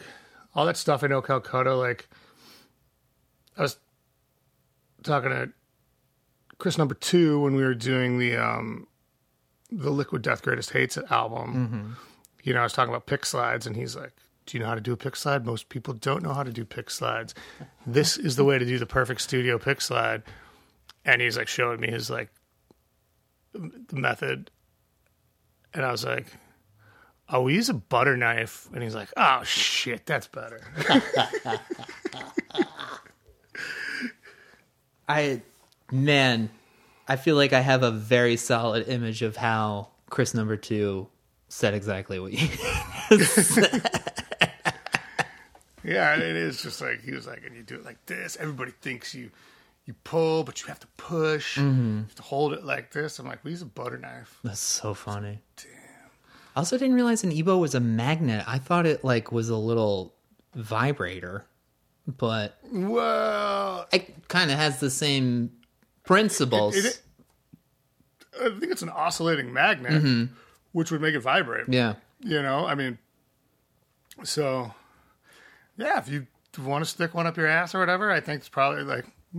[0.54, 2.08] all that stuff I know Calcutta, like
[3.58, 3.78] I was
[5.02, 5.50] talking to
[6.60, 8.86] Chris number two when we were doing the um
[9.72, 11.98] the Liquid Death Greatest Hates album.
[12.44, 14.14] You know, I was talking about pick slides and he's like,
[14.46, 15.46] Do you know how to do a pick slide?
[15.46, 17.34] Most people don't know how to do pick slides.
[17.88, 20.24] This is the way to do the perfect studio pick slide.
[21.06, 22.30] And he's like showing me his like
[23.54, 24.52] the method
[25.74, 26.26] and I was like,
[27.30, 30.62] "Oh, we use a butter knife." And he's like, "Oh shit, that's better."
[35.08, 35.42] I,
[35.92, 36.50] man,
[37.08, 41.08] I feel like I have a very solid image of how Chris number two
[41.48, 42.48] said exactly what you.
[45.84, 48.72] yeah, it is just like he was like, "And you do it like this." Everybody
[48.82, 49.32] thinks you
[49.86, 51.58] you pull, but you have to push.
[51.58, 51.98] You mm-hmm.
[52.02, 53.20] have to hold it like this.
[53.20, 55.40] I'm like, "We use a butter knife." That's so funny.
[55.58, 55.68] Damn.
[56.56, 58.44] I also didn't realize an EBow was a magnet.
[58.48, 60.14] I thought it like was a little
[60.54, 61.46] vibrator,
[62.08, 65.52] but Well, it kind of has the same
[66.14, 66.76] principles.
[66.76, 67.02] it- it-
[68.42, 70.30] I think it's an oscillating magnet,
[70.72, 71.68] which would make it vibrate.
[71.70, 71.96] yeah.
[72.22, 72.98] You know, I mean,
[74.24, 74.74] so
[75.78, 76.28] yeah, if you
[76.60, 79.06] want to stick one up your ass or whatever, I think it's probably like.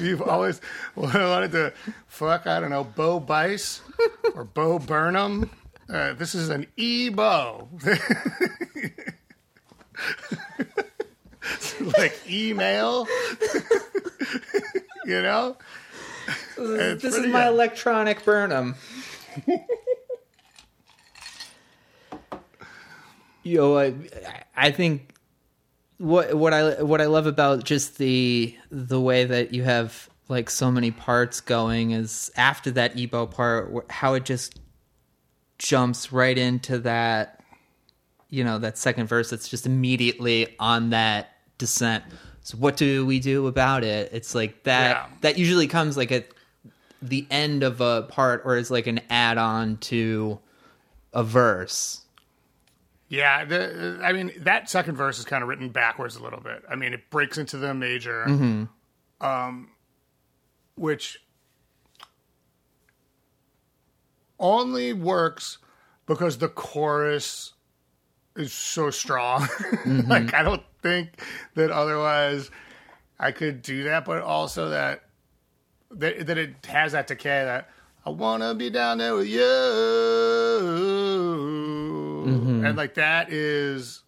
[0.00, 0.60] You've always
[0.96, 1.72] wanted to
[2.08, 3.80] fuck, I don't know, Bo Bice
[4.34, 5.48] or Bo Burnham.
[5.88, 7.68] Uh, this is an E-Bo.
[11.98, 13.06] like email.
[15.04, 15.56] you know?
[16.56, 17.54] It's this is pretty my good.
[17.54, 18.76] electronic Burnham.
[23.42, 23.94] Yo, I,
[24.56, 25.12] I think
[25.98, 30.48] what what I what I love about just the the way that you have like
[30.48, 34.60] so many parts going is after that EBow part, how it just
[35.58, 37.44] jumps right into that,
[38.30, 39.32] you know, that second verse.
[39.32, 41.31] It's just immediately on that
[41.62, 42.02] descent.
[42.42, 44.10] So what do we do about it?
[44.12, 44.96] It's like that.
[44.96, 45.06] Yeah.
[45.20, 46.26] That usually comes like at
[47.00, 50.40] the end of a part, or is like an add-on to
[51.12, 52.00] a verse.
[53.08, 56.64] Yeah, the, I mean that second verse is kind of written backwards a little bit.
[56.68, 58.24] I mean, it breaks into the major,
[59.20, 59.70] um,
[60.74, 61.22] which
[64.40, 65.58] only works
[66.06, 67.52] because the chorus
[68.34, 69.46] is so strong.
[69.86, 71.22] like I don't think
[71.54, 72.50] that otherwise
[73.18, 75.04] I could do that, but also that
[75.90, 77.70] that, that it has that decay that
[78.04, 79.40] I wanna be down there with you,
[82.26, 82.64] mm-hmm.
[82.64, 84.02] and like that is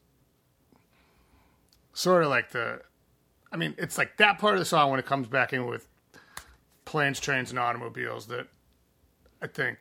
[1.92, 2.80] sort of like the.
[3.52, 5.86] I mean, it's like that part of the song when it comes back in with
[6.84, 8.48] planes, trains, and automobiles that
[9.40, 9.78] I think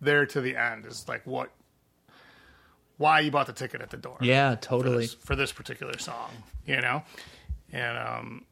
[0.00, 1.50] there to the end is like what
[3.02, 4.96] why you bought the ticket at the door Yeah, for totally.
[5.06, 6.30] this, for this particular song,
[6.66, 7.02] you know?
[7.72, 8.44] And um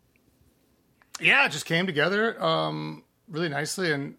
[1.20, 4.16] yeah, it just came together um really nicely and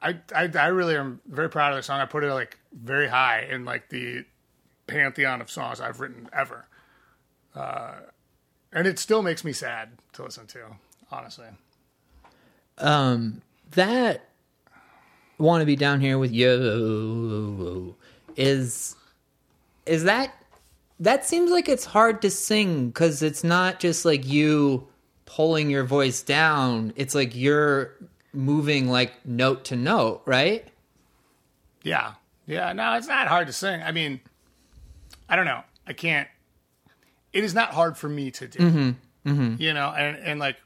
[0.00, 2.00] I, I I really am very proud of the song.
[2.00, 4.24] I put it like very high in like the
[4.86, 6.66] pantheon of songs I've written ever.
[7.54, 7.94] Uh
[8.72, 10.60] and it still makes me sad to listen to,
[11.10, 11.46] honestly.
[12.76, 13.40] Um,
[13.72, 14.28] that
[15.38, 17.96] want to be down here with you
[18.38, 18.96] is
[19.84, 20.32] is that
[21.00, 24.88] that seems like it's hard to sing because it's not just like you
[25.26, 26.92] pulling your voice down.
[26.96, 27.94] It's like you're
[28.32, 30.66] moving like note to note, right?
[31.82, 32.14] Yeah.
[32.46, 32.72] Yeah.
[32.72, 33.82] No, it's not hard to sing.
[33.82, 34.20] I mean,
[35.28, 35.62] I don't know.
[35.86, 36.28] I can't.
[37.32, 38.58] It is not hard for me to do.
[38.58, 39.30] Mm-hmm.
[39.30, 39.62] Mm-hmm.
[39.62, 40.56] You know, and, and like,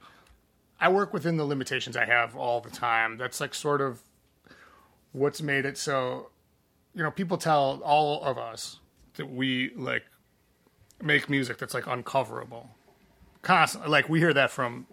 [0.81, 3.17] I work within the limitations I have all the time.
[3.17, 4.03] That's like sort of
[5.13, 6.29] what's made it so,
[6.95, 8.79] you know, people tell all of us
[9.15, 10.05] that we like
[11.03, 12.69] make music that's like uncoverable.
[13.43, 13.91] Constantly.
[13.91, 14.87] Like, we hear that from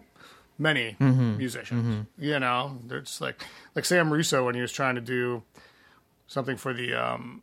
[0.58, 0.96] many
[1.38, 2.06] musicians.
[2.18, 3.44] You know, they're like
[3.74, 5.42] like Sam Russo when he was trying to do
[6.26, 7.42] something for the um,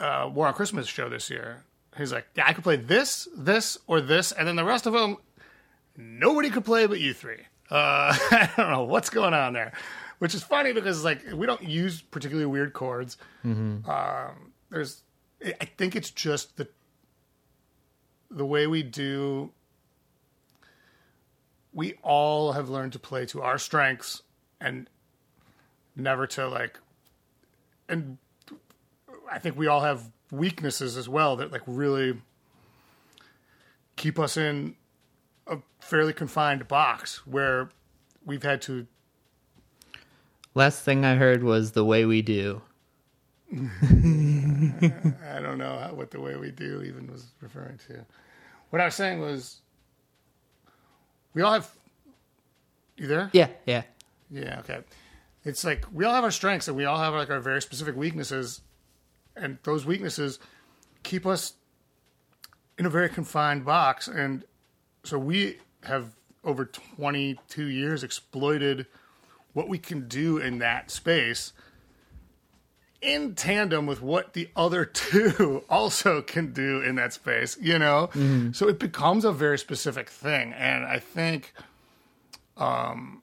[0.00, 1.64] uh, War on Christmas show this year.
[1.96, 4.92] He's like, yeah, I could play this, this, or this, and then the rest of
[4.92, 5.16] them,
[5.96, 7.40] nobody could play but you three.
[7.70, 9.72] Uh, I don't know what's going on there,
[10.20, 13.16] which is funny because like we don't use particularly weird chords.
[13.90, 15.02] Um, there's,
[15.44, 16.68] I think it's just the
[18.30, 19.50] the way we do
[21.72, 24.22] we all have learned to play to our strengths
[24.60, 24.88] and
[25.96, 26.78] never to like
[27.88, 28.18] and
[29.30, 32.20] I think we all have weaknesses as well that like really
[33.96, 34.76] keep us in
[35.46, 37.70] a fairly confined box where
[38.24, 38.86] we've had to
[40.54, 42.62] Last thing I heard was the way we do.
[43.52, 48.04] I don't know how, what the way we do even was referring to.
[48.70, 49.60] What I was saying was
[51.34, 51.70] we all have
[52.96, 53.30] you there?
[53.32, 53.82] Yeah, yeah.
[54.30, 54.80] Yeah, okay.
[55.44, 57.96] It's like we all have our strengths and we all have like our very specific
[57.96, 58.60] weaknesses,
[59.36, 60.38] and those weaknesses
[61.02, 61.54] keep us
[62.78, 64.06] in a very confined box.
[64.06, 64.44] And
[65.04, 68.86] so we have over 22 years exploited
[69.52, 71.52] what we can do in that space
[73.02, 78.10] in tandem with what the other two also can do in that space, you know?
[78.52, 80.52] So it becomes a very specific thing.
[80.52, 81.54] And I think
[82.58, 83.22] um,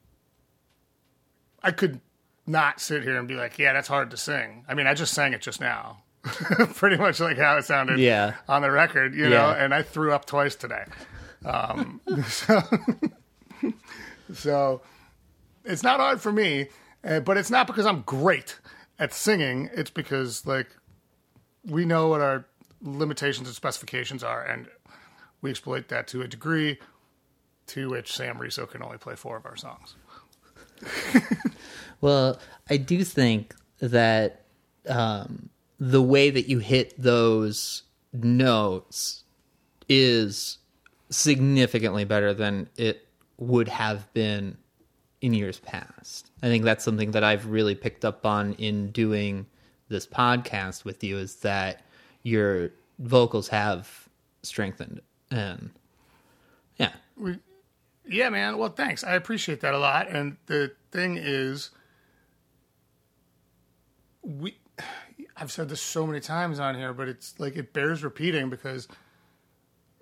[1.62, 2.00] I could
[2.44, 4.64] not sit here and be like, yeah, that's hard to sing.
[4.68, 6.02] I mean, I just sang it just now.
[6.24, 8.34] Pretty much like how it sounded Yeah.
[8.48, 10.84] on the record, you know, and I threw up twice today.
[11.44, 12.60] Um, so,
[14.34, 14.80] so
[15.68, 16.68] it's not hard for me,
[17.04, 18.58] uh, but it's not because I'm great
[18.98, 19.70] at singing.
[19.72, 20.68] It's because like
[21.64, 22.44] we know what our
[22.82, 24.66] limitations and specifications are, and
[25.40, 26.78] we exploit that to a degree
[27.68, 29.94] to which Sam Russo can only play four of our songs.
[32.00, 32.38] Well,
[32.70, 34.44] I do think that
[34.88, 37.82] um, the way that you hit those
[38.12, 39.24] notes
[39.88, 40.58] is
[41.10, 43.06] significantly better than it
[43.38, 44.58] would have been
[45.20, 46.30] in years past.
[46.42, 49.46] I think that's something that I've really picked up on in doing
[49.88, 51.82] this podcast with you is that
[52.22, 54.08] your vocals have
[54.42, 55.00] strengthened
[55.30, 55.70] and
[56.76, 56.92] yeah.
[57.16, 57.38] We,
[58.06, 58.58] Yeah, man.
[58.58, 59.02] Well, thanks.
[59.02, 60.08] I appreciate that a lot.
[60.08, 61.70] And the thing is,
[64.22, 64.56] we.
[65.40, 68.88] I've said this so many times on here, but it's like it bears repeating because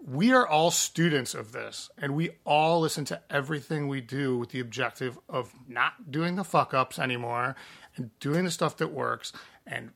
[0.06, 4.50] we are all students of this, and we all listen to everything we do with
[4.50, 7.56] the objective of not doing the fuck ups anymore
[7.96, 9.32] and doing the stuff that works
[9.66, 9.90] and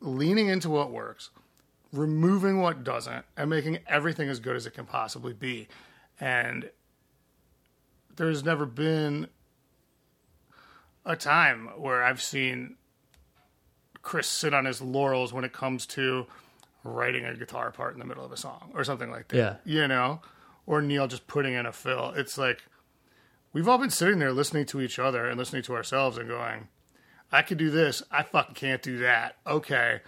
[0.00, 1.30] leaning into what works,
[1.92, 5.66] removing what doesn't, and making everything as good as it can possibly be.
[6.20, 6.70] And
[8.14, 9.26] there's never been
[11.04, 12.76] a time where I've seen
[14.02, 16.26] Chris sit on his laurels when it comes to
[16.84, 19.36] writing a guitar part in the middle of a song or something like that.
[19.36, 19.56] Yeah.
[19.64, 20.20] You know?
[20.66, 22.12] Or Neil just putting in a fill.
[22.16, 22.62] It's like
[23.52, 26.68] we've all been sitting there listening to each other and listening to ourselves and going,
[27.30, 28.02] I could do this.
[28.10, 29.36] I fucking can't do that.
[29.46, 30.00] Okay.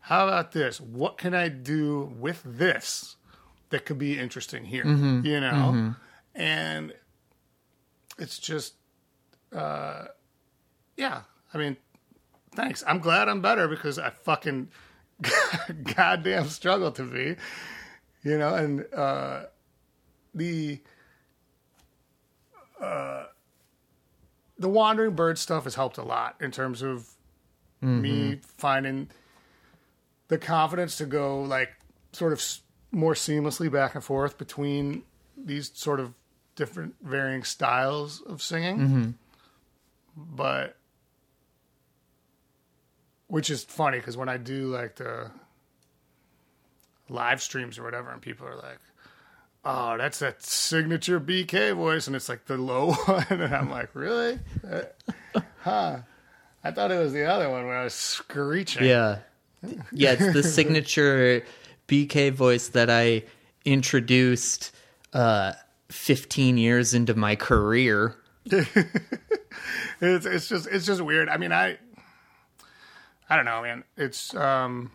[0.00, 0.80] How about this?
[0.80, 3.16] What can I do with this
[3.70, 4.84] that could be interesting here?
[5.24, 5.94] You know?
[6.34, 6.92] And
[8.18, 8.74] it's just,
[9.54, 10.06] uh,
[10.96, 11.22] yeah.
[11.54, 11.76] I mean,
[12.54, 12.82] thanks.
[12.86, 14.68] I'm glad I'm better because I fucking
[15.96, 17.36] goddamn struggle to be,
[18.22, 19.44] you know, and, uh,
[20.34, 20.80] the,
[22.80, 23.24] uh,
[24.58, 27.08] the wandering bird stuff has helped a lot in terms of
[28.02, 29.08] me finding
[30.28, 31.70] the confidence to go like
[32.12, 32.42] sort of
[32.92, 35.02] more seamlessly back and forth between
[35.36, 36.14] these sort of
[36.54, 38.78] different varying styles of singing.
[40.16, 40.76] But
[43.32, 45.30] which is funny because when I do like the
[47.08, 48.78] live streams or whatever, and people are like,
[49.64, 53.94] "Oh, that's that signature BK voice," and it's like the low one, and I'm like,
[53.94, 54.38] "Really?
[54.70, 56.00] Uh, huh?
[56.62, 59.20] I thought it was the other one where I was screeching." Yeah.
[59.92, 61.42] Yeah, it's the signature
[61.88, 63.22] BK voice that I
[63.64, 64.72] introduced
[65.14, 65.54] uh
[65.88, 68.14] 15 years into my career.
[68.44, 71.30] it's it's just it's just weird.
[71.30, 71.78] I mean, I
[73.32, 73.82] I don't know, man.
[73.96, 74.90] It's um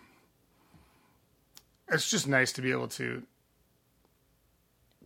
[1.87, 3.23] it's just nice to be able to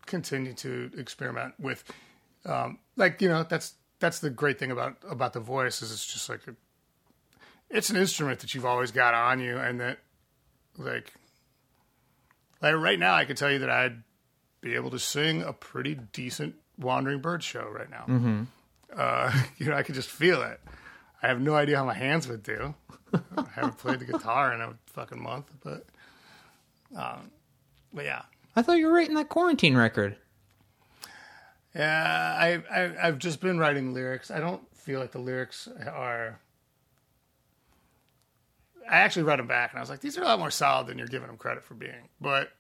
[0.06, 1.86] continue to experiment with
[2.46, 6.06] um like, you know, that's that's the great thing about about the voice is it's
[6.12, 6.56] just like a,
[7.70, 10.00] it's an instrument that you've always got on you and that
[10.78, 11.14] like
[12.62, 14.04] like right now I could tell you that I'd
[14.60, 18.04] be able to sing a pretty decent wandering bird show right now
[18.94, 20.60] uh, you know, I could just feel it.
[21.22, 22.74] I have no idea how my hands would do.
[23.14, 25.86] I haven't played the guitar in a fucking month, but,
[26.96, 27.30] um,
[27.94, 28.24] but yeah,
[28.56, 30.16] I thought you were writing that quarantine record.
[31.76, 32.36] yeah.
[32.40, 34.32] I, I I've just been writing lyrics.
[34.32, 36.40] I don't feel like the lyrics are.
[38.90, 40.88] I actually read them back and I was like, these are a lot more solid
[40.88, 42.10] than you're giving them credit for being.
[42.20, 42.52] But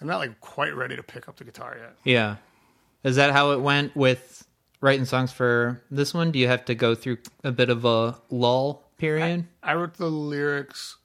[0.00, 1.96] I'm not like quite ready to pick up the guitar yet.
[2.04, 2.36] Yeah.
[3.02, 4.46] Is that how it went with
[4.82, 6.30] writing songs for this one?
[6.30, 9.46] Do you have to go through a bit of a lull period?
[9.62, 10.98] I wrote the lyrics.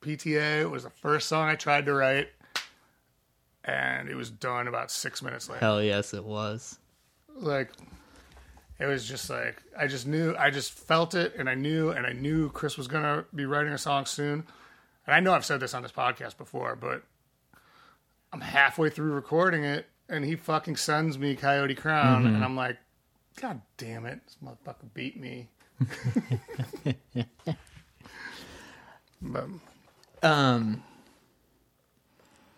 [0.00, 2.28] PTA was the first song I tried to write,
[3.64, 5.60] and it was done about six minutes later.
[5.60, 6.78] Hell yes, it was.
[7.36, 7.70] Like,
[8.78, 12.06] it was just like I just knew, I just felt it, and I knew, and
[12.06, 14.46] I knew Chris was gonna be writing a song soon.
[15.06, 17.02] And I know I've said this on this podcast before, but
[18.32, 22.76] I'm halfway through recording it, and he fucking sends me Coyote Crown, and I'm like,
[23.40, 25.48] God damn it, this motherfucker beat me.
[29.22, 29.44] but
[30.22, 30.82] Um,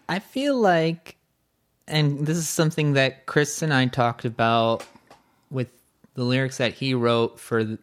[0.08, 1.16] I feel like,
[1.86, 4.84] and this is something that Chris and I talked about
[5.50, 5.68] with
[6.14, 7.78] the lyrics that he wrote for the,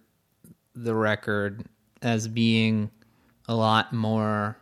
[0.76, 1.66] the record
[2.02, 2.90] as being
[3.48, 4.58] a lot more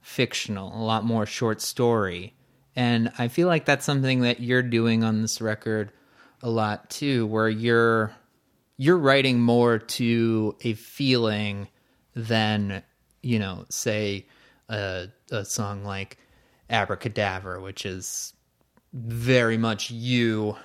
[0.00, 2.32] fictional, a lot more short story.
[2.76, 5.90] And I feel like that's something that you're doing on this record
[6.42, 8.14] a lot too, where you're
[8.76, 11.68] you're writing more to a feeling
[12.14, 12.82] than
[13.26, 14.26] you know, say
[14.68, 16.16] a, a song like
[16.70, 18.32] Abracadabra, which is
[18.92, 20.56] very much you.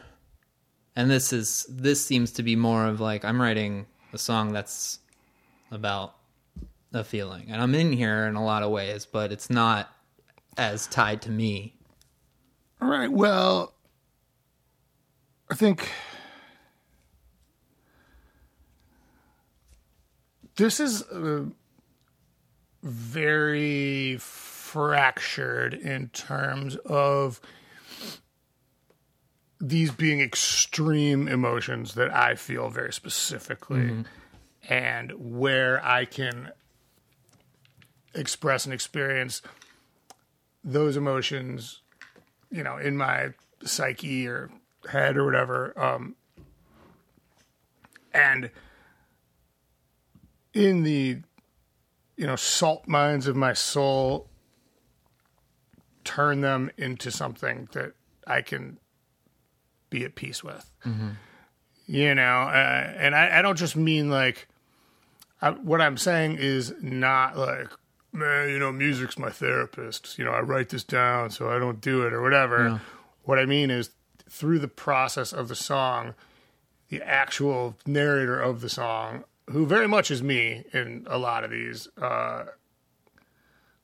[0.96, 5.00] And this is this seems to be more of like I'm writing a song that's
[5.72, 6.16] about
[6.94, 9.90] a feeling, and I'm in here in a lot of ways, but it's not
[10.58, 11.76] as tied to me.
[12.82, 13.12] All right.
[13.12, 13.74] Well,
[15.52, 15.88] I think
[20.56, 21.45] this is uh,
[22.82, 27.40] very fractured in terms of
[29.60, 33.91] these being extreme emotions that I feel very specifically
[34.68, 36.52] and where I can
[38.16, 39.44] express and experience
[40.64, 41.81] those emotions
[42.52, 43.30] you know, in my
[43.64, 44.49] psyche or
[44.90, 45.73] head or whatever.
[45.80, 46.15] Um,
[48.14, 48.49] and
[50.53, 51.19] in the,
[52.18, 54.28] you know, salt mines of my soul,
[56.03, 57.94] turn them into something that
[58.28, 58.80] I can
[59.90, 60.69] be at peace with.
[61.88, 64.48] You know, uh, and I, I don't just mean like,
[65.41, 67.69] I, what I'm saying is not like,
[68.14, 70.18] man, you know, music's my therapist.
[70.18, 72.82] You know, I write this down so I don't do it or whatever.
[73.24, 73.92] What I mean is
[74.30, 76.14] through the process of the song,
[76.90, 81.52] the actual narrator of the song, who very much is me in a lot of
[81.52, 82.46] these, uh,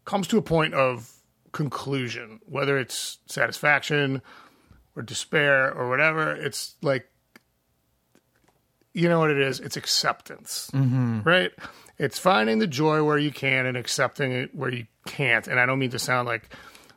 [0.06, 1.12] comes to a point of
[1.52, 4.22] conclusion, whether it's satisfaction
[4.95, 6.34] or despair or whatever.
[6.36, 7.10] It's like
[8.98, 9.60] you know what it is?
[9.60, 11.22] It's acceptance, mm-hmm.
[11.22, 11.52] right?
[11.98, 15.48] It's finding the joy where you can and accepting it where you can't.
[15.48, 16.53] And I don't mean to sound like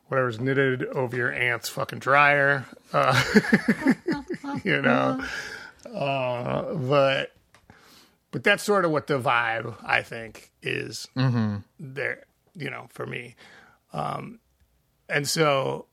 [0.08, 3.22] whatever's knitted over your aunt's fucking dryer, uh,
[4.64, 5.24] you know.
[5.94, 7.32] Uh, but
[8.30, 11.08] but that's sort of what the vibe I think is
[11.78, 12.24] there,
[12.54, 13.36] you know, for me.
[13.92, 14.38] Um,
[15.08, 15.86] and so,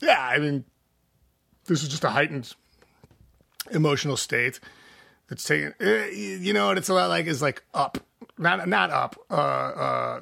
[0.00, 0.64] yeah, I mean,
[1.66, 2.52] this is just a heightened
[3.70, 4.60] emotional state
[5.28, 5.74] that's taken.
[5.80, 7.98] eh, You know what it's a lot like is like up,
[8.38, 9.16] not not up.
[9.30, 10.20] Uh, uh,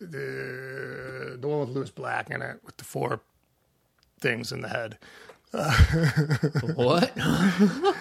[0.00, 3.20] the the one with Lewis Black in it with the four
[4.20, 4.98] things in the head.
[6.76, 7.12] What?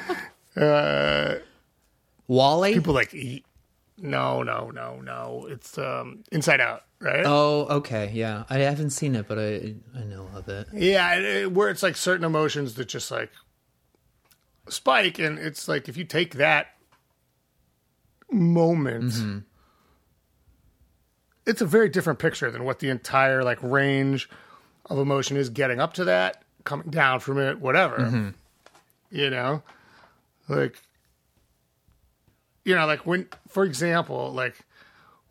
[0.53, 1.35] Uh,
[2.27, 2.73] Wally?
[2.73, 3.45] people like eat.
[3.97, 5.47] No, no, no, no.
[5.49, 7.23] It's um, Inside Out, right?
[7.25, 8.43] Oh, okay, yeah.
[8.49, 10.67] I haven't seen it, but I I know of it.
[10.73, 13.31] Yeah, it, it- where it's like certain emotions that just like
[14.69, 16.75] spike, and it's like if you take that
[18.31, 19.13] moment,
[21.45, 24.29] it's a very different picture than what the entire like range
[24.85, 27.97] of emotion is getting up to that, coming down from it, whatever.
[27.97, 28.29] Mm-hmm.
[29.11, 29.63] You know,
[30.47, 30.81] like
[32.63, 34.55] you know, like when, for example, like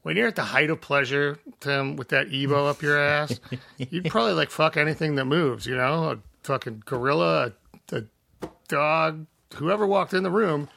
[0.03, 3.39] when you're at the height of pleasure, Tim, with that EBow up your ass,
[3.79, 7.53] you'd probably like fuck anything that moves, you know, a fucking gorilla, a
[8.71, 9.27] dog,
[9.57, 10.69] whoever walked in the room.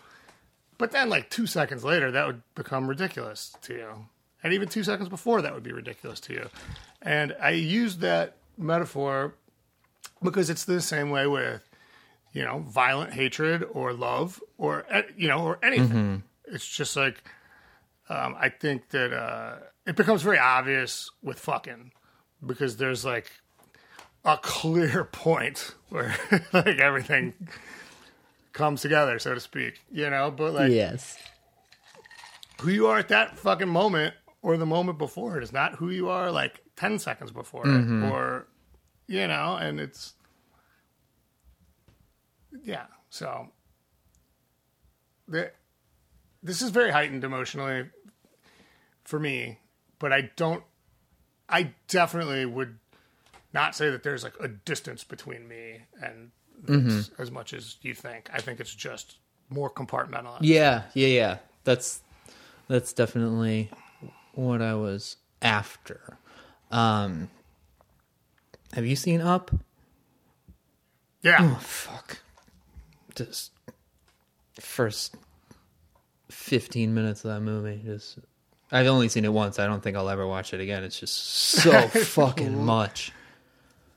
[0.78, 4.08] But then, like two seconds later, that would become ridiculous to you.
[4.44, 6.50] And even two seconds before, that would be ridiculous to you.
[7.02, 9.36] And I used that metaphor
[10.22, 11.64] because it's the same way with,
[12.34, 16.24] you know, violent hatred or love or, eh, you know, or anything.
[16.46, 17.24] It's just like,
[18.10, 19.56] um, I think that uh,
[19.86, 21.92] it becomes very obvious with fucking
[22.46, 23.32] because there's like
[24.26, 26.16] a clear point where
[26.52, 27.34] like everything
[28.54, 30.32] comes together, so to speak, you know.
[30.32, 31.18] But like Yes.
[32.62, 35.90] who you are at that fucking moment or the moment before it is not who
[35.90, 38.48] you are like 10 seconds before it or
[39.08, 40.14] you know and it's
[42.64, 43.48] yeah so
[45.28, 45.52] the,
[46.42, 47.86] this is very heightened emotionally
[49.04, 49.60] for me
[50.00, 50.64] but i don't
[51.50, 52.78] i definitely would
[53.54, 56.32] not say that there's like a distance between me and
[56.66, 59.18] this as much as you think i think it's just
[59.50, 61.38] more compartmentalized Yeah, yeah, yeah.
[61.66, 62.02] That's
[62.68, 63.70] that's definitely
[64.34, 66.18] what I was after.
[66.72, 67.30] Um
[68.74, 69.52] Have you seen Up?
[71.22, 72.18] yeah Oh fuck.
[73.16, 73.52] Just
[74.60, 75.16] first
[76.30, 78.18] 15 minutes of that movie just
[78.72, 79.60] I've only seen it once.
[79.60, 80.84] I don't think I'll ever watch it again.
[80.84, 83.12] It's just so fucking much.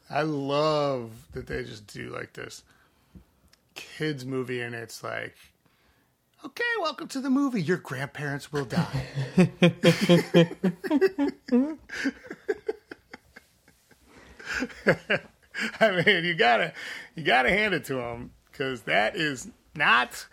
[0.08, 2.62] I love that they just do like this
[3.74, 5.34] kids movie and it's like
[6.44, 7.60] okay welcome to the movie.
[7.62, 9.02] Your grandparents will die.
[15.80, 16.72] I mean you gotta
[17.14, 20.26] you gotta hand it to them because that is not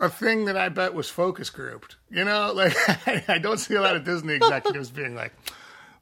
[0.00, 2.52] a thing that i bet was focus grouped you know?
[2.54, 2.76] Like
[3.28, 5.32] i don't see a lot of disney executives being like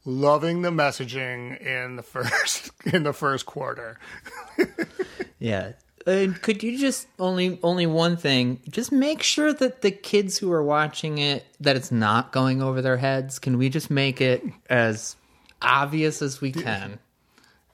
[0.04, 3.98] loving the messaging in the first in the first quarter
[5.38, 5.72] Yeah.
[6.04, 8.60] And could you just only only one thing?
[8.68, 12.82] Just make sure that the kids who are watching it that it's not going over
[12.82, 13.38] their heads.
[13.38, 15.14] Can we just make it as
[15.60, 16.98] obvious as we can?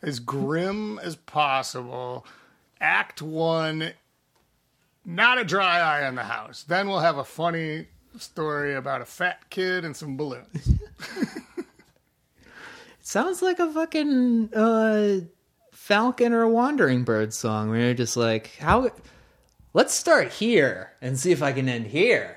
[0.03, 2.27] as grim as possible.
[2.81, 3.93] Act one,
[5.05, 6.63] not a dry eye in the house.
[6.63, 7.89] Then we'll have a funny
[8.19, 10.75] story about a fat kid and some balloons.
[13.09, 15.21] Sounds like a fucking uh,
[15.73, 18.91] Falcon or a Wandering Bird song where you're just like, how?
[19.73, 22.37] Let's start here and see if I can end here.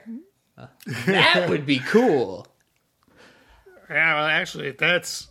[0.57, 0.67] Uh,
[1.07, 2.47] that would be cool.
[3.89, 5.27] Yeah, well, actually, that's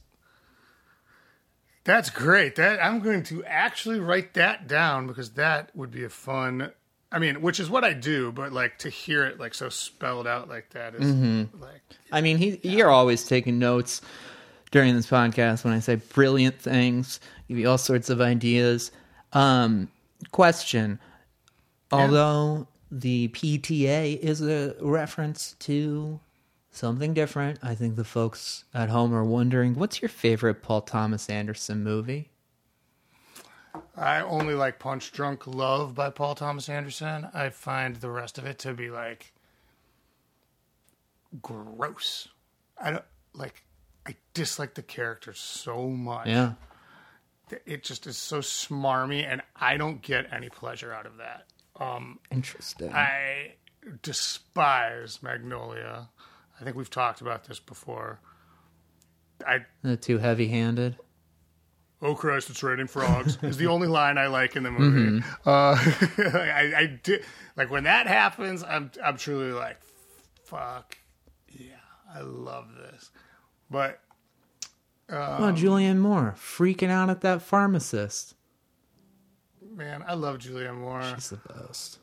[1.85, 2.57] that's great.
[2.57, 6.71] That I'm going to actually write that down because that would be a fun.
[7.11, 10.27] I mean, which is what I do, but like to hear it like so spelled
[10.27, 11.81] out like that is like
[12.13, 14.03] I mean, he, you're always taking notes
[14.71, 18.91] during this podcast when I say brilliant things, give you all sorts of ideas.
[19.33, 19.89] Um,
[20.31, 20.99] question:
[21.93, 26.21] Although the PTA is a reference to
[26.71, 31.29] something different, I think the folks at home are wondering, what's your favorite Paul Thomas
[31.29, 32.31] Anderson movie?
[33.97, 37.29] I only like Punch Drunk Love by Paul Thomas Anderson.
[37.33, 39.33] I find the rest of it to be like
[41.43, 42.29] gross.
[42.81, 43.63] I don't like
[44.07, 46.27] I dislike the character so much.
[46.27, 46.53] Yeah,
[47.67, 51.47] it just is so smarmy, and I don't get any pleasure out of that.
[51.79, 52.93] Um, Interesting.
[52.93, 53.55] I
[54.03, 56.09] despise Magnolia.
[56.61, 58.21] I think we've talked about this before.
[59.47, 60.97] I Uh, too heavy-handed.
[62.03, 65.25] oh Christ, it's raining frogs is the only line I like in the movie.
[65.47, 65.77] Uh,
[66.19, 67.25] I, I did
[67.57, 68.63] like when that happens.
[68.63, 69.79] I'm I'm truly like,
[70.45, 70.99] fuck
[71.49, 71.77] yeah,
[72.15, 73.11] I love this.
[73.71, 74.01] But
[75.09, 78.35] oh, Julianne Moore freaking out at that pharmacist.
[79.75, 81.03] man, I love Julia Moore.
[81.15, 81.99] She's the best.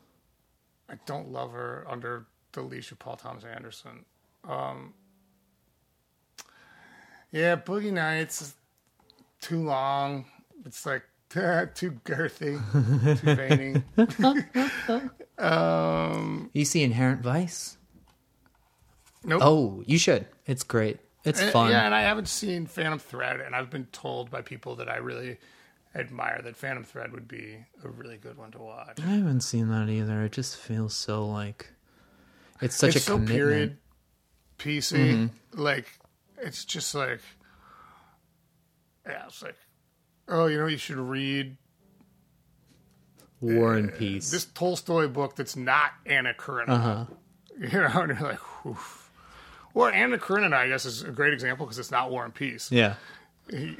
[0.88, 4.06] I don't love her under the leash of Paul Thomas Anderson.
[4.48, 4.94] Um,
[7.30, 8.54] yeah, Boogie Nights is
[9.42, 10.24] too long.
[10.64, 12.58] It's like too girthy,
[13.20, 13.82] too veiny.
[16.52, 17.76] You see Inherent Vice?
[19.24, 19.42] Nope.
[19.44, 20.26] Oh, you should.
[20.46, 20.98] It's great.
[21.24, 21.70] It's And- fun.
[21.70, 24.96] Yeah, and I haven't seen Phantom Thread, and I've been told by people that I
[24.96, 25.38] really
[25.94, 28.98] admire that Phantom Thread would be a really good one to watch.
[29.00, 30.22] I haven't seen that either.
[30.24, 31.70] It just feels so like
[32.60, 33.36] it's such it's a so commitment.
[33.38, 33.76] period
[34.58, 35.12] piecey.
[35.28, 35.60] Mm-hmm.
[35.60, 35.86] Like
[36.38, 37.20] it's just like
[39.06, 39.56] yeah, it's like
[40.28, 41.56] oh, you know, you should read
[43.40, 44.30] War and eh, Peace.
[44.30, 46.72] this Tolstoy book that's not Anna Karenina.
[46.74, 47.04] uh-huh.
[47.60, 49.07] You know, and you're like, Oof.
[49.78, 52.72] Or Anna Karenina, I guess, is a great example because it's not War and Peace.
[52.72, 52.94] Yeah.
[53.48, 53.76] you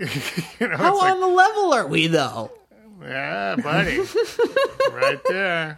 [0.60, 2.52] know, How it's like, on the level are we though?
[3.02, 3.98] yeah, buddy,
[4.92, 5.76] right there,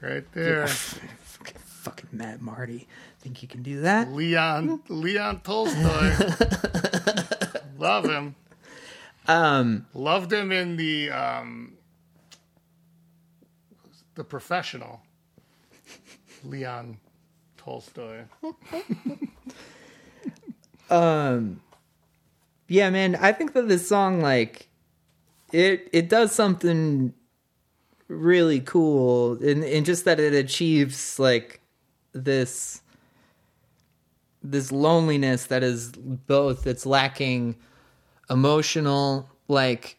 [0.00, 0.66] right there.
[0.68, 2.86] Fucking Matt Marty.
[3.20, 4.12] Think you can do that?
[4.12, 6.14] Leon Leon Tolstoy.
[7.78, 8.34] Love him.
[9.26, 11.74] Um Loved him in the um
[14.14, 15.02] the professional.
[16.44, 16.98] Leon
[17.66, 18.22] Tolstoy.
[20.90, 21.60] um
[22.68, 24.68] yeah, man, I think that this song like
[25.52, 27.12] it it does something
[28.08, 31.60] really cool and and just that it achieves like
[32.12, 32.82] this
[34.44, 37.56] this loneliness that is both it's lacking
[38.30, 39.96] emotional like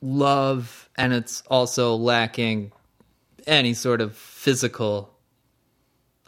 [0.00, 2.70] love and it's also lacking
[3.48, 5.12] any sort of physical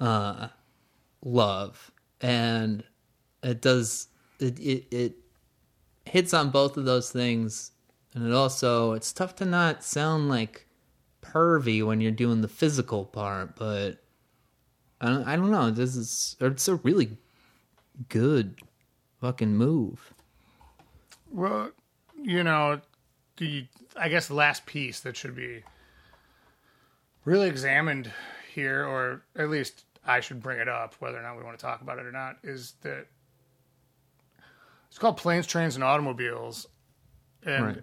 [0.01, 0.49] uh
[1.25, 1.91] love.
[2.21, 2.85] And
[3.43, 5.15] it does it it, it
[6.05, 7.73] hits on both of those things.
[8.15, 10.67] And it also it's tough to not sound like
[11.23, 14.03] pervy when you're doing the physical part but
[15.03, 15.71] i don't, I don't know.
[15.71, 17.19] This is it's a really
[18.09, 18.61] good
[19.21, 20.13] fucking move.
[21.31, 21.71] Well,
[22.21, 22.81] you know,
[23.37, 23.67] the
[23.97, 25.63] I guess the last piece that should be
[27.25, 28.11] really examined
[28.53, 31.65] here, or at least I should bring it up, whether or not we want to
[31.65, 33.07] talk about it or not, is that
[34.89, 36.67] it's called Planes, Trains, and Automobiles,
[37.45, 37.83] and Right.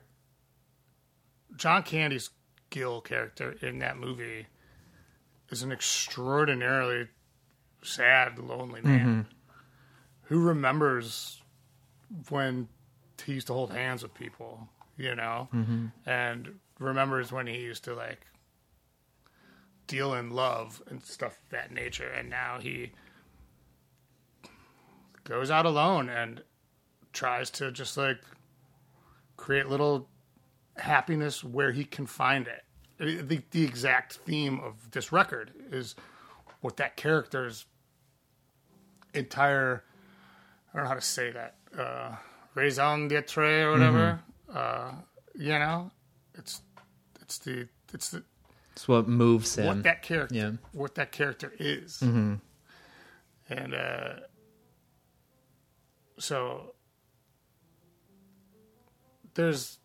[1.56, 2.30] John Candy's
[2.69, 4.48] Del character in that movie
[5.49, 7.07] is an extraordinarily
[7.81, 9.22] sad, lonely man mm-hmm.
[10.23, 11.41] who remembers
[12.30, 12.68] when
[13.23, 14.68] he used to hold hands with people,
[14.98, 15.88] you know, mm-hmm.
[16.06, 18.19] and remembers when he used to like
[19.88, 22.09] deal in love and stuff of that nature.
[22.09, 22.91] And now he
[25.23, 26.43] goes out alone and
[27.14, 28.19] tries to just like
[29.35, 30.09] create little
[30.77, 32.64] happiness where he can find it.
[32.99, 35.95] The, the exact theme of this record is
[36.61, 37.65] what that character's
[39.14, 39.84] entire
[40.73, 41.55] I don't know how to say that.
[41.77, 42.15] Uh,
[42.53, 44.19] raison d'etre or whatever.
[44.53, 44.91] Uh,
[45.35, 45.91] you know,
[46.35, 46.61] it's
[47.22, 48.23] it's the it's the
[48.78, 50.52] it's what moves him what that character Yeah.
[50.72, 52.40] what that character is, and
[53.74, 54.14] uh,
[56.20, 56.76] so
[59.34, 59.80] there's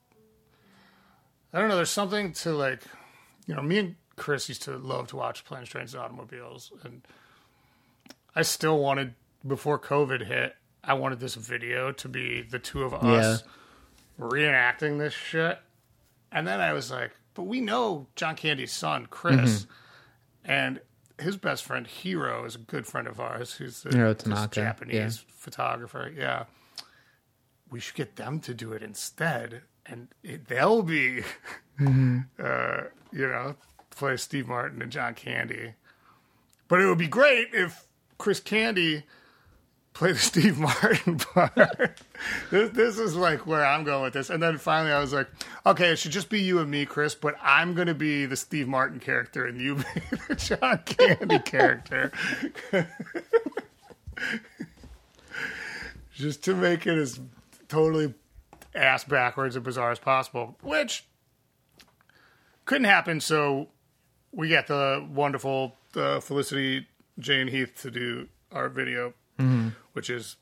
[1.55, 1.77] I don't know.
[1.77, 2.83] There's something to like,
[3.47, 7.03] you know, me and Chris used to love to watch planes, trains, and automobiles, and
[8.35, 9.15] I still wanted
[9.47, 10.55] before COVID hit.
[10.85, 13.43] I wanted this video to be the two of us
[14.19, 15.59] reenacting this shit,
[16.31, 19.67] and then I was like, but we know John Candy's son, Chris,
[20.45, 20.81] and
[21.19, 25.35] his best friend Hiro is a good friend of ours, who's Hiro Tanaka, Japanese yeah.
[25.35, 26.13] photographer.
[26.15, 26.45] Yeah,
[27.71, 31.23] we should get them to do it instead, and it, they'll be,
[31.81, 32.83] uh,
[33.13, 33.57] you know,
[33.91, 35.75] play Steve Martin and John Candy.
[36.69, 37.87] But it would be great if
[38.19, 39.05] Chris Candy
[39.95, 42.01] played the Steve Martin part.
[42.51, 44.31] this, this is like where I'm going with this.
[44.31, 45.29] And then finally, I was like,
[45.67, 48.37] okay, it should just be you and me, Chris, but I'm going to be the
[48.37, 52.13] Steve Martin character and you be the John Candy character.
[56.15, 57.21] just to make it as
[57.69, 58.15] totally
[58.75, 61.05] ass backwards and bizarre as possible, which
[62.65, 63.21] couldn't happen.
[63.21, 63.69] So
[64.33, 66.87] we got the wonderful uh, Felicity
[67.19, 69.15] Jane Heath to do our video,
[69.93, 70.37] which is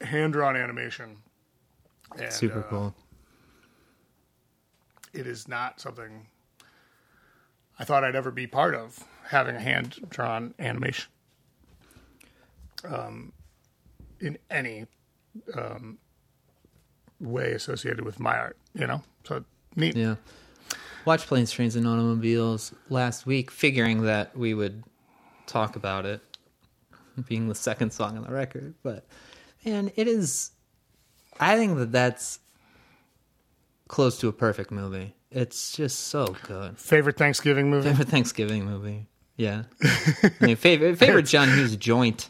[0.00, 1.18] hand drawn animation.
[2.18, 2.94] And, Super uh, cool.
[5.12, 6.26] it is not something
[7.78, 11.10] I thought I'd ever be part of having a hand drawn animation
[12.84, 13.32] um,
[14.20, 14.86] in any
[15.54, 15.98] um,
[17.20, 19.02] way associated with my art, you know?
[19.24, 19.44] So
[19.74, 19.96] neat.
[19.96, 20.16] Yeah.
[21.04, 24.84] Watch Planes, Trains, and Automobiles last week, figuring that we would
[25.46, 26.20] talk about it
[27.28, 28.74] being the second song on the record.
[28.82, 29.06] But,
[29.64, 30.50] man, it is.
[31.40, 32.38] I think that that's
[33.88, 35.14] close to a perfect movie.
[35.30, 36.78] It's just so good.
[36.78, 37.88] Favorite Thanksgiving movie?
[37.88, 39.06] Favorite Thanksgiving movie.
[39.36, 39.64] Yeah.
[39.82, 42.28] I mean, favorite, favorite John Hughes joint.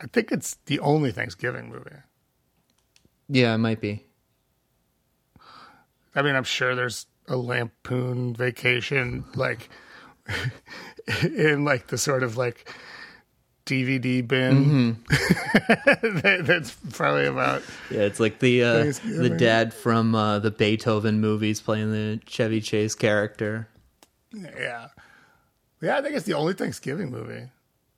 [0.00, 1.96] I think it's the only Thanksgiving movie.
[3.28, 4.04] Yeah, it might be.
[6.14, 9.68] I mean, I'm sure there's a Lampoon Vacation, like
[11.22, 12.72] in like the sort of like
[13.68, 15.04] DVD bin.
[15.08, 17.62] that, that's probably about.
[17.90, 22.60] Yeah, it's like the uh, the dad from uh, the Beethoven movies playing the Chevy
[22.60, 23.68] Chase character.
[24.32, 24.88] Yeah,
[25.82, 25.98] yeah.
[25.98, 27.48] I think it's the only Thanksgiving movie.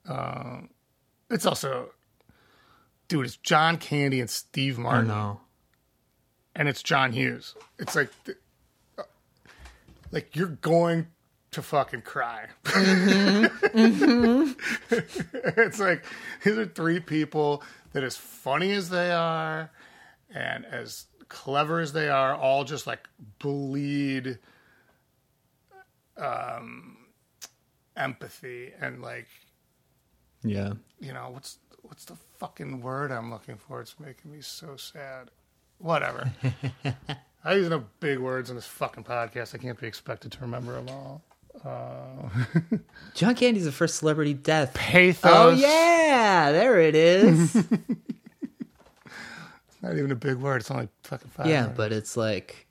[0.09, 0.71] Um,
[1.31, 1.91] it's also,
[3.09, 5.09] dude, it's John Candy and Steve I Martin.
[5.09, 5.41] know.
[6.57, 7.55] and it's John Hughes.
[7.79, 8.11] It's like,
[8.99, 9.03] uh,
[10.11, 11.07] like you're going
[11.53, 12.47] to fucking cry.
[14.91, 16.05] it's like
[16.45, 17.63] these are three people
[17.93, 19.71] that, as funny as they are,
[20.33, 23.09] and as clever as they are, all just like
[23.39, 24.39] bleed
[26.17, 26.97] um,
[27.97, 29.29] empathy and like
[30.43, 30.75] Yeah.
[31.01, 33.81] you know what's what's the fucking word I'm looking for?
[33.81, 35.31] It's making me so sad.
[35.79, 36.31] Whatever.
[37.45, 39.55] I use no big words in this fucking podcast.
[39.55, 41.23] I can't be expected to remember them all.
[41.65, 42.29] Uh,
[43.15, 44.73] John Candy's the first celebrity death.
[44.75, 45.31] Pathos.
[45.33, 47.55] Oh yeah, there it is.
[49.07, 50.61] It's not even a big word.
[50.61, 51.47] It's only fucking five.
[51.47, 51.77] yeah, words.
[51.77, 52.67] but it's like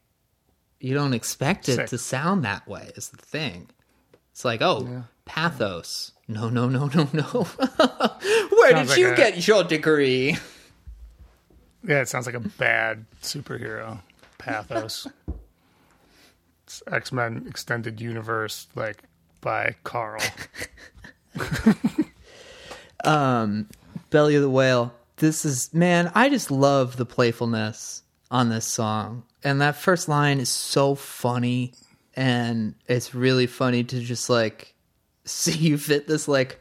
[0.79, 2.91] you don't expect it to sound that way.
[2.95, 3.67] Is the thing.
[4.31, 6.11] It's like oh, pathos.
[6.27, 7.23] No, no, no, no, no.
[7.23, 10.37] Where Sounds did you a- get your degree?
[11.83, 13.99] yeah, it sounds like a bad superhero.
[14.37, 15.07] Pathos.
[16.69, 19.01] It's X Men Extended Universe, like
[19.41, 20.21] by Carl.
[23.05, 23.69] Um,
[24.09, 24.93] Belly of the Whale.
[25.15, 29.23] This is man, I just love the playfulness on this song.
[29.41, 31.71] And that first line is so funny
[32.13, 34.75] and it's really funny to just like
[35.23, 36.59] see you fit this like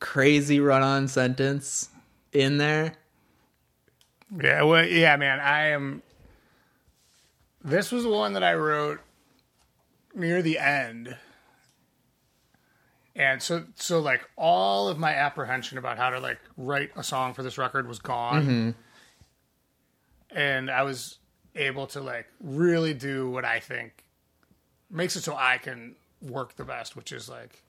[0.00, 1.90] crazy run-on sentence
[2.32, 2.94] in there.
[4.42, 5.40] Yeah, well, yeah, man.
[5.40, 6.02] I am.
[7.62, 9.00] This was the one that I wrote
[10.16, 11.16] near the end,
[13.14, 17.34] and so so like all of my apprehension about how to like write a song
[17.34, 18.70] for this record was gone, mm-hmm.
[20.36, 21.18] and I was
[21.54, 24.04] able to like really do what I think
[24.90, 27.62] makes it so I can work the best, which is like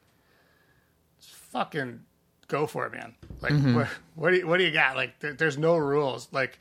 [1.19, 2.01] fucking
[2.47, 3.15] go for it, man.
[3.41, 3.75] Like mm-hmm.
[3.75, 4.95] what what do you, what do you got?
[4.95, 6.27] Like there, there's no rules.
[6.31, 6.59] Like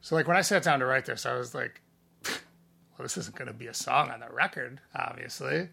[0.00, 1.80] so like when I sat down to write this, I was like,
[3.02, 5.68] this isn't going to be a song on the record, obviously.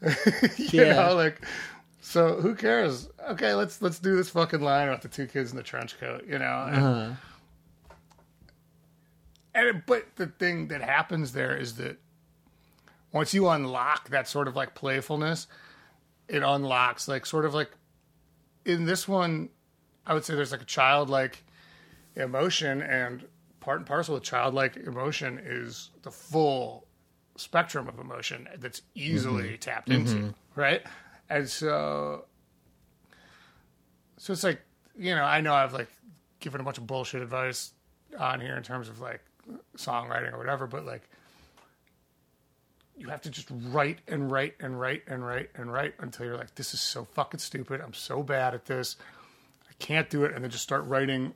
[0.02, 0.94] you Yeah.
[1.08, 1.40] know, like
[2.00, 3.08] so who cares?
[3.30, 6.24] Okay, let's let's do this fucking line about the two kids in the trench coat,
[6.28, 6.66] you know.
[6.68, 7.10] And, uh-huh.
[9.54, 11.98] and but the thing that happens there is that
[13.12, 15.46] once you unlock that sort of like playfulness,
[16.28, 17.70] it unlocks like sort of like
[18.64, 19.50] in this one,
[20.06, 21.44] I would say there's like a childlike
[22.16, 23.24] emotion, and
[23.64, 26.86] part and parcel of childlike emotion is the full
[27.36, 29.56] spectrum of emotion that's easily mm-hmm.
[29.56, 30.60] tapped into, mm-hmm.
[30.60, 30.82] right?
[31.30, 32.26] And so,
[34.18, 34.60] so it's like
[34.96, 35.88] you know, I know I've like
[36.40, 37.72] given a bunch of bullshit advice
[38.18, 39.22] on here in terms of like
[39.76, 41.08] songwriting or whatever, but like
[42.96, 46.36] you have to just write and write and write and write and write until you're
[46.36, 47.80] like, this is so fucking stupid.
[47.80, 48.96] I'm so bad at this.
[49.68, 50.32] I can't do it.
[50.32, 51.34] And then just start writing.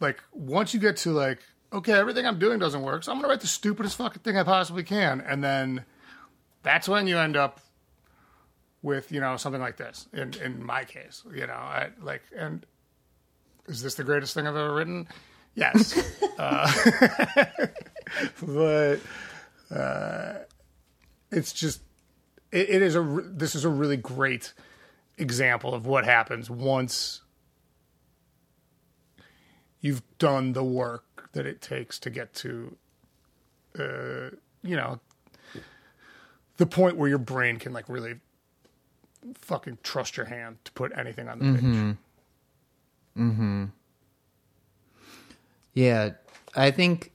[0.00, 1.40] Like, once you get to like,
[1.72, 4.36] okay, everything I'm doing doesn't work, so I'm going to write the stupidest fucking thing
[4.36, 5.20] I possibly can.
[5.20, 5.84] And then
[6.62, 7.60] that's when you end up
[8.82, 12.64] with, you know, something like this in, in my case, you know, I like, and
[13.66, 15.08] is this the greatest thing I've ever written?
[15.54, 15.94] Yes.
[18.42, 18.96] but
[19.70, 20.34] uh,
[21.30, 21.82] it's just
[22.52, 24.52] it, it is a this is a really great
[25.18, 27.20] example of what happens once
[29.84, 32.74] you've done the work that it takes to get to,
[33.78, 34.30] uh,
[34.62, 34.98] you know,
[36.56, 38.14] the point where your brain can like really
[39.34, 41.96] fucking trust your hand to put anything on the page.
[43.18, 43.64] Mm-hmm.
[45.74, 46.10] Yeah,
[46.56, 47.12] I think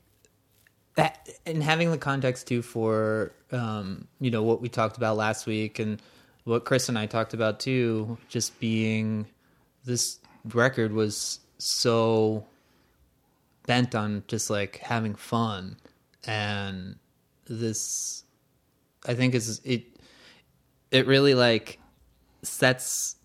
[0.93, 5.47] that and having the context too for um, you know what we talked about last
[5.47, 5.99] week and
[6.43, 9.25] what Chris and I talked about too, just being
[9.85, 10.19] this
[10.53, 12.45] record was so
[13.69, 15.77] bent on just like having fun
[16.23, 16.95] and
[17.45, 18.23] this
[19.07, 19.83] I think is it
[20.89, 21.79] it really like
[22.41, 23.17] sets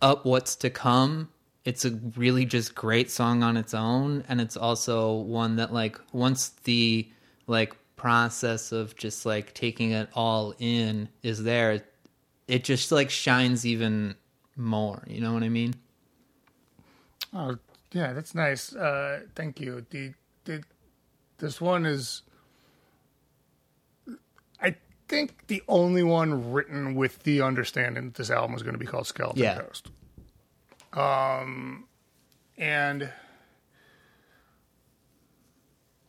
[0.00, 1.30] up what's to come.
[1.64, 5.96] It's a really just great song on its own, and it's also one that like
[6.12, 7.08] once the
[7.46, 11.84] like process of just like taking it all in is there,
[12.48, 14.16] it just like shines even
[14.56, 15.04] more.
[15.06, 15.74] You know what I mean?
[17.32, 17.56] Oh,
[17.92, 18.74] yeah, that's nice.
[18.74, 19.84] Uh, thank you.
[19.90, 20.14] The,
[20.44, 20.62] the
[21.38, 22.22] this one is,
[24.60, 24.76] I
[25.08, 28.86] think, the only one written with the understanding that this album was going to be
[28.86, 29.58] called Skeleton Yeah.
[29.60, 29.90] Coast.
[30.92, 31.84] Um,
[32.58, 33.10] and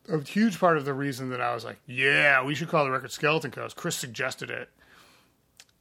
[0.10, 2.92] a huge part of the reason that I was like, yeah, we should call the
[2.92, 3.76] record Skeleton Coast.
[3.76, 4.70] Chris suggested it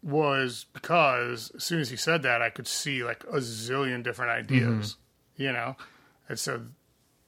[0.03, 4.31] was because as soon as he said that, I could see like a zillion different
[4.31, 4.97] ideas,
[5.37, 5.77] you know?
[6.33, 6.63] And so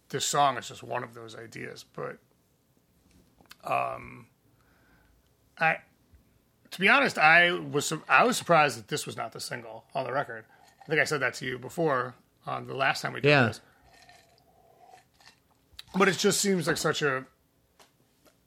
[0.08, 1.84] this song is just one of those ideas.
[1.94, 2.16] But
[3.62, 4.28] um,
[5.58, 5.76] I,
[6.70, 10.04] to be honest, I was I was surprised that this was not the single on
[10.04, 10.46] the record.
[10.82, 12.14] I think I said that to you before
[12.46, 13.46] on the last time we did Yeah.
[13.48, 13.60] this.
[15.94, 17.26] But it just seems like such a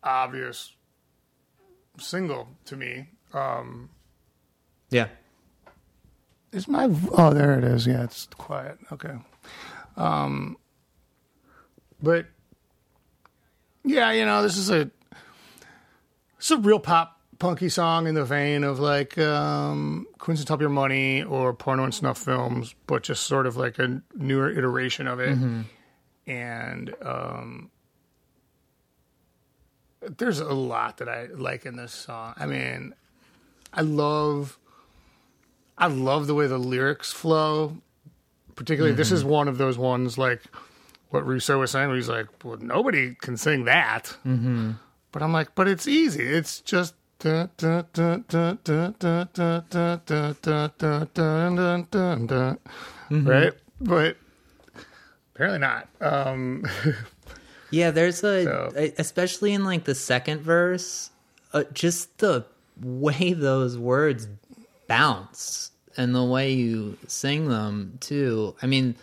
[0.04, 0.74] obvious
[2.00, 3.10] single to me.
[4.90, 5.08] Yeah.
[6.52, 9.18] Is my oh there it is yeah it's quiet okay
[9.98, 10.56] um
[12.02, 12.28] but
[13.84, 14.90] yeah you know this is a
[16.38, 20.60] it's a real pop punky song in the vein of like um Queens of Top
[20.62, 25.08] Your Money or porno and snuff films but just sort of like a newer iteration
[25.08, 25.38] of it.
[26.28, 27.72] And um
[30.18, 32.34] there's a lot that I like in this song.
[32.38, 32.94] I mean
[33.74, 34.58] I love
[35.78, 37.78] I love the way the lyrics flow
[38.58, 38.98] particularly mm-hmm.
[38.98, 40.42] this is one of those ones like
[41.10, 44.18] what Russo was saying, where he's like, well, nobody can sing that.
[44.26, 44.72] Mm-hmm.
[45.14, 46.24] But I'm like, but it's easy.
[46.24, 46.94] It's just.
[53.10, 53.28] Mm-hmm.
[53.28, 53.54] Right?
[53.80, 54.18] But
[55.34, 55.88] apparently not.
[56.02, 56.66] Um,
[57.72, 58.92] yeah, there's a, so.
[58.98, 61.10] especially in like the second verse,
[61.54, 62.46] uh, just the
[62.82, 64.28] way those words
[64.88, 68.56] bounce and the way you sing them too.
[68.62, 68.96] I mean,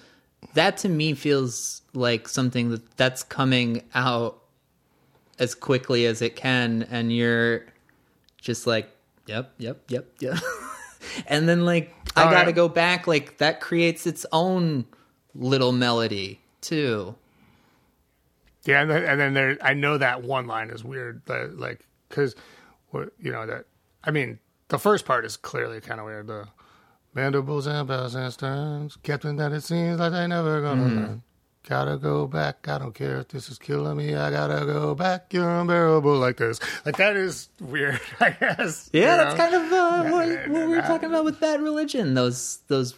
[0.54, 4.40] that to me feels like something that that's coming out
[5.38, 7.64] as quickly as it can and you're
[8.40, 8.88] just like,
[9.26, 10.38] yep, yep, yep, yep.
[11.26, 12.52] and then like I Oh, got to yeah.
[12.52, 14.84] go back like that creates its own
[15.34, 17.16] little melody too.
[18.64, 21.80] Yeah, and then, and then there, I know that one line is weird, but like,
[22.08, 22.34] because,
[22.90, 23.66] what you know that,
[24.04, 24.38] I mean,
[24.68, 26.28] the first part is clearly kind of weird.
[26.28, 26.48] The
[27.14, 31.22] mandibles and bells and sterns, Captain, that it seems like they never gonna learn.
[31.66, 32.68] Gotta go back.
[32.68, 34.14] I don't care if this is killing me.
[34.14, 35.32] I gotta go back.
[35.32, 36.60] You're unbearable like this.
[36.84, 38.00] Like that is weird.
[38.20, 38.90] I guess.
[38.92, 39.44] Yeah, you that's know?
[39.44, 42.12] kind of uh, what, what we were talking about with Bad Religion.
[42.12, 42.94] Those those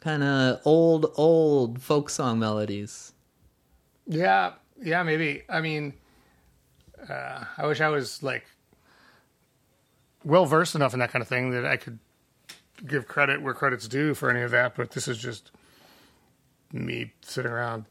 [0.00, 3.14] kind of old old folk song melodies.
[4.06, 4.52] Yeah,
[4.82, 5.42] yeah, maybe.
[5.48, 5.94] I mean,
[7.08, 8.44] uh, I wish I was like
[10.22, 11.98] well versed enough in that kind of thing that I could
[12.86, 14.74] give credit where credit's due for any of that.
[14.74, 15.50] But this is just
[16.72, 17.84] me sitting around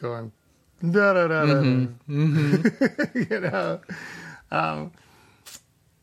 [0.00, 0.32] going
[0.80, 1.60] da da da da,
[2.08, 3.80] you know.
[4.50, 4.92] Um,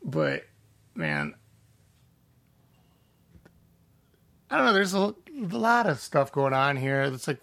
[0.04, 0.44] but
[0.94, 1.34] man,
[4.50, 4.72] I don't know.
[4.72, 7.02] There's a, a lot of stuff going on here.
[7.02, 7.40] It's like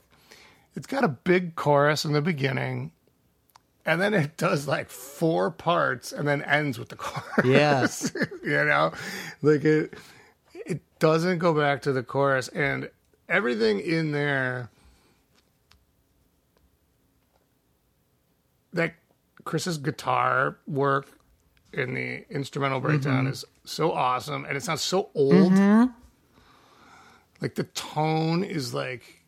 [0.76, 2.92] it's got a big chorus in the beginning
[3.86, 8.24] and then it does like four parts and then ends with the chorus Yeah.
[8.44, 8.92] you know
[9.42, 9.94] like it
[11.04, 12.90] doesn't go back to the chorus and
[13.28, 14.70] everything in there
[18.72, 18.94] that
[19.44, 21.08] chris's guitar work
[21.74, 25.54] in the instrumental breakdown is so awesome and it sounds so old.
[27.42, 29.20] Like the tone is like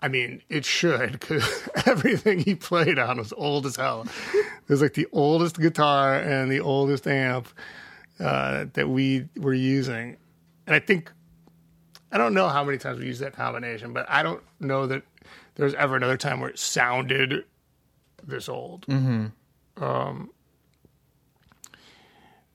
[0.00, 4.06] I mean, it should because everything he played on was old as hell.
[4.34, 7.48] It was like the oldest guitar and the oldest amp
[8.20, 10.16] uh, that we were using,
[10.68, 11.10] and I think
[12.12, 15.02] I don't know how many times we use that combination, but I don't know that
[15.56, 17.44] there's ever another time where it sounded
[18.22, 18.86] this old.
[18.86, 19.82] Mm-hmm.
[19.82, 20.30] Um,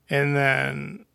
[0.08, 1.06] and then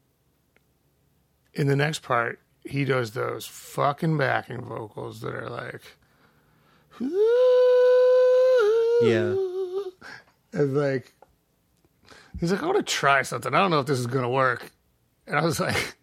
[1.54, 5.82] in the next part, he does those fucking backing vocals that are like,
[9.02, 9.36] Yeah.
[10.54, 11.14] and like,
[12.40, 13.54] he's like, I want to try something.
[13.54, 14.72] I don't know if this is gonna work.
[15.28, 15.96] And I was like,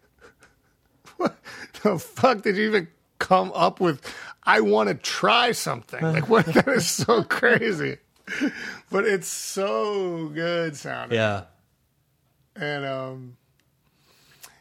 [1.17, 1.37] what
[1.83, 2.89] the fuck did you even
[3.19, 4.03] come up with?
[4.45, 6.03] I want to try something.
[6.03, 6.47] Like, what?
[6.55, 7.99] that is so crazy.
[8.91, 11.17] But it's so good sounding.
[11.17, 11.45] Yeah.
[12.55, 13.37] And um,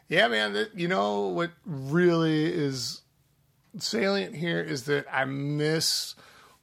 [0.08, 3.02] yeah, man, that, you know what really is
[3.78, 6.14] salient here is that I miss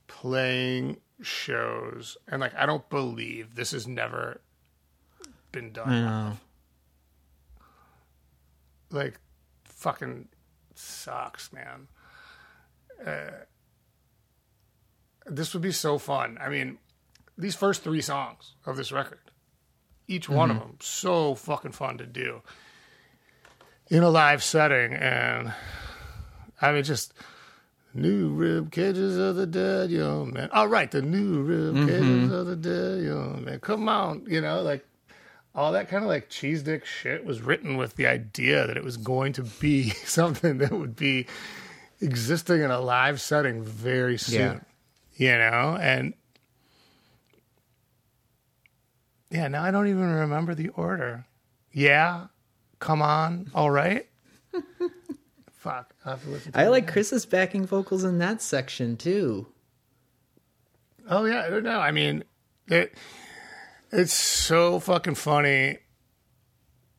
[0.08, 4.42] playing shows, and like I don't believe this has never
[5.52, 5.90] been done.
[8.92, 9.20] Like,
[9.84, 10.30] fucking
[10.76, 11.88] sucks, man.
[13.06, 13.44] Uh,
[15.26, 16.38] this would be so fun.
[16.40, 16.78] I mean,
[17.38, 19.20] these first three songs of this record,
[20.08, 22.42] each one of them, so fucking fun to do
[23.90, 25.54] in a live setting, and
[26.62, 27.14] I mean, just
[27.94, 30.50] new rib cages of the dead young man.
[30.54, 33.60] All right, the new rib cages of the dead young man.
[33.60, 34.86] Come on, you know, like
[35.56, 38.84] all that kind of like cheese dick shit was written with the idea that it
[38.84, 41.28] was going to be something that would be
[42.02, 44.66] existing in a live setting very soon.
[45.16, 46.16] You know, and
[49.30, 51.26] yeah, now I don't even remember the order.
[51.72, 52.28] Yeah,
[52.80, 54.08] come on, all right.
[55.52, 56.52] Fuck, I have to listen.
[56.52, 56.88] To I like.
[56.88, 59.48] Chris's backing vocals in that section too.
[61.08, 61.80] Oh yeah, I don't know.
[61.80, 62.24] I mean,
[62.68, 62.96] it
[63.94, 65.78] it's so fucking funny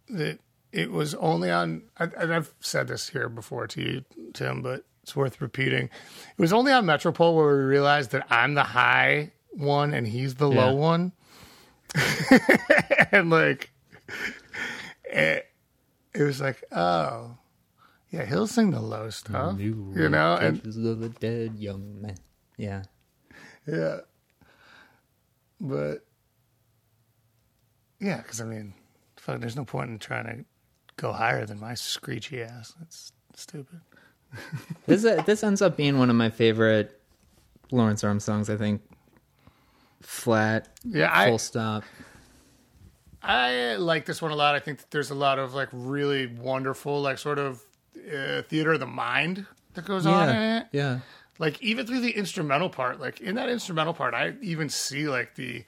[0.09, 0.39] that
[0.73, 1.83] it was only on.
[1.99, 5.85] I, and I've said this here before to you, Tim, but it's worth repeating.
[5.87, 10.35] It was only on Metropole where we realized that I'm the high one and he's
[10.37, 10.65] the Yeah.
[10.67, 11.13] low one,
[13.13, 13.71] and like
[15.05, 15.47] it,
[16.15, 17.37] it was like, oh.
[18.11, 19.75] Yeah, he'll sing the low stuff, you
[20.09, 22.15] know, and of the dead young man.
[22.57, 22.85] Yeah.
[23.67, 24.03] Yeah.
[25.61, 26.07] But
[28.05, 28.75] yeah, because I mean,
[29.17, 30.45] fuck, there's no point in trying to
[30.97, 32.75] go higher than my screechy ass.
[32.79, 33.81] That's stupid.
[34.87, 37.01] This uh, this ends up being one of my favorite
[37.71, 38.51] Lawrence Arm songs.
[38.51, 38.83] I think.
[40.03, 40.69] Flat.
[40.85, 41.85] Yeah, I full stop.
[43.23, 44.55] I like this one a lot.
[44.55, 47.63] I think that there's a lot of like really wonderful, like sort of
[47.97, 50.67] uh, theater of the mind that goes on in it.
[50.73, 50.99] Yeah.
[51.39, 55.35] like even through the instrumental part like in that instrumental part i even see like
[55.37, 55.65] the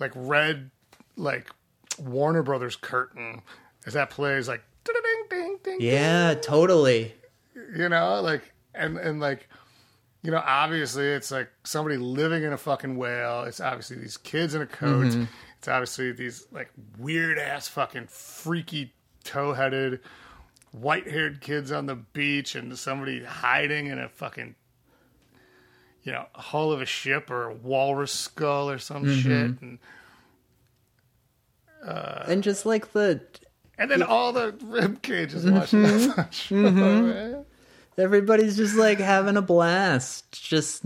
[0.00, 0.70] like red
[1.16, 1.50] like
[1.98, 3.42] warner brothers curtain
[3.86, 4.94] as that plays like ding
[5.28, 5.76] ding ding.
[5.80, 6.34] Yeah.
[6.34, 7.14] Totally.
[7.76, 9.48] you know like and and like
[10.22, 13.44] you know obviously it's like somebody living in a fucking whale.
[13.44, 15.06] It's obviously these kids in a coat.
[15.06, 15.24] Mm-hmm.
[15.58, 18.92] It's obviously these like weird ass fucking freaky
[19.24, 20.00] toe-headed
[20.72, 24.54] white-haired kids on the beach and somebody hiding in a fucking
[26.02, 29.20] you know hull of a ship or a walrus skull or some mm-hmm.
[29.20, 29.62] shit.
[29.62, 29.78] And
[31.82, 33.20] and just like the
[33.78, 37.44] and then all the rib cages watching show, man.
[37.98, 40.84] everybody's just like having a blast, just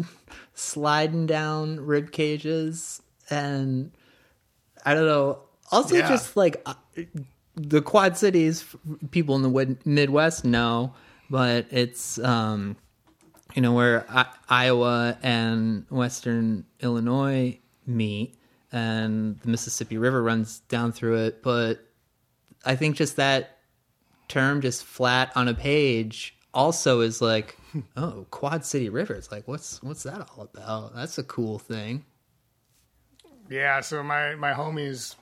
[0.55, 3.93] sliding down rib cages, and
[4.85, 5.41] I don't know.
[5.73, 6.09] Also, Yeah.
[6.09, 6.75] just like uh,
[7.57, 8.65] the Quad Cities,
[9.11, 10.95] people in the Midwest know,
[11.29, 12.77] but it's um,
[13.55, 18.37] you know where I- Iowa and Western Illinois meet,
[18.73, 21.43] and the Mississippi River runs down through it.
[21.43, 21.87] But
[22.65, 23.59] I think just that
[24.29, 27.57] term, just flat on a page, also is like,
[27.97, 29.15] oh, Quad City River.
[29.15, 30.95] It's like, what's what's that all about?
[30.95, 32.05] That's a cool thing.
[33.49, 35.15] Yeah, so my my homies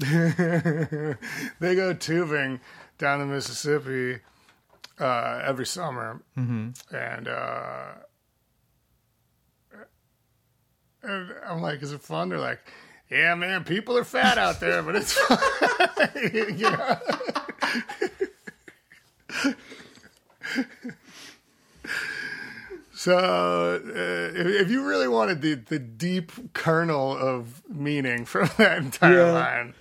[0.00, 2.58] they go tubing
[2.96, 4.20] down the Mississippi
[4.98, 6.22] uh, every summer,
[6.90, 7.84] and uh,
[11.02, 12.60] and I'm like, "Is it fun?" They're like,
[13.10, 15.38] "Yeah, man, people are fat out there, but it's fun."
[16.32, 16.98] you know?
[22.92, 28.78] So, uh, if, if you really wanted the, the deep kernel of meaning from that
[28.78, 29.32] entire Yeah.
[29.32, 29.74] line,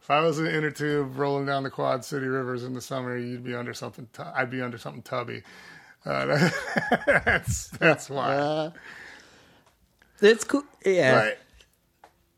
[0.00, 3.16] if I was an inner tube rolling down the Quad City rivers in the summer,
[3.16, 4.06] you'd be under something.
[4.12, 5.42] Tu- I'd be under something tubby.
[6.04, 6.48] Uh,
[7.06, 8.70] that's that's why.
[10.20, 10.64] It's cool.
[10.84, 11.16] Yeah.
[11.16, 11.38] Right.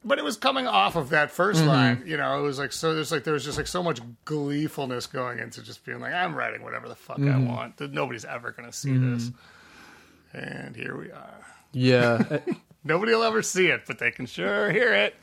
[0.05, 1.67] But it was coming off of that 1st Mm-hmm.
[1.69, 2.39] line, you know.
[2.39, 2.95] It was like so.
[2.95, 6.35] There's like there was just like so much gleefulness going into just being like, I'm
[6.35, 7.49] writing whatever the fuck Mm-hmm.
[7.51, 7.81] I want.
[7.93, 9.31] Nobody's ever gonna see this,
[10.33, 11.45] And here we are.
[11.73, 12.39] Yeah.
[12.85, 15.15] Nobody will ever see it, but they can sure hear it.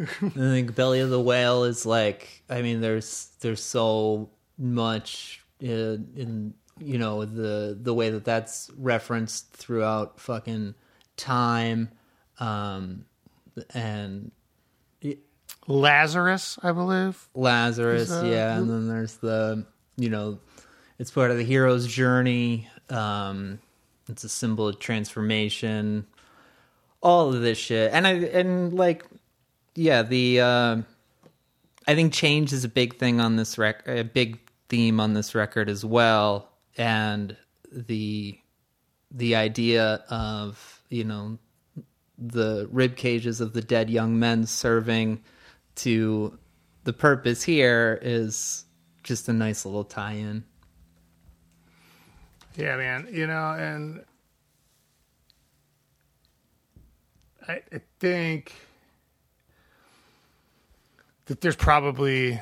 [0.00, 6.08] I think Belly of the Whale is like I mean there's there's so much in,
[6.16, 10.74] in you know the the way that that's referenced throughout fucking
[11.18, 11.90] time
[12.38, 13.04] um
[13.74, 14.30] and
[15.66, 17.28] Lazarus, I believe.
[17.34, 19.66] Lazarus, yeah, and then there's the
[19.96, 20.38] you know
[20.98, 22.68] it's part of the hero's journey.
[22.88, 23.58] Um
[24.08, 26.06] it's a symbol of transformation.
[27.02, 27.92] All of this shit.
[27.92, 29.04] And I and like
[29.74, 30.76] yeah, the uh
[31.86, 34.38] I think change is a big thing on this rec a big
[34.68, 37.36] theme on this record as well and
[37.72, 38.38] the
[39.10, 41.38] the idea of, you know,
[42.16, 45.22] the rib cages of the dead young men serving
[45.76, 46.38] to
[46.84, 48.64] the purpose here is
[49.02, 50.44] just a nice little tie-in.
[52.56, 53.08] Yeah, man.
[53.12, 54.04] You know, and
[57.46, 58.52] I, I think
[61.26, 62.40] that there's probably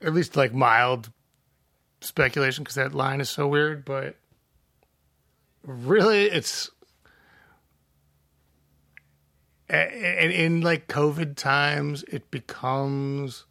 [0.00, 1.10] at least like mild
[2.00, 4.16] speculation because that line is so weird, but
[5.64, 6.70] really it's
[9.68, 13.44] and in like COVID times, it becomes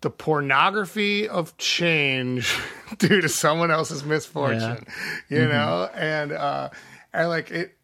[0.00, 2.56] the pornography of change
[2.98, 4.84] due to someone else's misfortune,
[5.28, 6.68] you know, and uh,
[7.12, 7.76] and like it,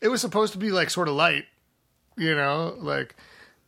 [0.00, 1.44] it was supposed to be like sort of light,
[2.16, 3.14] you know, like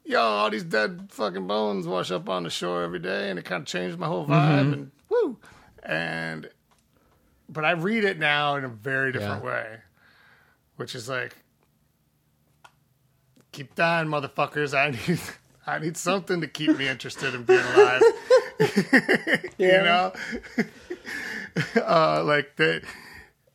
[0.05, 3.45] yo, all these dead fucking bones wash up on the shore every day, and it
[3.45, 5.37] kind of changed my whole vibe, and woo,
[5.83, 6.49] and
[7.49, 9.51] but I read it now in a very different Yeah.
[9.51, 9.77] way,
[10.77, 11.37] which is like,
[13.53, 14.77] keep dying, motherfuckers.
[14.77, 15.21] I need,
[15.67, 18.03] I need something to keep me interested in being alive.
[19.59, 20.13] you know,
[21.77, 22.83] uh, like the.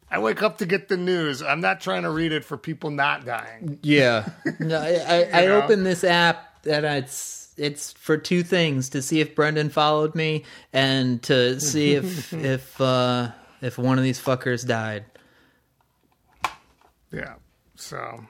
[0.10, 1.42] I wake up to get the news.
[1.42, 3.80] I'm not trying to read it for people not dying.
[3.82, 4.30] Yeah.
[4.60, 4.90] No, I,
[5.34, 5.62] I, I know?
[5.64, 10.44] opened this app and it's it's for two things: to see if Brendan followed me
[10.72, 13.32] and to see if if uh,
[13.64, 15.06] if one of these fuckers died.
[17.12, 17.36] Yeah.
[17.76, 18.24] So,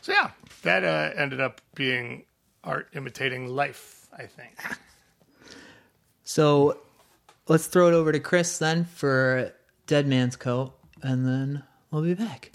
[0.00, 0.30] so yeah,
[0.62, 2.24] that uh, ended up being
[2.64, 4.08] art imitating life.
[4.16, 4.58] I think.
[6.30, 6.76] So
[7.48, 9.50] let's throw it over to Chris then for
[9.86, 12.50] Dead Man's Coat, and then we'll be back.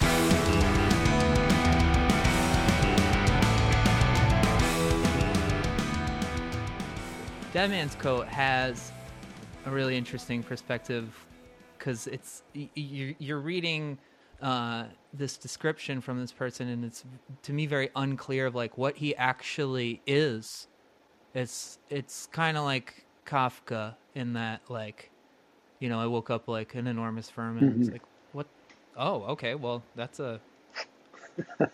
[7.52, 8.92] Dead Man's Coat has
[9.66, 11.26] a really interesting perspective
[11.78, 12.42] because it's
[12.74, 13.98] you're, reading
[14.40, 17.04] uh, this description from this person, and it's
[17.42, 20.68] to me very unclear of like what he actually is.
[21.34, 25.10] It's it's kind of like Kafka in that like,
[25.80, 27.80] you know, I woke up like an enormous vermin.
[27.80, 28.46] It's like what?
[28.96, 29.54] Oh, okay.
[29.54, 30.40] Well, that's a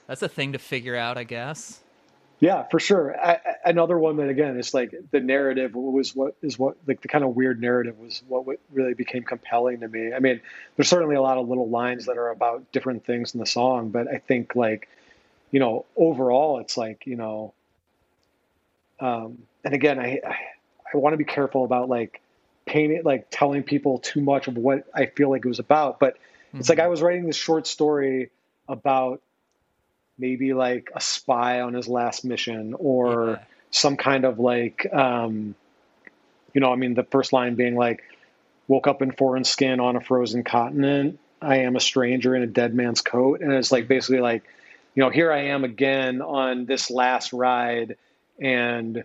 [0.06, 1.80] that's a thing to figure out, I guess.
[2.40, 3.14] Yeah, for sure.
[3.20, 7.08] I, another one that again is like the narrative was what is what like the
[7.08, 10.14] kind of weird narrative was what, what really became compelling to me.
[10.14, 10.40] I mean,
[10.74, 13.90] there's certainly a lot of little lines that are about different things in the song,
[13.90, 14.88] but I think like,
[15.50, 17.52] you know, overall it's like you know,
[19.00, 20.36] um, and again, I I,
[20.94, 22.22] I want to be careful about like
[22.64, 26.16] painting like telling people too much of what I feel like it was about, but
[26.54, 28.30] it's like I was writing this short story
[28.66, 29.20] about
[30.20, 33.38] maybe like a spy on his last mission or Yeah.
[33.70, 35.55] some kind of like um
[36.55, 38.02] you know i mean the first line being like
[38.68, 41.18] woke up in foreign skin on a frozen continent.
[41.42, 43.40] I am a stranger in a dead man's coat.
[43.40, 44.44] And it's like basically like
[44.94, 47.97] you know here i am again on this last ride.
[48.40, 49.02] And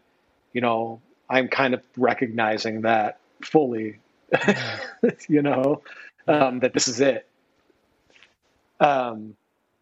[0.53, 3.99] you know i'm kind of recognizing that fully
[5.27, 5.81] you know
[6.27, 7.27] um that this is it.
[8.79, 9.35] Um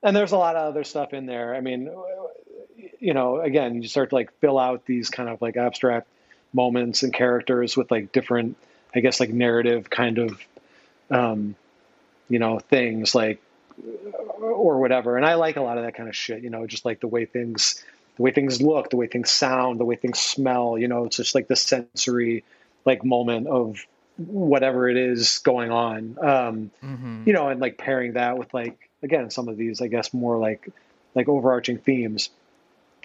[0.03, 1.55] and there's a lot of other stuff in there.
[1.55, 1.89] I mean,
[2.99, 6.07] you know, again, you start to like fill out these kind of like abstract
[6.53, 8.57] moments and characters with like different,
[8.93, 10.39] I guess, like narrative kind of,
[11.09, 11.55] um,
[12.29, 13.41] you know, things like
[14.39, 15.17] or whatever.
[15.17, 16.43] And I like a lot of that kind of shit.
[16.43, 17.83] You know, just like the way things,
[18.17, 20.77] the way things look, the way things sound, the way things smell.
[20.77, 22.43] You know, it's just like the sensory
[22.85, 23.85] like moment of
[24.17, 26.17] whatever it is going on.
[26.21, 27.23] Um, Mm-hmm.
[27.25, 30.37] you know, and like pairing that with like again some of these, I guess, more
[30.37, 30.69] like
[31.15, 32.29] like overarching themes.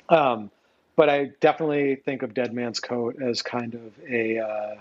[0.09, 0.51] Um,
[0.97, 4.75] but I definitely think of Dead Man's Coat as kind of a, uh,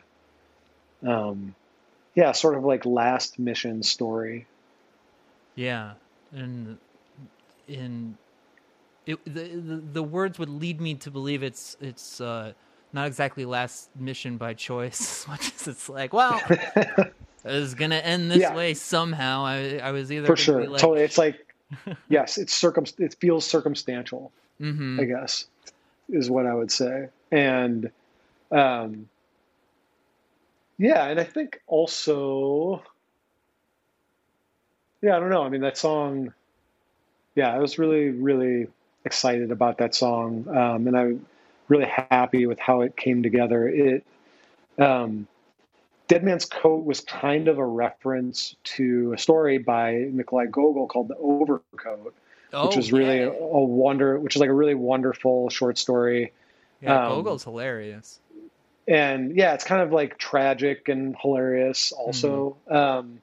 [1.07, 1.53] um,
[2.15, 4.47] yeah, sort of like last mission story.
[5.55, 5.93] Yeah,
[6.31, 6.77] and
[7.67, 8.17] in
[9.05, 12.53] it, the, the the words would lead me to believe it's it's uh,
[12.93, 16.41] not exactly last mission by choice as much as it's like, well,
[17.45, 18.55] it was gonna end this Yeah.
[18.55, 19.45] way somehow.
[19.45, 20.67] I I was either for sure.
[20.67, 21.03] like, totally.
[21.03, 21.53] It's like,
[22.09, 22.85] yes, it's circum.
[22.97, 24.31] It feels circumstantial.
[24.61, 24.99] Mhm.
[24.99, 25.45] I guess
[26.09, 27.09] is what I would say.
[27.31, 27.91] And,
[28.51, 29.09] um,
[30.77, 32.81] yeah, and I think also,
[35.01, 35.43] yeah, I don't know.
[35.43, 36.33] I mean, that song,
[37.35, 38.67] yeah, I was really, really
[39.05, 41.25] excited about that song, um, and I'm
[41.67, 43.67] really happy with how it came together.
[43.67, 44.05] It,
[44.77, 45.27] um,
[46.07, 51.09] Dead Man's Coat was kind of a reference to a story by Nikolai Gogol called
[51.09, 52.13] The Overcoat,
[52.53, 55.77] oh, which was really yeah, a, a wonder, which is like a really wonderful short
[55.77, 56.31] story.
[56.81, 58.19] yeah, um, Gogol's hilarious.
[58.87, 62.55] And yeah, it's kind of like tragic and hilarious also.
[62.69, 63.21] Um,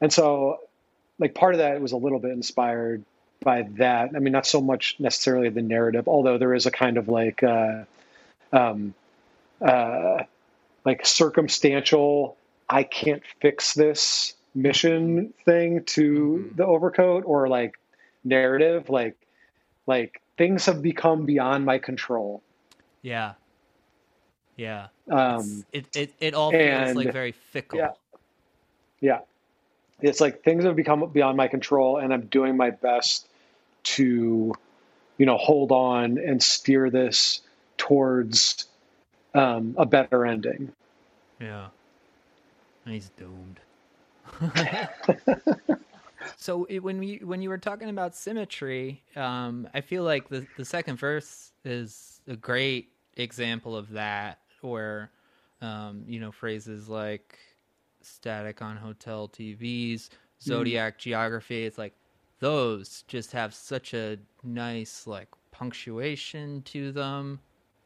[0.00, 0.60] and so,
[1.18, 3.04] like, part of that was a little bit inspired
[3.44, 4.10] by that.
[4.16, 7.42] I mean, not so much necessarily the narrative, although there is a kind of like,
[7.42, 7.84] uh,
[8.54, 8.94] um,
[9.60, 10.24] uh,
[10.84, 12.36] like circumstantial,
[12.68, 16.56] I can't fix this mission thing to Mhm.
[16.56, 17.78] the overcoat or like
[18.24, 19.16] narrative, like,
[19.86, 22.42] like things have become beyond my control.
[23.02, 23.34] Yeah,
[24.56, 24.88] yeah.
[25.10, 27.78] Um, it it it all feels and- like very fickle.
[27.78, 27.92] yeah.
[29.00, 29.20] Yeah.
[30.00, 33.26] It's like things have become beyond my control and I'm doing my best
[33.84, 34.52] to,
[35.18, 37.40] you know, hold on and steer this
[37.76, 38.66] towards
[39.34, 40.72] um, a better ending.
[41.40, 41.68] Yeah.
[42.86, 43.60] He's doomed.
[46.36, 50.46] so it, when we when you were talking about symmetry, um, I feel like the
[50.56, 55.10] the second verse is a great example of that, where
[55.60, 57.38] um, you know phrases like
[58.00, 60.08] static on hotel TVs,
[60.42, 61.64] zodiac geography.
[61.64, 61.94] It's like
[62.40, 67.40] those just have such a nice like punctuation to them.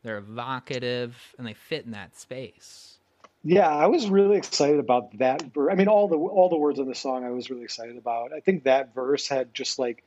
[0.06, 2.98] They're evocative and they fit in that space.
[3.42, 5.42] Yeah, I was really excited about that.
[5.52, 7.96] ver- I mean, all the all the words in the song I was really excited
[7.96, 8.32] about.
[8.32, 10.04] I think that verse had just like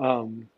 [0.00, 0.48] um,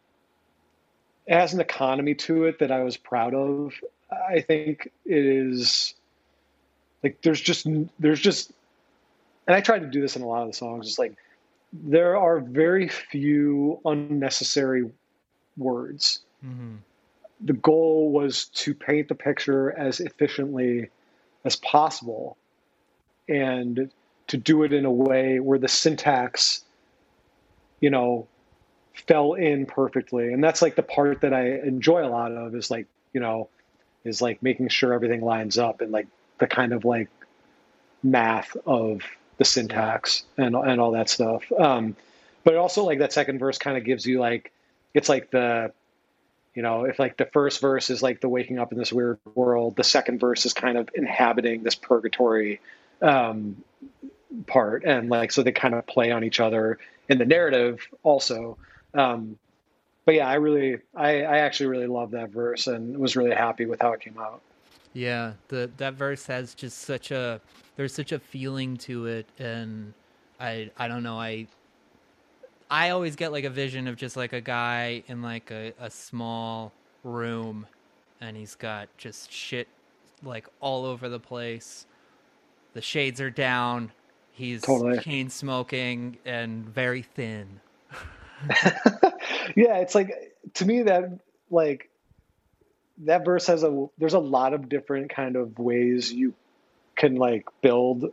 [1.28, 3.74] has an economy to it that I was proud of.
[4.10, 5.92] I think it is
[7.02, 7.66] like there's just
[7.98, 8.50] there's just
[9.46, 10.88] and I tried to do this in a lot of the songs.
[10.88, 11.14] It's like
[11.74, 14.90] there are very few unnecessary
[15.58, 16.22] words.
[16.42, 16.76] Mm-hmm.
[17.40, 20.90] The goal was to paint the picture as efficiently
[21.44, 22.36] as possible
[23.28, 23.90] and
[24.28, 26.64] to do it in a way where the syntax
[27.80, 28.26] you know
[29.06, 30.32] fell in perfectly.
[30.32, 33.48] And that's like the part that i enjoy a lot of is like you know
[34.04, 36.08] is like making sure everything lines up and like
[36.38, 37.08] the kind of like
[38.02, 39.02] math of
[39.38, 41.42] the syntax and and all that stuff.
[41.58, 41.96] Um
[42.44, 44.52] but also like that second verse kind of gives you like
[44.94, 45.72] it's like the
[46.58, 49.20] you know if like the first verse is like the waking up in this weird
[49.36, 52.60] world the second verse is kind of inhabiting this purgatory
[53.00, 53.62] um
[54.48, 54.84] part.
[54.84, 56.78] And like so they kind of play on each other
[57.08, 58.58] in the narrative also.
[58.92, 59.38] Um
[60.04, 63.66] but yeah i really i i actually really love that verse and was really happy
[63.66, 64.40] with how it came out.
[64.94, 67.40] Yeah, the that verse has just such a
[67.76, 69.94] there's such a feeling to it, and
[70.40, 71.46] I I don't know I
[72.70, 75.90] I always get like a vision of just like a guy in like a, a
[75.90, 76.72] small
[77.02, 77.66] room,
[78.20, 79.68] and he's got just shit
[80.22, 81.86] like all over the place.
[82.74, 83.92] The shades are down.
[84.32, 84.98] He's Totally.
[85.00, 87.60] chain smoking and very thin.
[89.56, 90.12] yeah it's like
[90.54, 91.18] to me that
[91.50, 91.90] like
[92.98, 96.34] that verse has a there's a lot of different kind of ways you
[96.96, 98.04] can like build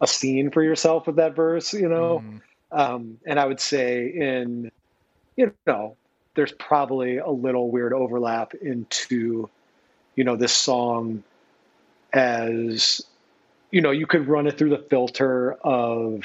[0.00, 2.40] a scene for yourself with that verse you know Mm,
[2.74, 4.70] um and i would say in
[5.36, 5.96] you know
[6.34, 9.48] there's probably a little weird overlap into
[10.16, 11.22] you know this song
[12.12, 13.04] as
[13.70, 16.24] you know you could run it through the filter of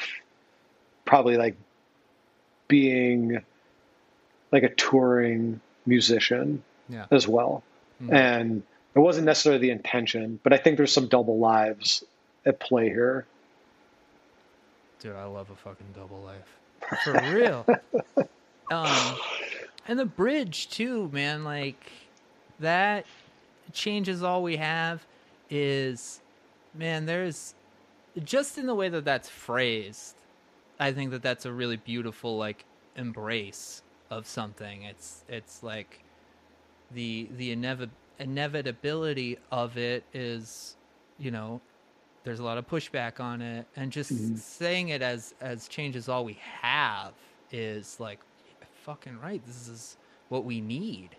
[1.04, 1.56] probably like
[2.68, 3.42] being
[4.52, 7.62] like a touring musician yeah, as well.
[8.02, 8.12] Mm.
[8.14, 8.62] And
[8.94, 12.04] it wasn't necessarily the intention, but I think there's some double lives
[12.46, 13.26] at play here.
[15.00, 16.58] Dude, I love a fucking double life
[17.02, 17.66] for real.
[18.70, 19.16] um,
[19.88, 21.42] and the bridge too, man.
[21.42, 21.90] Like
[22.60, 23.06] that
[23.72, 25.04] changes all we have
[25.48, 26.20] is,
[26.74, 27.06] man.
[27.06, 27.54] There's
[28.22, 30.16] just in the way that that's phrased.
[30.78, 32.64] I think that that's a really beautiful like
[32.96, 34.82] embrace of something.
[34.82, 36.04] It's it's like
[36.90, 40.76] the the inevi- inevitability of it is,
[41.18, 41.60] you know,
[42.24, 44.36] there's a lot of pushback on it, and just Mhm.
[44.36, 47.12] saying it as as change is all we have
[47.50, 48.20] is like
[48.84, 49.44] fucking right.
[49.46, 49.96] This is
[50.28, 51.10] what we need.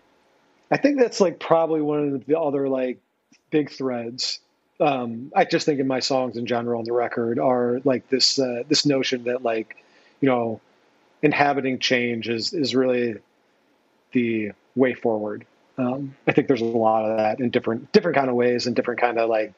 [0.70, 2.98] I think that's like probably one of the other like
[3.50, 4.40] big threads.
[4.80, 8.38] Um, I just think in my songs in general on the record are like this
[8.38, 9.76] uh, this notion that like
[10.20, 10.60] you know
[11.22, 13.16] inhabiting change is is really
[14.12, 15.46] the way forward.
[15.78, 18.74] Um, I think there's a lot of that in different different kind of ways and
[18.76, 19.52] different kind of like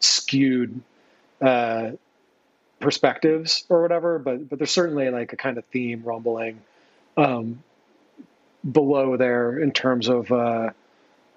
[0.00, 0.80] skewed
[1.40, 1.92] uh,
[2.80, 4.18] perspectives or whatever.
[4.18, 6.60] But but there's certainly like a kind of theme rumbling
[7.16, 7.62] um,
[8.70, 10.70] below there in terms of uh,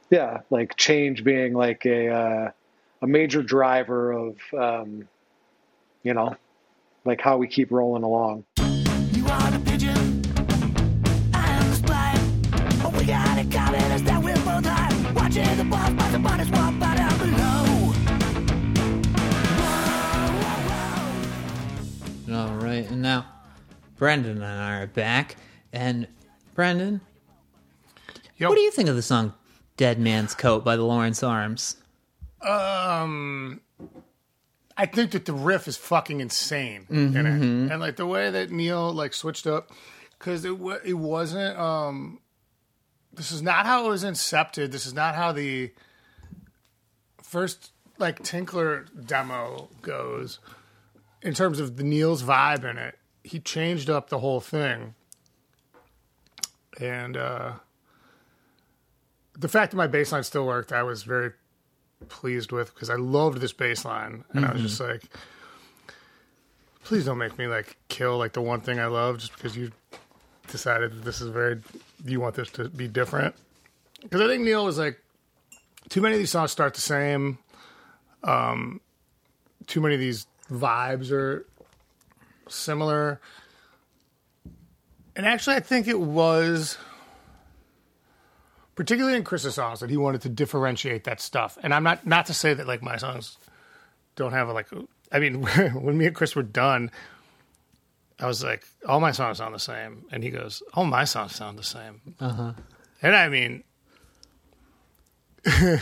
[0.10, 2.52] yeah, like change being like a uh,
[3.02, 5.08] a major driver of um,
[6.04, 6.36] you know
[7.06, 8.46] like how we keep rolling along.
[15.16, 16.50] Watching the boss by the bodies
[24.04, 25.38] Brendan and I are back.
[25.72, 26.10] And
[26.56, 27.00] Brendan,
[28.36, 28.50] Yo.
[28.50, 29.34] what do you think of the song
[29.78, 31.78] "Dead Man's Coat" by the Lawrence Arms?
[32.42, 33.62] Um,
[34.76, 38.52] I think that the riff is fucking insane in it, and like the way that
[38.52, 39.72] Neil like switched up
[40.20, 41.58] because it it wasn't.
[41.58, 42.20] Um,
[43.14, 44.74] this is not how it was incepted.
[44.74, 45.72] This is not how the
[47.22, 50.40] first like Tinkler demo goes
[51.22, 53.00] in terms of the Neil's vibe in it.
[53.24, 54.96] He changed up the whole thing,
[56.80, 57.54] and uh,
[59.38, 61.32] the fact that my bass line still worked, I was very
[62.10, 65.04] pleased with because I loved this bass line, and I was just like,
[66.84, 69.72] please don't make me like kill like the one thing I love just because you
[70.48, 71.62] decided that this is very
[72.06, 73.36] you want this to be different.
[74.02, 75.00] Because I think Neil was like,
[75.90, 77.38] too many of these songs start the same.
[78.24, 78.82] Um,
[79.68, 81.46] too many of these vibes are
[82.48, 83.22] similar.
[85.16, 86.78] And actually, I think it was
[88.76, 91.58] particularly in Chris's songs that he wanted to differentiate that stuff.
[91.62, 93.38] And I'm not not to say that like my songs
[94.16, 94.68] don't have a like.
[95.12, 95.44] I mean,
[95.74, 96.92] when me and Chris were done,
[98.20, 101.36] I was like, all my songs sound the same, and he goes, all my songs
[101.36, 102.02] sound the same.
[102.20, 102.54] Uh-huh.
[103.02, 103.64] And I mean,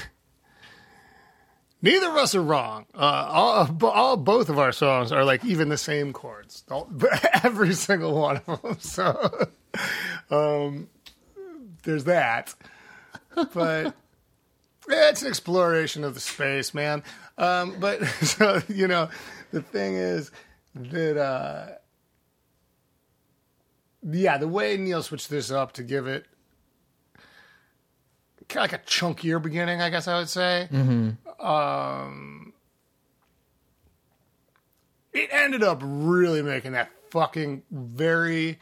[1.81, 2.85] neither of us are wrong.
[2.93, 6.89] Uh, all, all both of our songs are like even the same chords, All-
[7.43, 8.77] every single one of them.
[8.79, 9.47] So,
[10.29, 10.89] um,
[11.83, 12.53] there's that.
[13.53, 13.93] But
[14.89, 17.03] yeah, it's an exploration of the space, man.
[17.37, 19.09] Um, but so you know,
[19.51, 20.31] the thing is
[20.75, 21.67] that uh,
[24.03, 26.25] yeah, the way Neil switched this up to give it
[28.55, 30.67] like a chunkier beginning, I guess I would say.
[31.39, 32.53] Um,
[35.13, 38.59] it ended up really making that fucking very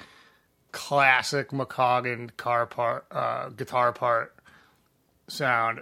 [0.71, 4.35] classic McCaughan car part, uh, guitar part
[5.27, 5.81] sound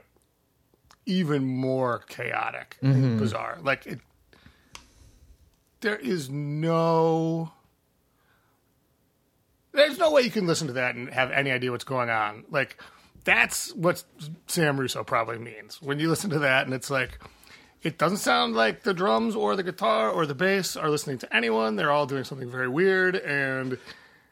[1.06, 3.60] even more chaotic and bizarre.
[3.62, 4.00] Like it,
[5.82, 7.52] there is no.
[9.72, 12.46] There's no way you can listen to that and have any idea what's going on.
[12.50, 12.82] Like,
[13.28, 14.04] that's what
[14.48, 17.20] Sam Russo probably means when you listen to that, and it's like,
[17.84, 21.36] it doesn't sound like the drums or the guitar or the bass are listening to
[21.36, 21.76] anyone.
[21.76, 23.78] They're all doing something very weird, and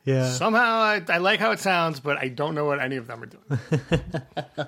[0.06, 0.32] Yeah.
[0.32, 3.22] somehow I, I like how it sounds, but I don't know what any of them
[3.24, 4.68] are doing.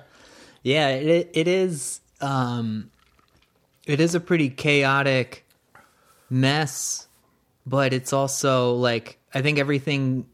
[0.62, 2.90] Yeah, it it is um
[3.86, 5.46] it is a pretty chaotic
[6.28, 7.06] mess,
[7.64, 10.26] but it's also like I think everything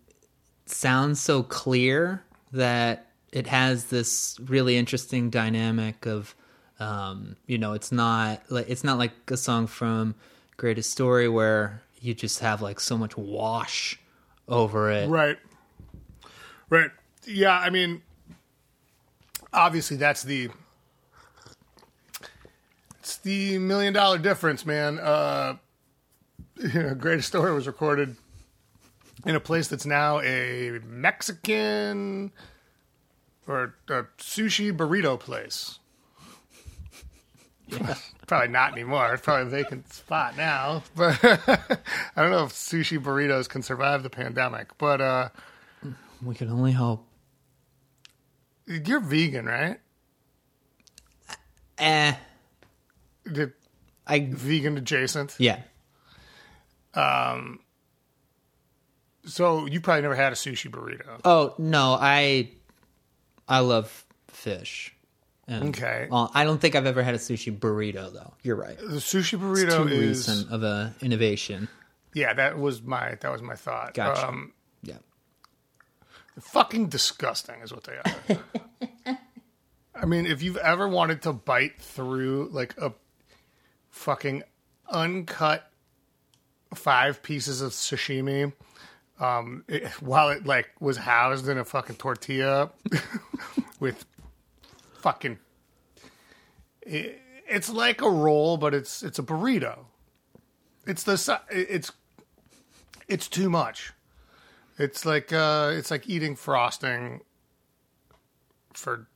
[0.66, 6.34] sounds so clear that it has this really interesting dynamic of
[6.80, 10.14] um you know, it's not like it's not like a song from
[10.56, 13.98] Greatest Story where you just have like so much wash
[14.48, 15.08] over it.
[15.08, 15.38] Right.
[16.70, 16.90] Right.
[17.26, 18.02] Yeah, I mean
[19.52, 20.48] obviously that's the
[23.00, 25.00] it's the million dollar difference, man.
[25.00, 25.56] Uh
[26.56, 28.16] you know, Greatest Story was recorded
[29.26, 32.30] in a place that's now a Mexican
[33.46, 35.78] or a sushi burrito place.
[38.26, 39.14] probably not anymore.
[39.14, 40.82] It's probably a vacant spot now.
[40.94, 44.76] But I don't know if sushi burritos can survive the pandemic.
[44.78, 45.28] But uh
[46.22, 47.06] We can only hope.
[48.66, 49.78] You're vegan, right?
[51.78, 52.14] Eh,
[53.30, 53.52] Did-
[54.06, 55.34] I Vegan adjacent.
[55.38, 55.60] yeah.
[56.94, 57.60] Um.
[59.26, 61.20] So you probably never had a sushi burrito.
[61.24, 62.50] Oh no, I
[63.48, 64.94] I love fish.
[65.46, 66.08] And, Okay.
[66.10, 68.32] Well, I don't think I've ever had a sushi burrito though.
[68.42, 68.78] You're right.
[68.78, 71.68] The sushi burrito is recent of a innovation.
[72.14, 72.32] yeah.
[72.32, 73.92] That was my that was my thought.
[73.94, 74.26] Gotcha.
[74.28, 74.52] Um,
[74.82, 74.96] Yeah.
[76.40, 79.18] fucking disgusting is what they are.
[79.94, 82.92] I mean, if you've ever wanted to bite through like a
[83.90, 84.42] fucking
[84.90, 85.70] uncut
[86.74, 88.52] five pieces of sashimi,
[89.20, 92.70] um, it, while it like was housed in a fucking tortilla
[93.80, 94.04] with
[95.00, 95.38] fucking,
[96.82, 99.80] it, it's like a roll, but it's it's a burrito.
[100.86, 101.92] It's the it's
[103.08, 103.92] it's too much.
[104.78, 107.20] It's like uh, it's like eating frosting
[108.72, 109.06] for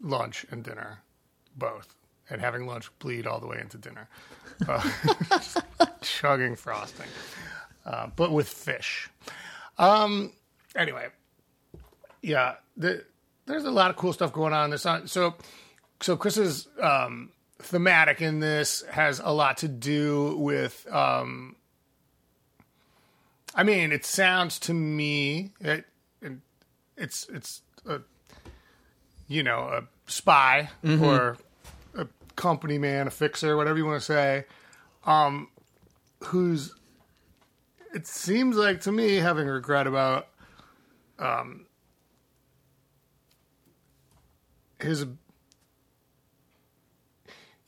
[0.00, 1.02] lunch and dinner,
[1.56, 1.94] both,
[2.30, 4.08] and having lunch bleed all the way into dinner.
[4.66, 4.82] Uh,
[6.00, 7.08] chugging frosting,
[7.84, 9.10] uh, but with fish.
[9.78, 10.32] Um.
[10.74, 11.08] Anyway,
[12.22, 13.04] yeah, the,
[13.46, 14.70] there's a lot of cool stuff going on.
[14.70, 15.34] This on so
[16.00, 20.86] so Chris's um, thematic in this has a lot to do with.
[20.90, 21.56] Um,
[23.54, 25.84] I mean, it sounds to me it,
[26.22, 26.32] it
[26.96, 28.00] it's it's a
[29.28, 30.70] you know a spy
[31.02, 31.36] or
[31.94, 32.06] a
[32.36, 34.44] company man, a fixer, whatever you want to say,
[35.04, 35.48] um,
[36.24, 36.74] who's
[37.94, 40.28] it seems like to me having regret about
[41.18, 41.66] um,
[44.80, 45.06] his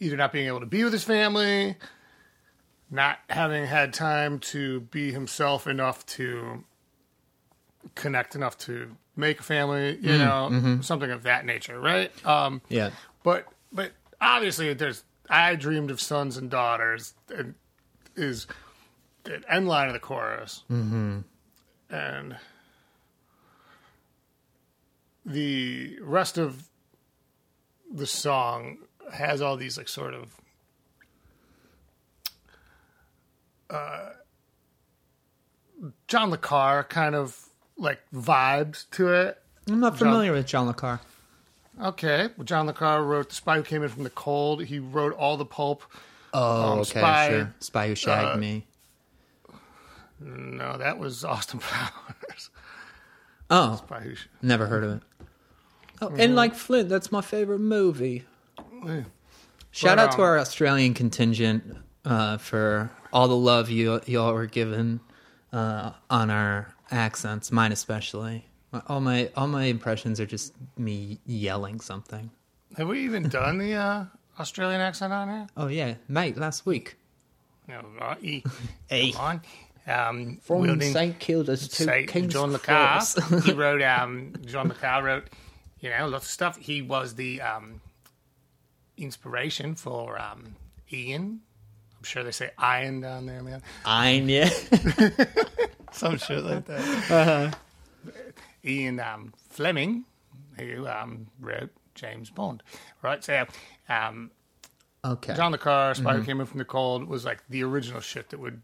[0.00, 1.76] either not being able to be with his family,
[2.90, 6.64] not having had time to be himself enough to
[7.94, 12.10] connect enough to make a family, you know, something of that nature, right?
[12.26, 12.90] Um, Yeah.
[13.22, 17.54] but but obviously there's I dreamed of sons and daughters and
[18.16, 18.46] is
[19.24, 20.62] the end line of the chorus.
[20.70, 21.20] Mm-hmm.
[21.90, 22.36] And
[25.26, 26.68] the rest of
[27.92, 28.78] the song
[29.12, 30.34] has all these like sort of
[33.70, 34.10] uh
[36.08, 37.38] John Le Carre kind of
[37.76, 39.40] like vibes to it.
[39.68, 41.00] I'm not familiar with John Le Carre.
[41.82, 42.28] Okay.
[42.36, 44.64] Well, John Le Carre wrote The Spy Who Came In From the Cold.
[44.64, 45.82] He wrote all the pulp.
[46.32, 47.54] Oh, Um, okay, Spy, sure.
[47.58, 48.64] Spy Who Shagged uh, Me.
[50.24, 52.50] No, that was Austin Powers.
[53.50, 53.82] Oh,
[54.14, 55.02] Sh- never heard of it.
[56.02, 56.20] Oh, Mm-hmm.
[56.20, 58.24] and like Flint, that's my favorite movie.
[59.70, 64.34] Shout But, out to um, our Australian contingent uh, for all the love you y'all
[64.34, 65.00] were given
[65.52, 68.46] uh, on our accents, mine especially.
[68.88, 72.30] All my all my impressions are just me yelling something.
[72.76, 74.04] Have we even done the uh,
[74.40, 75.46] Australian accent on here?
[75.56, 76.96] Oh yeah, mate, last week
[77.68, 78.42] No, uh, e.
[78.88, 79.12] Hey.
[79.16, 79.40] Come on.
[79.86, 82.98] Um, from St Kilda's to say King's John Le Carre.
[82.98, 83.44] Cross.
[83.44, 83.82] he wrote.
[83.82, 85.28] Um, John Le Carre wrote,
[85.80, 86.56] you know, lots of stuff.
[86.56, 87.80] He was the um,
[88.96, 90.56] inspiration for um,
[90.92, 91.40] Ian.
[91.98, 93.62] I'm sure they say Ian down there, man.
[93.84, 94.48] Ein, yeah.
[95.92, 97.56] Some shit like that.
[98.64, 100.04] Ian um, Fleming,
[100.58, 102.62] who um, wrote James Bond,
[103.02, 103.22] right?
[103.22, 103.46] So,
[103.88, 104.30] um,
[105.04, 105.34] Okay.
[105.34, 108.30] John Le Carre, Spy Who Came In From the Cold, was like the original shit
[108.30, 108.62] that would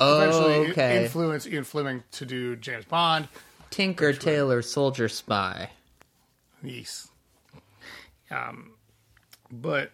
[0.00, 1.02] oh, eventually okay.
[1.02, 3.28] influence Ian Fleming to do James Bond.
[3.70, 5.70] Tinker Tailor Soldier Spy.
[6.62, 7.08] Yes.
[8.30, 8.72] Um,
[9.50, 9.92] but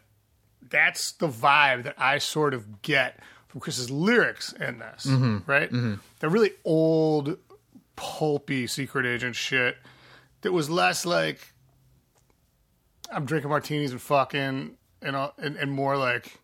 [0.69, 3.19] that's the vibe that I sort of get
[3.49, 5.07] from Chris's lyrics in this,
[5.47, 5.71] right?
[6.21, 7.39] The really old,
[7.97, 9.77] pulpy secret agent shit
[10.41, 11.53] that was less like
[13.11, 16.41] I'm drinking martinis and fucking, and all, and, and more like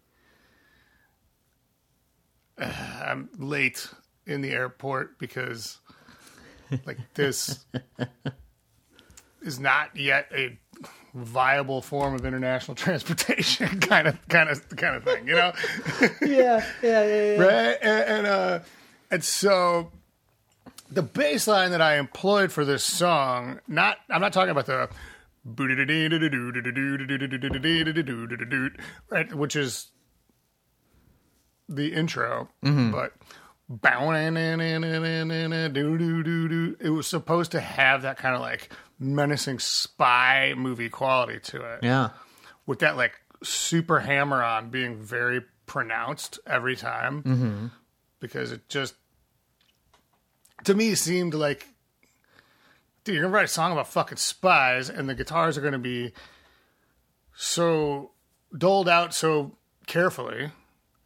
[3.05, 3.89] I'm late
[4.27, 5.78] in the airport because
[6.87, 7.65] like this
[9.43, 10.59] is not yet a
[11.15, 15.53] viable form of international transportation kind of kind of kind of thing you know
[16.23, 17.43] Yeah, yeah, yeah, yeah.
[17.43, 18.59] right and, and uh
[19.11, 19.91] and so
[20.91, 24.89] the bass line that i employed for this song not i'm not talking about the
[29.11, 29.89] right which is
[31.70, 32.90] the intro mm-hmm.
[32.90, 33.12] but
[36.80, 41.80] it was supposed to have that kind of like menacing spy movie quality to it
[41.82, 42.10] Yeah.
[42.66, 47.70] with that like super hammer on being very pronounced every time
[48.18, 48.94] because it just
[50.64, 51.66] to me seemed like
[53.05, 56.12] dude you're gonna write a song about fucking spies and the guitars are gonna be
[57.34, 58.10] so
[58.56, 59.56] doled out so
[59.86, 60.51] carefully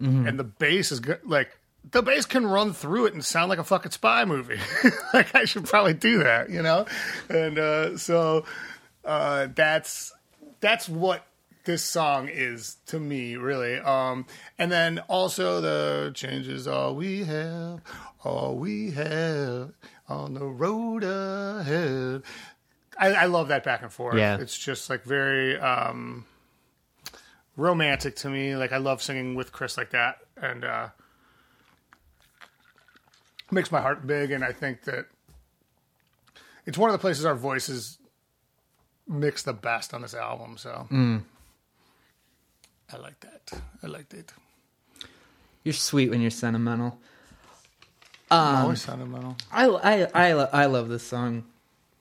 [0.01, 1.21] and the bass is good.
[1.25, 1.57] like
[1.91, 4.59] the bass can run through it and sound like a fucking spy movie
[5.15, 6.85] like i should probably do that you know
[7.29, 8.45] and uh so
[9.05, 10.13] uh that's
[10.61, 11.27] that's what
[11.65, 14.27] this song is to me really um
[14.59, 17.81] and then also the changes all we have
[18.25, 19.73] all we have
[20.09, 22.23] on the road ahead
[22.99, 24.17] I, I love that back and forth.
[24.17, 24.39] Yeah.
[24.39, 26.27] It's just like very um,
[27.57, 28.57] romantic to me.
[28.57, 30.89] Like I love singing with Chris like that, and uh,
[33.51, 34.31] makes my heart big.
[34.31, 35.07] And I think that
[36.67, 37.99] it's one of the places our voices
[39.07, 40.57] mix the best on this album.
[40.57, 40.87] So
[42.93, 43.61] I like that.
[43.83, 44.33] I liked it.
[45.63, 46.99] You're sweet when you're sentimental.
[48.31, 49.37] Um, always sentimental.
[49.53, 51.45] I I I, I love this song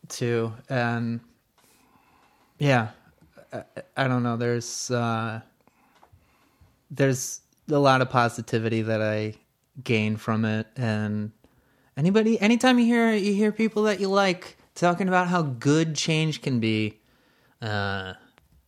[0.09, 1.19] too, and
[2.57, 2.89] yeah,
[3.53, 3.63] I,
[3.95, 4.35] I don't know.
[4.37, 5.41] There's uh,
[6.89, 9.35] there's a lot of positivity that I
[9.83, 11.31] gain from it, and
[11.95, 16.41] anybody, anytime you hear you hear people that you like talking about how good change
[16.41, 16.99] can be,
[17.61, 18.13] uh,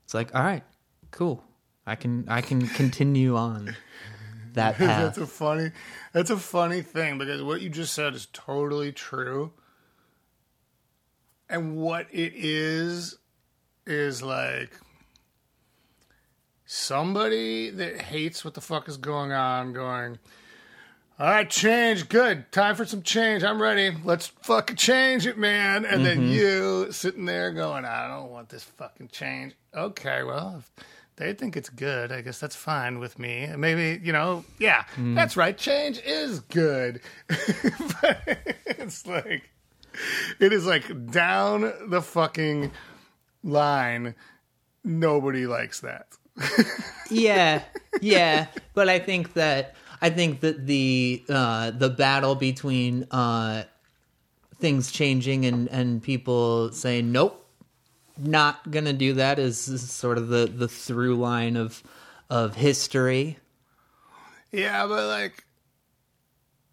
[0.03, 0.63] it's like, all right,
[1.11, 1.43] cool.
[1.85, 3.75] I can I can continue on
[4.53, 5.15] that path.
[5.15, 5.71] that's a funny
[6.13, 9.51] that's a funny thing because what you just said is totally true
[11.47, 13.17] and what it is
[13.85, 14.71] is like
[16.65, 20.17] somebody that hates what the fuck is going on going
[21.17, 22.09] all right change.
[22.09, 22.51] Good.
[22.51, 23.41] Time for some change.
[23.41, 23.95] I'm ready.
[24.03, 25.85] Let's fucking change it man.
[25.85, 26.31] And then mm-hmm.
[26.31, 29.53] you sitting there going i don't want this fucking change.
[29.73, 30.85] Okay well if
[31.15, 33.49] they think it's good i guess that's fine with me.
[33.55, 35.15] Maybe you know yeah mm.
[35.15, 35.57] that's right.
[35.57, 36.99] Change is good.
[38.01, 39.49] But it's like
[40.39, 42.71] it is like down the fucking
[43.45, 44.15] line
[44.83, 46.07] nobody likes that.
[47.09, 47.61] Yeah
[48.01, 48.47] yeah.
[48.73, 53.63] But i think that i think that the uh the battle between uh
[54.55, 57.45] things changing and and people saying nope
[58.17, 61.83] not gonna do that is, is sort of the the through line of
[62.29, 63.37] of history.
[64.51, 65.43] Yeah, but like,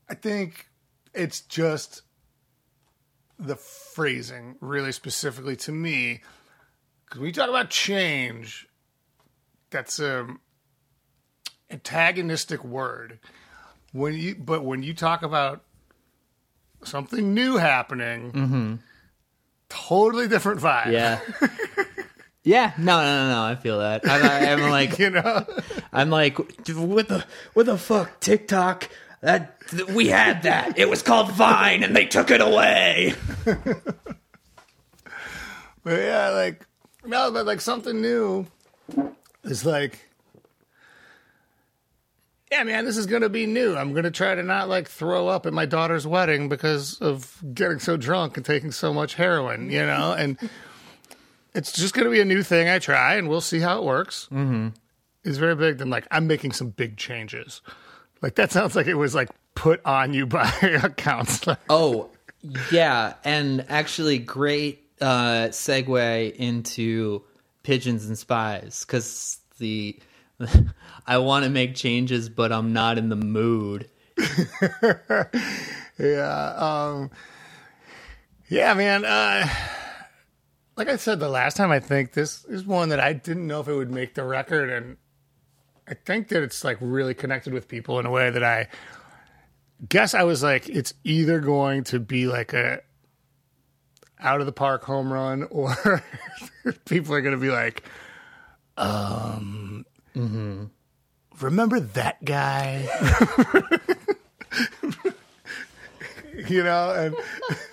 [0.09, 0.69] I think
[1.15, 2.03] it's just
[3.39, 6.21] the phrasing, really specifically to me,
[7.13, 8.67] because when you talk about change,
[9.69, 10.27] that's a
[11.71, 13.19] antagonistic word.
[13.93, 15.63] When you, but when you talk about
[16.85, 18.75] something new happening, mm-hmm.
[19.69, 20.93] totally different vibe.
[20.93, 21.21] yeah.
[22.45, 22.73] Yeah.
[22.77, 23.43] No no no no.
[23.45, 24.01] I feel that.
[24.05, 25.47] I'm, I'm like you know.
[25.93, 28.19] i'm like what the what the fuck?
[28.19, 28.89] Tiktok?
[29.21, 29.61] That
[29.91, 30.77] we had that.
[30.77, 33.15] It was called vine and they took it away.
[35.85, 36.67] But yeah, like
[37.05, 38.47] no, but like something new
[39.45, 40.09] is like
[42.51, 43.77] Yeah, man, this is gonna be new.
[43.77, 47.79] I'm gonna try to not like throw up at my daughter's wedding because of getting
[47.79, 50.15] so drunk and taking so much heroin, you know?
[50.19, 50.39] And
[51.55, 54.29] it's just gonna be a new thing I try and we'll see how it works.
[54.31, 54.69] Mm-hmm.
[55.25, 55.79] It's very big.
[55.79, 57.61] Then like I'm making some big changes.
[58.21, 61.59] Like that sounds like it was like put on you by a counselor.
[61.69, 62.11] Oh,
[62.71, 67.23] yeah, and actually, great uh, segue into
[67.63, 69.99] pigeons and spies because the
[71.07, 73.91] I want to make changes, but I'm not in the mood.
[75.99, 76.55] Yeah.
[76.57, 77.11] Um,
[78.49, 79.05] yeah, man.
[79.05, 79.49] Uh,
[80.77, 83.61] like I said the last time, I think this is one that I didn't know
[83.61, 84.71] if it would make the record.
[84.71, 84.97] And
[85.87, 88.69] I think that it's like really connected with people in a way that I
[89.89, 92.81] guess I was like, it's either going to be like a
[94.23, 96.03] out of the park home run or
[96.87, 97.83] people are going to be like,
[98.77, 99.85] um,
[101.41, 102.89] remember that guy?
[106.49, 107.17] you know, and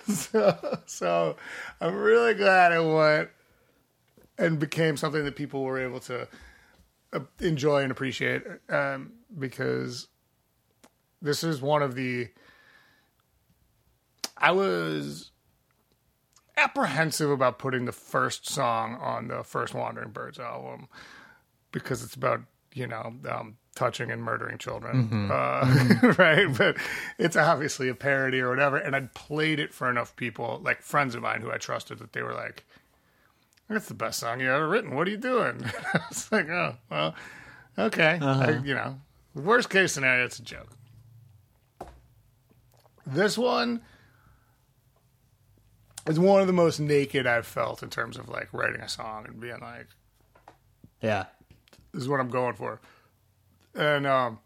[0.14, 1.36] so, so
[1.80, 3.30] I'm really glad it went
[4.38, 6.26] and became something that people were able to
[7.12, 10.08] uh, enjoy and appreciate um, because
[11.22, 12.28] this is one of the
[14.36, 15.30] I was
[16.60, 20.88] apprehensive about putting the first song on the first Wandering Birds album
[21.72, 22.42] because it's about
[22.74, 26.46] you know um, touching and murdering children, uh, right?
[26.56, 26.76] But
[27.18, 28.76] it's obviously a parody or whatever.
[28.76, 32.12] And I'd played it for enough people, like friends of mine who I trusted, that
[32.12, 32.64] they were like,
[33.68, 34.94] "That's the best song you ever written.
[34.94, 35.64] What are you doing?"
[35.94, 37.14] I was like, "Oh, well,
[37.78, 39.00] okay." I, you know,
[39.34, 40.76] worst case scenario, it's a joke.
[43.06, 43.80] This one
[46.06, 49.26] is one of the most naked I've felt in terms of like writing a song
[49.26, 49.86] and being like,
[51.02, 51.26] Yeah,
[51.92, 52.80] this is what I'm going for.
[53.74, 54.38] And um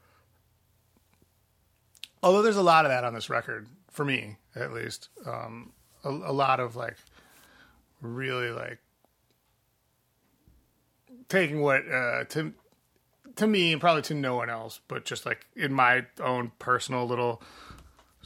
[2.22, 5.72] although there's a lot of that on this record, for me at least, um
[6.02, 6.97] a, a lot of like
[8.01, 8.78] really like
[11.28, 12.52] taking what uh to
[13.36, 17.06] to me and probably to no one else, but just like in my own personal
[17.06, 17.43] little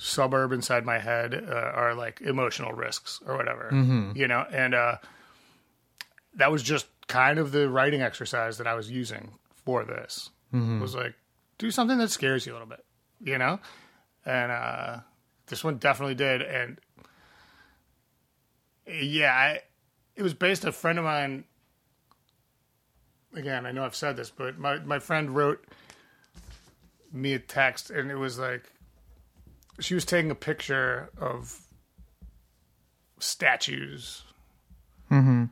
[0.01, 4.13] suburb inside my head uh, are like emotional risks or whatever, Mm-hmm.
[4.17, 4.97] you know, and uh,
[6.35, 9.33] that was just kind of the writing exercise that I was using
[9.65, 10.31] for this.
[10.55, 10.81] Mm-hmm.
[10.81, 11.15] Was like
[11.59, 12.85] do something that scares you a little bit,
[13.21, 13.59] you know,
[14.25, 14.99] and uh,
[15.47, 16.79] this one definitely did, and
[18.87, 19.61] yeah, I,
[20.17, 21.45] it was based a friend of mine.
[23.35, 25.65] Again, I know I've said this, but my my friend wrote
[27.13, 28.73] me a text, and it was like
[29.81, 31.61] she was taking a picture of
[33.21, 34.23] statues.
[35.11, 35.45] Mm-hmm.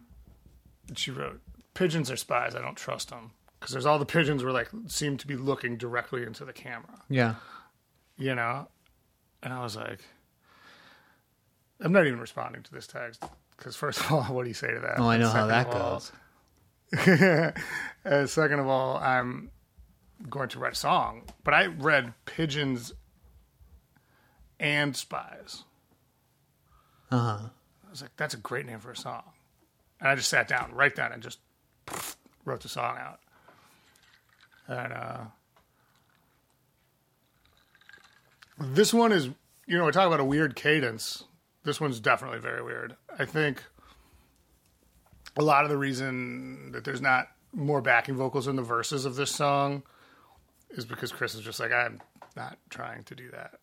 [0.88, 1.40] And she wrote,
[1.74, 2.54] "Pigeons are spies.
[2.54, 5.76] I don't trust them." Because there's all the pigeons were like seemed to be looking
[5.76, 7.36] directly into the camera Yeah.
[8.18, 8.68] you know?
[9.42, 10.00] And I was like,
[11.80, 13.22] I'm not even responding to this text
[13.56, 14.98] because, first of all, what do you say to that?
[15.00, 16.12] Oh, I know how that all- goes.
[18.04, 19.50] uh, second of all, I'm
[20.28, 22.92] going to write a song, but I read Pigeons
[24.58, 25.64] and Spies.
[27.10, 27.48] Uh huh.
[27.86, 29.22] I was like, that's a great name for a song.
[30.00, 31.38] And I just sat down right then and just
[32.44, 33.20] wrote the song out.
[34.68, 35.18] And uh,
[38.58, 39.28] this one is,
[39.66, 41.24] you know, we talk about a weird cadence.
[41.64, 42.96] This one's definitely very weird.
[43.18, 43.62] I think
[45.36, 49.16] a lot of the reason that there's not more backing vocals in the verses of
[49.16, 49.82] this song
[50.70, 52.00] is because Chris is just like, I'm
[52.36, 53.58] not trying to do that.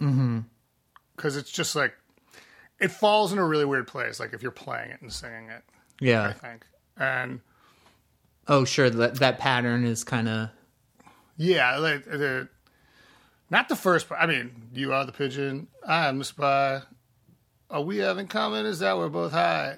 [0.00, 0.40] Mm-hmm.
[1.16, 1.94] Because it's just like,
[2.78, 4.18] it falls in a really weird place.
[4.20, 5.62] Like if you're playing it and singing it,
[6.00, 6.28] Yeah.
[6.28, 6.64] I think.
[6.96, 7.40] And
[8.48, 8.90] Oh, sure.
[8.90, 10.48] That that pattern is kind of.
[11.36, 12.48] yeah, like the
[13.50, 14.06] not the first.
[14.10, 15.68] I mean, you are the pigeon.
[15.86, 16.82] I am the spy.
[17.70, 19.76] All we have in common is that we're both high.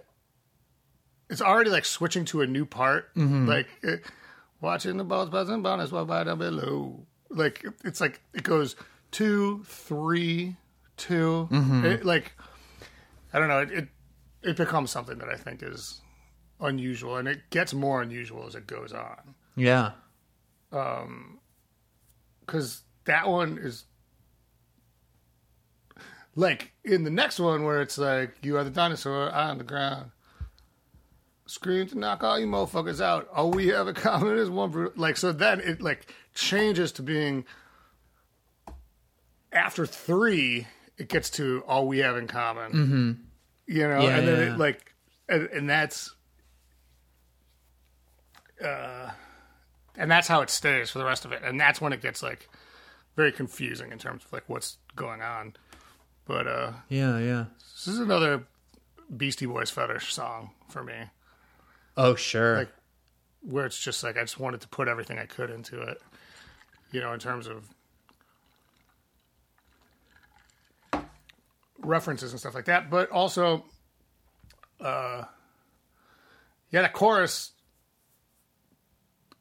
[1.28, 3.10] It's already like switching to a new part.
[3.16, 3.96] Like eh,
[4.60, 7.04] watching the balls buzzing bonus while by down below.
[7.30, 8.76] Like it's like it goes
[9.12, 10.56] two, three,
[10.96, 11.48] 2
[11.84, 12.32] It, like
[13.32, 13.60] I don't know.
[13.60, 13.88] It, it
[14.42, 16.00] it becomes something that I think is
[16.60, 19.34] unusual, and it gets more unusual as it goes on.
[19.56, 19.92] Yeah.
[20.72, 21.38] Um,
[22.40, 23.84] because that one is
[26.34, 29.64] like in the next one where it's like you are the dinosaur I on the
[29.64, 30.10] ground
[31.46, 34.92] scream to knock all you motherfuckers out all we have in common is one bru-"
[34.96, 37.44] like so then it like changes to being
[39.52, 40.66] after three
[40.98, 43.12] it gets to all we have in common mm-hmm.
[43.66, 44.94] you know Yeah, and then yeah, it like
[45.28, 46.14] and, and that's
[48.64, 49.10] uh
[49.96, 52.22] and that's how it stays for the rest of it and that's when it gets
[52.22, 52.48] like
[53.16, 55.54] very confusing in terms of like what's going on
[56.26, 57.18] but uh Yeah.
[57.18, 57.44] Yeah.
[57.74, 58.44] this is another
[59.14, 60.94] beastie boys fetish song for me
[61.96, 62.56] Oh, sure.
[62.58, 62.72] Like-
[63.42, 66.00] where it's just like i just wanted to put everything i could into it
[66.92, 67.68] you know in terms of
[71.82, 73.64] references and stuff like that but also
[74.80, 75.22] uh
[76.70, 77.52] yeah the chorus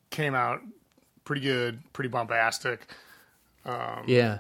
[0.10, 0.62] came out
[1.24, 2.88] pretty good pretty bombastic
[4.08, 4.40] yeah.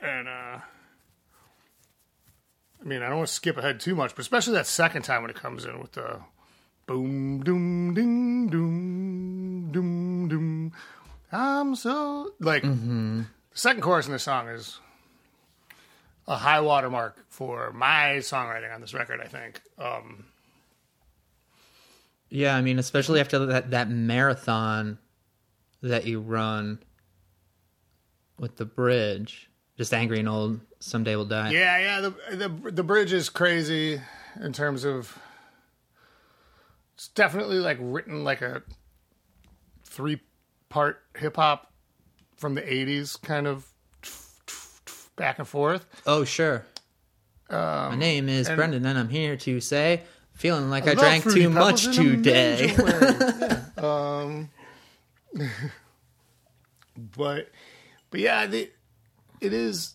[0.00, 0.58] and uh
[2.84, 5.22] I mean, I don't want to skip ahead too much, but especially that second time
[5.22, 6.20] when it comes in with the
[6.86, 10.72] boom, doom, ding, doom, doom, doom.
[11.32, 13.20] I'm so like mm-hmm.
[13.20, 14.80] the second chorus in this song is
[16.26, 19.20] a high watermark for my songwriting on this record.
[19.20, 19.60] I think.
[19.78, 20.24] Um,
[22.30, 24.98] Yeah, I mean, especially after that that marathon
[25.82, 26.78] that you run
[28.38, 30.60] with the bridge, just angry and old.
[30.80, 31.50] Someday we'll die.
[31.50, 32.00] Yeah, yeah.
[32.00, 34.00] The the the bridge is crazy
[34.40, 35.18] in terms of
[36.94, 38.62] it's definitely like written like a
[39.84, 40.20] three
[40.68, 41.72] part hip hop
[42.36, 43.68] from the eighties kind of
[45.16, 45.86] back and forth.
[46.06, 46.64] Oh, sure.
[47.50, 50.98] My name is Um, and- Brendan, and I'm here to say, feeling like I, love
[50.98, 52.74] drank too much today.
[52.84, 53.60] Yeah.
[53.78, 54.50] um,
[57.16, 57.50] but
[58.10, 58.70] but yeah, the,
[59.40, 59.94] it is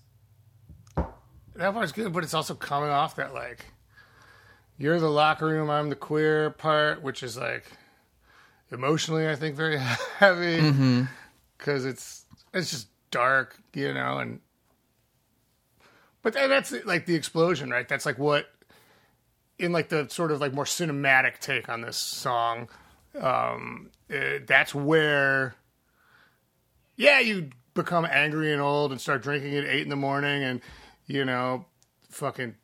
[0.95, 3.65] that part's good, but it's also coming off that like
[4.77, 7.65] you're the locker room, I'm the queer part, which is like
[8.71, 9.77] emotionally, I think, very
[10.17, 11.05] heavy
[11.57, 14.39] because it's it's just dark, you know, and
[16.21, 17.87] but that's like the explosion, right?
[17.87, 18.49] That's like what
[19.57, 22.69] in like the sort of like more cinematic take on this song.
[23.19, 25.55] Um, uh, that's where,
[26.95, 30.61] yeah, you become angry and old and start drinking at eight in the morning, and
[31.07, 31.65] you know,
[32.09, 32.55] fucking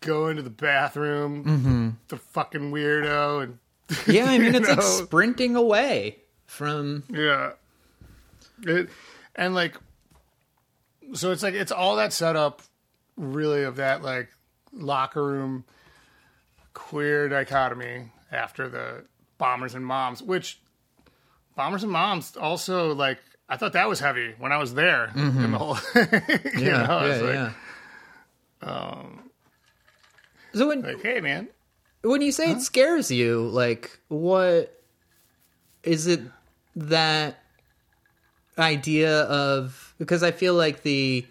[0.00, 3.58] go into the bathroom, the fucking weirdo, and
[4.06, 7.04] yeah, I mean, it's like sprinting away from.
[7.08, 7.52] Yeah.
[8.64, 8.90] It,
[9.34, 9.76] and like
[11.14, 12.62] so it's like it's all that setup,
[13.16, 14.28] really, of that like
[14.72, 15.64] locker room
[16.74, 19.04] queer dichotomy after the
[19.38, 20.60] bombers and moms, which
[21.56, 23.18] bombers and moms also like.
[23.48, 25.52] I thought that was heavy when I was there in the mm-hmm.
[25.52, 25.76] whole.
[26.58, 27.52] you Yeah, know, yeah, like, yeah.
[28.62, 29.30] Um,
[30.54, 31.48] so when like, hey, man,
[32.02, 34.82] when you say it scares you, like what
[35.82, 36.20] is it
[36.76, 37.40] that
[38.58, 41.26] idea of because I feel like the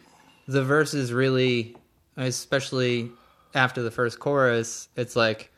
[0.52, 1.76] the verses really
[2.18, 3.12] especially
[3.54, 5.52] after the first chorus, it's like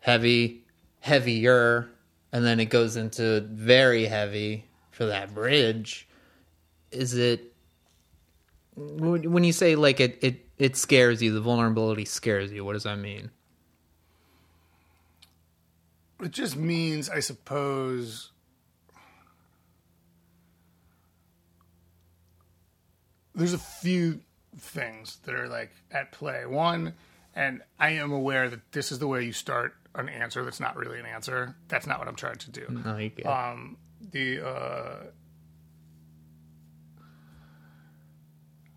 [0.00, 0.64] heavy,
[1.00, 1.90] heavier,
[2.32, 6.08] and then it goes into very heavy for that bridge.
[6.90, 7.52] Is it
[8.76, 12.64] when when you say like it it it scares you, the vulnerability scares you?
[12.64, 13.30] What does that mean?
[16.22, 18.30] it just means, I suppose,
[23.34, 24.20] there's a few
[24.56, 26.46] things that are like at play.
[26.46, 26.94] One,
[27.34, 30.76] and I am aware that this is the way you start an answer that's not
[30.76, 31.56] really an answer.
[31.68, 32.66] That's not what I'm trying to do.
[32.84, 33.76] No, you get Um,
[34.12, 34.96] the uh,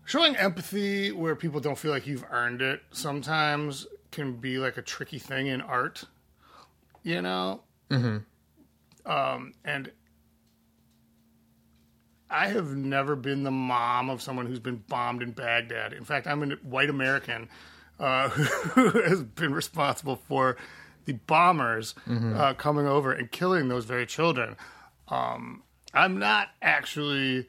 [0.04, 4.82] showing empathy where people don't feel like you've earned it sometimes can be like a
[4.82, 6.04] tricky thing in art.
[7.02, 7.62] You know,
[9.06, 9.90] um, and
[12.30, 15.92] I have never been the mom of someone who's been bombed in Baghdad.
[15.92, 17.48] In fact, I'm a white American
[17.98, 20.56] uh, who has been responsible for
[21.06, 21.94] the bombers
[22.36, 24.56] uh, coming over and killing those very children.
[25.08, 25.62] Um,
[25.94, 27.48] I'm not actually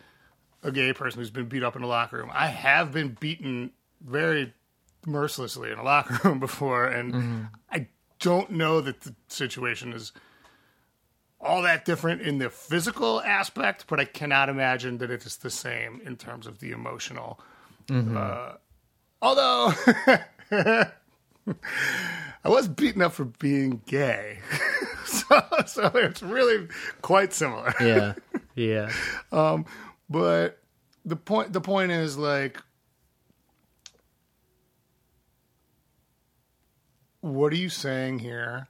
[0.63, 2.31] a gay person who's been beat up in a locker room.
[2.33, 4.53] I have been beaten very
[5.05, 7.87] mercilessly in a locker room before, and I
[8.19, 10.13] don't know that the situation is
[11.41, 15.49] all that different in the physical aspect, but I cannot imagine that it is the
[15.49, 17.39] same in terms of the emotional.
[17.89, 18.53] Uh,
[19.21, 19.73] although
[20.51, 20.91] I
[22.45, 24.39] was beaten up for being gay,
[25.05, 26.67] so, so it's really
[27.01, 27.73] quite similar.
[27.81, 28.13] yeah,
[28.55, 28.91] yeah.
[30.09, 30.59] But
[31.05, 32.61] the point the point is like
[37.21, 38.67] what are you saying here?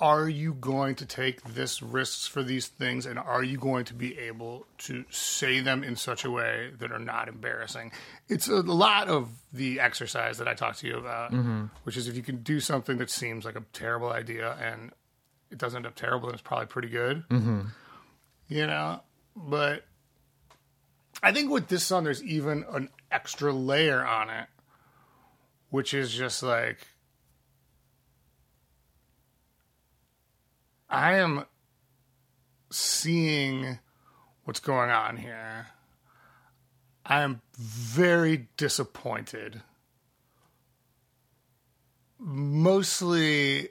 [0.00, 3.94] Are you going to take this risks for these things and are you going to
[3.94, 7.92] be able to say them in such a way that are not embarrassing?
[8.26, 11.66] It's a lot of the exercise that I talked to you about, mm-hmm.
[11.84, 14.90] which is if you can do something that seems like a terrible idea and
[15.50, 17.22] it doesn't end up terrible, then it's probably pretty good.
[17.28, 17.60] Mm-hmm.
[18.48, 19.02] You know?
[19.36, 19.84] But
[21.22, 24.46] I think with this song, there's even an extra layer on it,
[25.68, 26.86] which is just like
[30.90, 31.44] I am
[32.70, 33.78] seeing
[34.44, 35.68] what's going on here.
[37.06, 39.62] I am very disappointed.
[42.18, 43.68] Mostly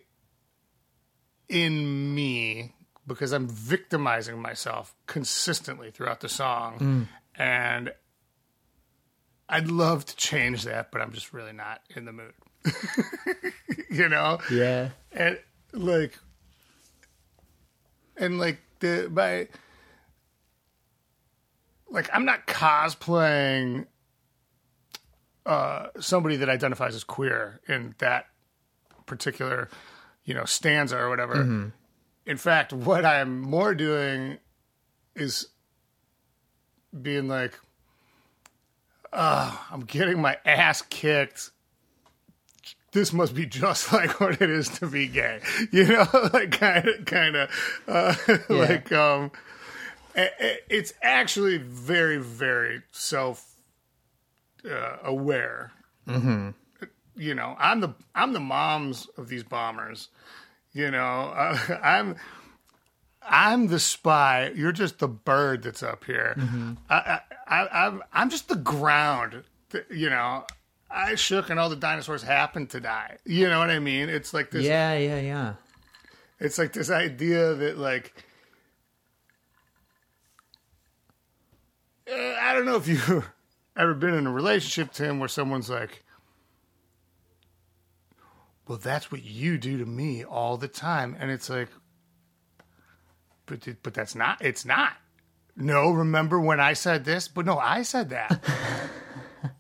[1.48, 2.74] in me
[3.06, 6.80] because I'm victimizing myself consistently throughout the song.
[6.80, 7.08] Mm.
[7.42, 7.94] And
[9.50, 12.34] I'd love to change that, but I'm just really not in the mood.
[13.90, 14.40] you know?
[14.52, 14.90] Yeah.
[15.12, 15.40] and
[15.74, 16.18] like
[18.20, 19.48] and like the by
[21.90, 23.88] like i'm not cosplaying
[25.46, 28.26] uh somebody that identifies as queer in that
[29.06, 29.70] particular
[30.26, 31.72] you know stanza or whatever.
[32.26, 34.38] In fact what i'm more doing
[35.16, 35.48] is
[37.02, 37.58] being like
[39.12, 41.50] uh, i'm getting my ass kicked
[42.92, 45.42] this must be just like what it is to be gay,
[45.72, 47.50] you know, like kind of, kind of,
[47.88, 48.16] uh,
[48.50, 49.32] like, um,
[50.16, 53.56] it's actually very, very self
[54.70, 55.72] uh, aware.
[56.08, 56.50] Mm-hmm.
[57.16, 60.10] You know, I'm the I'm the moms of these bombers.
[60.74, 62.16] You know, uh, I'm
[63.22, 64.52] I'm the spy.
[64.56, 66.36] You're just the bird that's up here.
[66.90, 69.44] I, I, I, I'm I'm just the ground.
[69.90, 70.46] You know,
[70.90, 73.18] I shook and all the dinosaurs happened to die.
[73.26, 74.10] You know what I mean?
[74.10, 74.64] It's like this.
[74.64, 75.54] Yeah, yeah, yeah.
[76.40, 78.26] It's like this idea that like.
[82.10, 83.30] Uh, I don't know if you've
[83.78, 86.04] ever been in a relationship, Tim, where someone's like,
[88.68, 91.70] "Well, that's what you do to me all the time," and it's like,
[93.46, 94.40] "But but that's not.
[94.42, 94.94] It's not."
[95.56, 97.28] No, remember when I said this?
[97.28, 98.42] But no, I said that.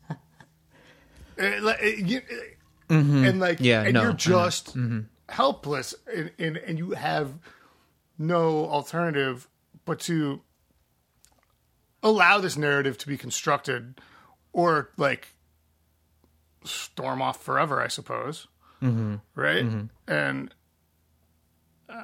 [1.39, 2.21] Uh, like, uh, you-
[2.89, 4.17] uh, And like, Yeah, and no, I you're know.
[4.17, 4.75] just
[5.29, 7.33] helpless, and, and and you have
[8.17, 9.47] no alternative
[9.85, 10.41] but to
[12.03, 13.99] allow this narrative to be constructed
[14.53, 15.29] or like
[16.63, 18.47] storm off forever, I suppose.
[18.81, 19.15] Mm-hmm.
[19.35, 19.65] Right?
[20.07, 20.53] And,
[21.89, 22.03] uh,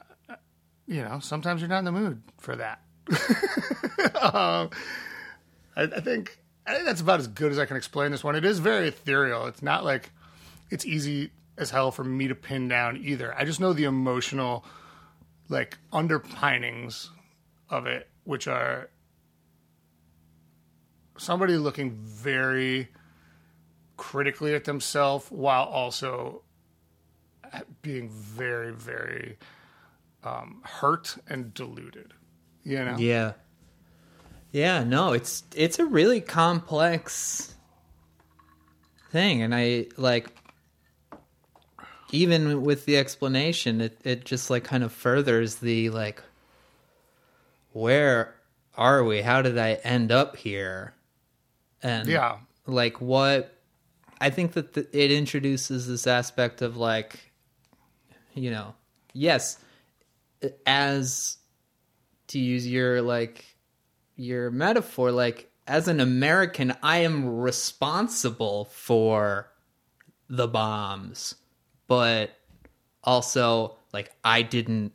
[0.88, 2.82] you know, sometimes you're not in the mood for that.
[4.22, 4.70] um,
[5.76, 6.38] I, I think
[6.68, 8.36] I think that's about as good as I can explain this one.
[8.36, 9.46] It is very ethereal.
[9.46, 10.12] It's not like
[10.70, 13.34] it's easy as hell for me to pin down either.
[13.38, 14.66] I just know the emotional
[15.48, 17.12] like underpinnings
[17.70, 18.90] of it, which are
[21.18, 22.90] somebody looking very
[23.98, 26.42] critically at themselves while also
[27.82, 29.38] being very, very
[30.24, 32.14] um, hurt and deluded.
[32.64, 32.98] You know?
[32.98, 33.34] Yeah.
[34.56, 37.53] Yeah, no, it's it's a really complex
[39.11, 40.30] thing and I like
[42.14, 46.23] even with the explanation it it just like kind of furthers the like
[47.73, 48.34] where
[48.77, 49.22] are we?
[49.22, 50.94] How did I end up here?
[51.84, 52.38] And Yeah.
[52.65, 53.61] like what
[54.22, 57.30] I think that the, it introduces this aspect of like
[58.34, 58.73] you know,
[59.11, 59.60] yes,
[60.65, 61.40] as
[62.27, 63.44] to use your like
[64.16, 69.52] your metaphor like as an American I am responsible for
[70.30, 71.36] the bombs
[71.88, 72.32] but
[73.04, 74.94] also like I didn't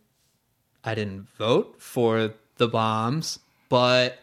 [0.83, 3.39] I didn't vote for the bombs
[3.69, 4.19] but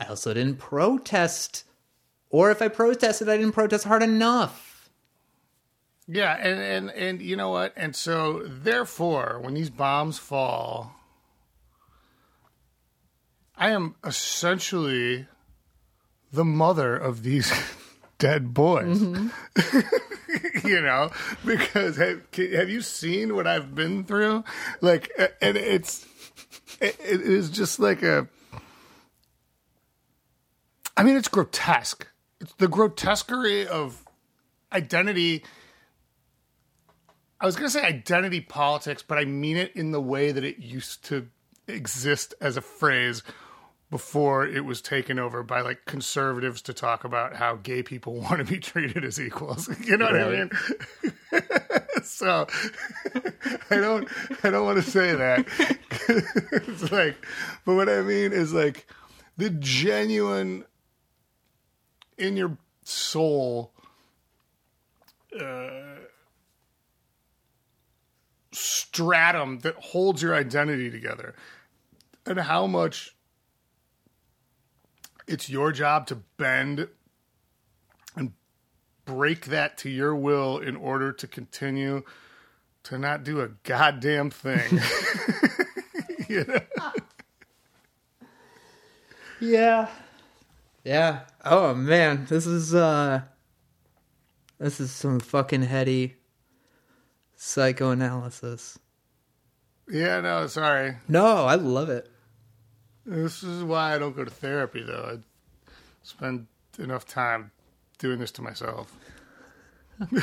[0.00, 1.64] I also didn't protest
[2.30, 4.90] or if I protested I didn't protest hard enough
[6.06, 7.72] Yeah, and, and and you know what?
[7.76, 10.94] And so therefore, when these bombs fall,
[13.56, 15.26] I am essentially
[16.32, 17.52] the mother of these
[18.18, 19.00] dead boys.
[19.00, 20.66] Mm-hmm.
[20.68, 21.10] you know,
[21.44, 24.44] because have, have you seen what I've been through?
[24.80, 25.10] Like,
[25.40, 26.06] and it's
[26.80, 28.28] it, it is just like a.
[30.96, 32.06] I mean, it's grotesque.
[32.40, 34.04] It's the grotesquerie of
[34.72, 35.44] identity.
[37.40, 40.44] I was going to say identity politics, but I mean it in the way that
[40.44, 41.28] it used to
[41.66, 43.22] exist as a phrase
[43.94, 48.38] before it was taken over by like conservatives to talk about how gay people want
[48.38, 49.70] to be treated as equals.
[49.84, 50.50] You know what I mean?
[52.02, 52.48] so
[53.70, 54.08] I don't
[54.42, 55.46] I don't want to say that.
[56.50, 57.24] it's like
[57.64, 58.84] but what I mean is like
[59.36, 60.64] the genuine
[62.18, 63.70] in your soul
[65.40, 66.00] uh,
[68.50, 71.36] stratum that holds your identity together
[72.26, 73.13] and how much
[75.26, 76.88] it's your job to bend
[78.16, 78.32] and
[79.04, 82.02] break that to your will in order to continue
[82.84, 84.80] to not do a goddamn thing.
[86.28, 86.92] you know?
[89.40, 89.88] Yeah.
[90.84, 91.20] Yeah.
[91.44, 93.22] Oh man, this is uh
[94.58, 96.16] this is some fucking heady
[97.36, 98.78] psychoanalysis.
[99.90, 100.96] Yeah, no, sorry.
[101.08, 102.10] No, I love it.
[103.06, 105.18] This is why I don't go to therapy, though.
[105.18, 106.46] I spend
[106.78, 107.50] enough time
[107.98, 108.96] doing this to myself.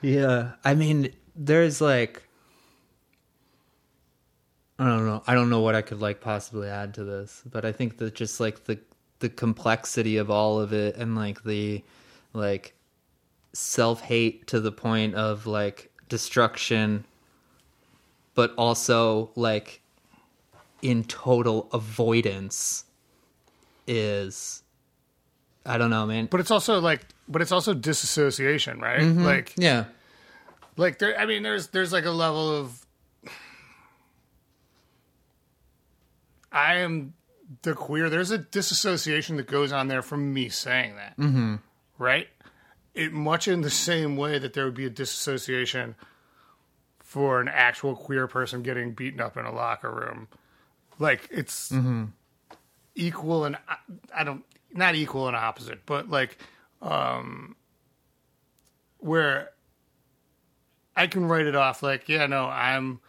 [0.00, 0.52] Yeah.
[0.64, 2.22] I mean, there's like
[4.78, 5.22] I don't know.
[5.26, 8.14] I don't know what I could like possibly add to this, but I think that
[8.14, 8.78] just like the
[9.18, 11.82] the complexity of all of it and like the
[12.32, 12.74] like
[13.52, 17.04] self-hate to the point of like destruction
[18.34, 19.80] but also like
[20.82, 22.84] in total avoidance
[23.86, 24.62] is
[25.66, 26.26] I don't know, man.
[26.26, 29.02] But it's also like, but it's also disassociation, right?
[29.02, 29.84] Like, yeah.
[30.76, 31.18] like there.
[31.18, 32.86] I mean, there's there's like a level of
[36.50, 37.14] I am
[37.62, 38.08] the queer.
[38.08, 41.56] There's a disassociation that goes on there from me saying that, mm-hmm.
[41.98, 42.28] right?
[42.94, 45.94] It much in the same way that there would be a disassociation
[46.98, 50.28] for an actual queer person getting beaten up in a locker room.
[50.98, 51.72] Like it's
[52.94, 53.56] equal and
[54.14, 56.38] I don't not equal and opposite, but like
[56.82, 57.56] um
[58.98, 59.50] where
[60.96, 63.00] I can write it off like, yeah, no, I'm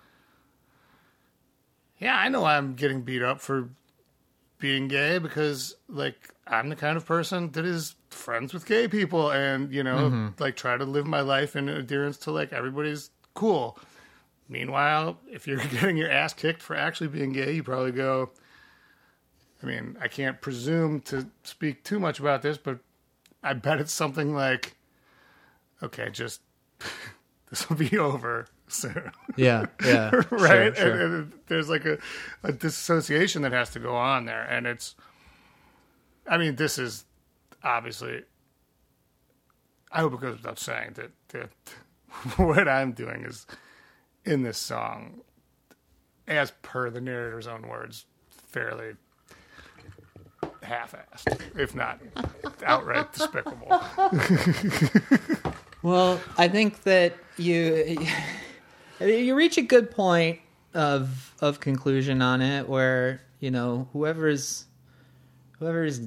[2.00, 3.70] yeah, I know I'm getting beat up for
[4.60, 9.32] being gay because like I'm the kind of person that is friends with gay people
[9.32, 10.10] and you know
[10.40, 13.78] like try to live my life in adherence to like everybody's cool.
[14.50, 18.32] Meanwhile, if you're getting your ass kicked for actually being gay, you probably go
[19.62, 22.80] I mean, I can't presume to speak too much about this, but
[23.44, 24.76] I bet it's something like
[25.82, 26.42] okay, just
[27.50, 28.48] this will be over.
[28.68, 29.12] soon.
[29.36, 30.76] Yeah, yeah, right?
[30.76, 30.92] Sure, sure.
[30.92, 31.98] And, and there's like a,
[32.44, 34.44] a disassociation that has to go on there.
[34.44, 34.96] And it's,
[36.28, 37.06] I mean, this is
[37.64, 38.24] obviously,
[39.92, 41.50] I hope it goes without saying that, that
[42.38, 43.48] what I'm doing is
[44.26, 45.22] in this song,
[46.28, 48.94] as per the narrator's own words, fairly
[50.64, 52.00] half-assed, if not
[52.66, 53.82] outright despicable.
[55.82, 58.06] Well, I think that you
[59.00, 60.40] you reach a good point
[60.74, 64.66] of of conclusion on it, where you know whoever's
[65.58, 66.02] whoever's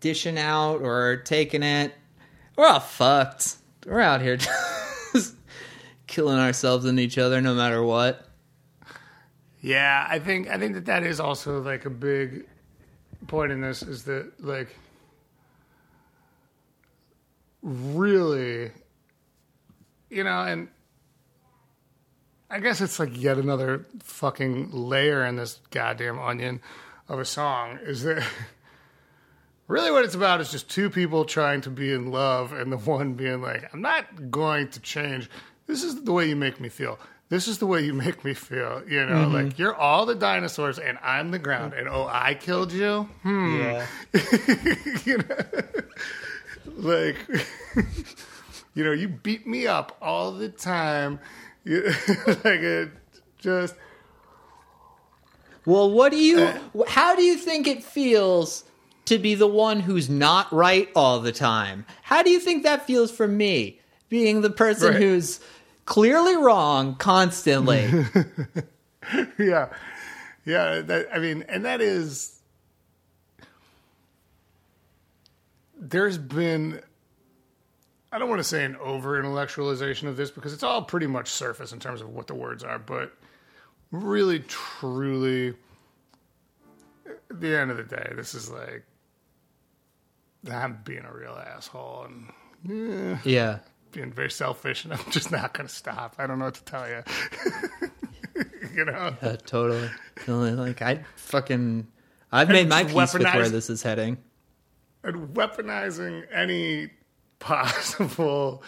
[0.00, 1.94] dishing out or taking it,
[2.56, 3.56] we're all fucked.
[3.86, 4.50] We're out here just
[6.06, 8.28] killing ourselves and each other, no matter what.
[9.60, 12.46] Yeah, I think I think that that is also like a big
[13.26, 14.76] point in this is that like
[17.62, 18.70] really
[20.10, 20.68] you know and
[22.50, 26.60] I guess it's like yet another fucking layer in this goddamn onion
[27.08, 28.22] of a song is that
[29.66, 32.76] really what it's about is just two people trying to be in love and the
[32.76, 35.30] one being like I'm not going to change
[35.66, 36.98] this is the way you make me feel
[37.30, 40.78] this is the way you make me feel you know like you're all the dinosaurs
[40.78, 43.86] and I'm the ground and oh I killed you hmm Yeah.
[45.04, 45.44] you know,
[46.76, 47.16] like,
[48.74, 51.18] you know, you beat me up all the time.
[51.64, 51.82] You,
[52.26, 52.90] like it
[53.38, 53.74] just
[55.66, 56.40] Well, what do you?
[56.40, 58.64] Uh, how do you think it feels
[59.06, 61.86] to be the one who's not right all the time?
[62.02, 63.80] How do you think that feels for me,
[64.14, 65.02] being the person Right.
[65.02, 65.40] who's
[65.86, 67.80] clearly wrong constantly?
[69.38, 69.70] yeah,
[70.44, 70.80] yeah.
[70.82, 72.38] That I mean, and that is
[75.76, 76.80] there's been.
[78.12, 81.26] I don't want to say an over intellectualization of this because it's all pretty much
[81.28, 83.12] surface in terms of what the words are, but
[83.90, 85.54] really, truly,
[87.04, 88.84] at the end of the day, this is like
[90.48, 93.18] I'm being a real asshole and eh.
[93.24, 93.58] yeah.
[93.94, 96.16] Being very selfish, and I'm just not going to stop.
[96.18, 97.02] I don't know what to tell you.
[98.74, 99.88] you know, Uh, totally.
[100.24, 100.52] Totally.
[100.52, 101.86] Like I fucking,
[102.32, 104.18] I've made my peace with where this is heading.
[105.02, 106.90] and weaponizing any
[107.38, 108.62] possible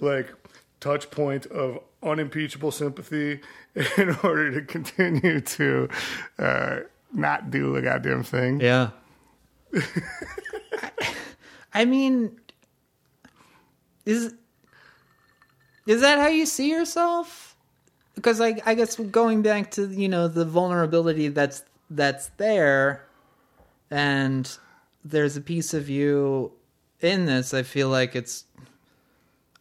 [0.00, 0.32] like
[0.80, 3.40] touch point of unimpeachable sympathy
[3.98, 5.88] in order to continue to
[6.38, 6.78] uh,
[7.12, 8.60] not do a goddamn thing.
[8.60, 8.90] Yeah.
[11.74, 12.38] I mean,
[14.04, 14.34] is
[15.86, 17.56] is that how you see yourself?
[18.14, 23.06] Because I, I guess going back to you know the vulnerability that's that's there,
[23.90, 24.50] and
[25.04, 26.52] there's a piece of you
[27.00, 27.54] in this.
[27.54, 28.44] I feel like it's.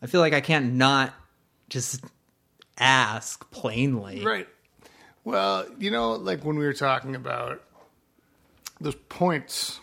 [0.01, 1.13] I feel like I can't not
[1.69, 2.03] just
[2.77, 4.23] ask plainly.
[4.23, 4.47] Right.
[5.23, 7.61] Well, you know, like when we were talking about
[8.79, 9.79] those points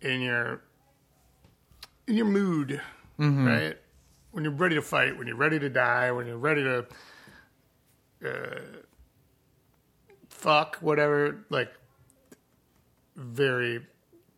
[0.00, 0.62] in your
[2.06, 2.80] in your mood,
[3.18, 3.46] mm-hmm.
[3.46, 3.76] right?
[4.38, 6.86] When you're ready to fight, when you're ready to die, when you're ready to
[8.24, 8.60] uh,
[10.28, 11.72] fuck, whatever, like
[13.16, 13.84] very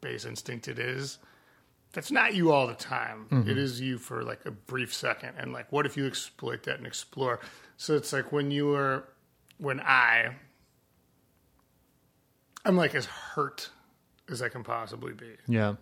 [0.01, 1.19] base instinct it is.
[1.93, 3.45] That's not you all the time.
[3.47, 5.35] It is you for like a brief second.
[5.37, 7.39] And like, what if you exploit that and explore?
[7.77, 9.07] So it's like when you were,
[9.59, 10.35] when I,
[12.65, 13.69] I'm like as hurt
[14.31, 15.33] as I can possibly be.
[15.47, 15.75] Yeah.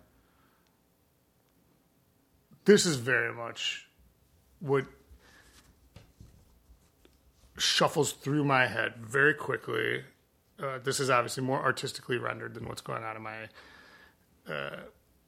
[2.65, 3.85] This is very much
[4.59, 4.85] what
[7.57, 10.03] shuffles through my head very quickly.
[10.61, 13.47] Uh, this is obviously more artistically rendered than what's going on in my
[14.49, 14.77] uh,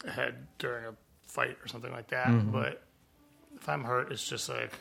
[0.09, 0.93] head during a
[1.27, 2.29] fight or something like that.
[2.51, 2.83] But
[3.55, 4.71] if I'm hurt, it's just like,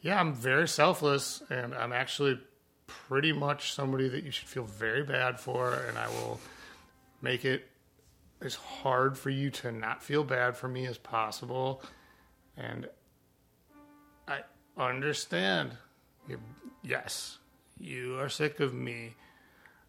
[0.00, 2.38] yeah, I'm very selfless, and I'm actually
[2.86, 6.40] pretty much somebody that you should feel very bad for, and I will
[7.22, 7.68] make it
[8.40, 11.82] as hard for you to not feel bad for me as possible.
[12.56, 12.88] And
[14.28, 14.40] I
[14.76, 15.76] understand.
[16.28, 16.40] You,
[16.82, 17.38] yes,
[17.78, 19.14] you are sick of me.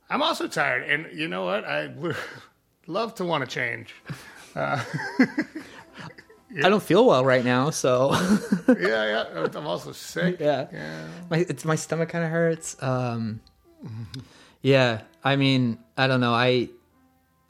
[0.10, 1.66] I'm also tired, and you know what?
[1.66, 2.16] I would
[2.88, 3.94] love to want to change.
[4.56, 4.84] I
[6.70, 8.14] don't feel well right now, so
[8.80, 9.48] yeah, yeah.
[9.54, 10.40] I'm also sick.
[10.40, 10.68] yeah.
[11.30, 12.82] My it's my stomach kind of hurts.
[12.82, 13.42] Um,
[14.62, 16.34] yeah, I mean, I don't know.
[16.34, 16.70] I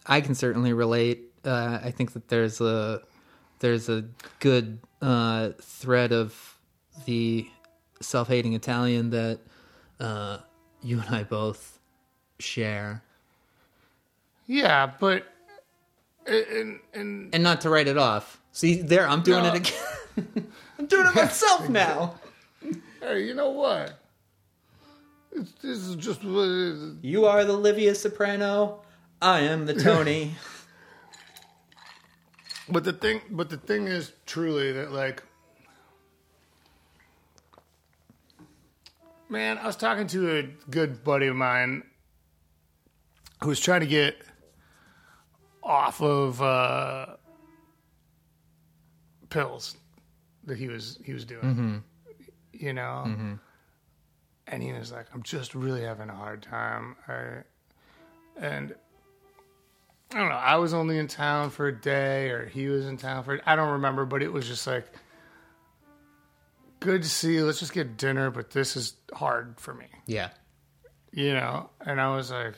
[0.05, 1.31] I can certainly relate.
[1.45, 3.01] Uh, I think that there's a
[3.59, 4.05] there's a
[4.39, 6.57] good uh, thread of
[7.05, 7.47] the
[8.01, 9.39] self-hating Italian that
[9.99, 10.37] uh,
[10.81, 11.79] you and I both
[12.39, 13.01] share,
[14.45, 15.25] Yeah, but
[16.27, 18.39] and and and not to write it off.
[18.51, 19.53] See, there, I'm doing No.
[19.53, 20.51] it again.
[20.79, 22.15] I'm doing it myself now.
[23.01, 23.99] Hey, you know what?
[25.31, 26.97] It's, this is just what.
[27.01, 28.81] You are the Livia Soprano.
[29.21, 30.35] I am the Tony.
[32.69, 35.23] But the thing, but the thing is truly that like,
[39.29, 41.83] man, I was talking to a good buddy of mine
[43.41, 44.17] who was trying to get
[45.63, 47.05] off of uh,
[49.29, 49.77] pills
[50.45, 51.43] that he was he was doing,
[52.53, 53.03] you know,
[54.47, 57.43] and he was like, "I'm just really having a hard time," I,
[58.37, 58.75] and
[60.13, 60.35] I don't know.
[60.35, 63.41] I was only in town for a day, or he was in town for.
[63.45, 64.85] I don't remember, but it was just like
[66.79, 67.35] good to see.
[67.35, 67.45] you.
[67.45, 70.29] Let's just get dinner, but this is hard for me, yeah.
[71.11, 71.69] you know.
[71.81, 72.55] And I was like,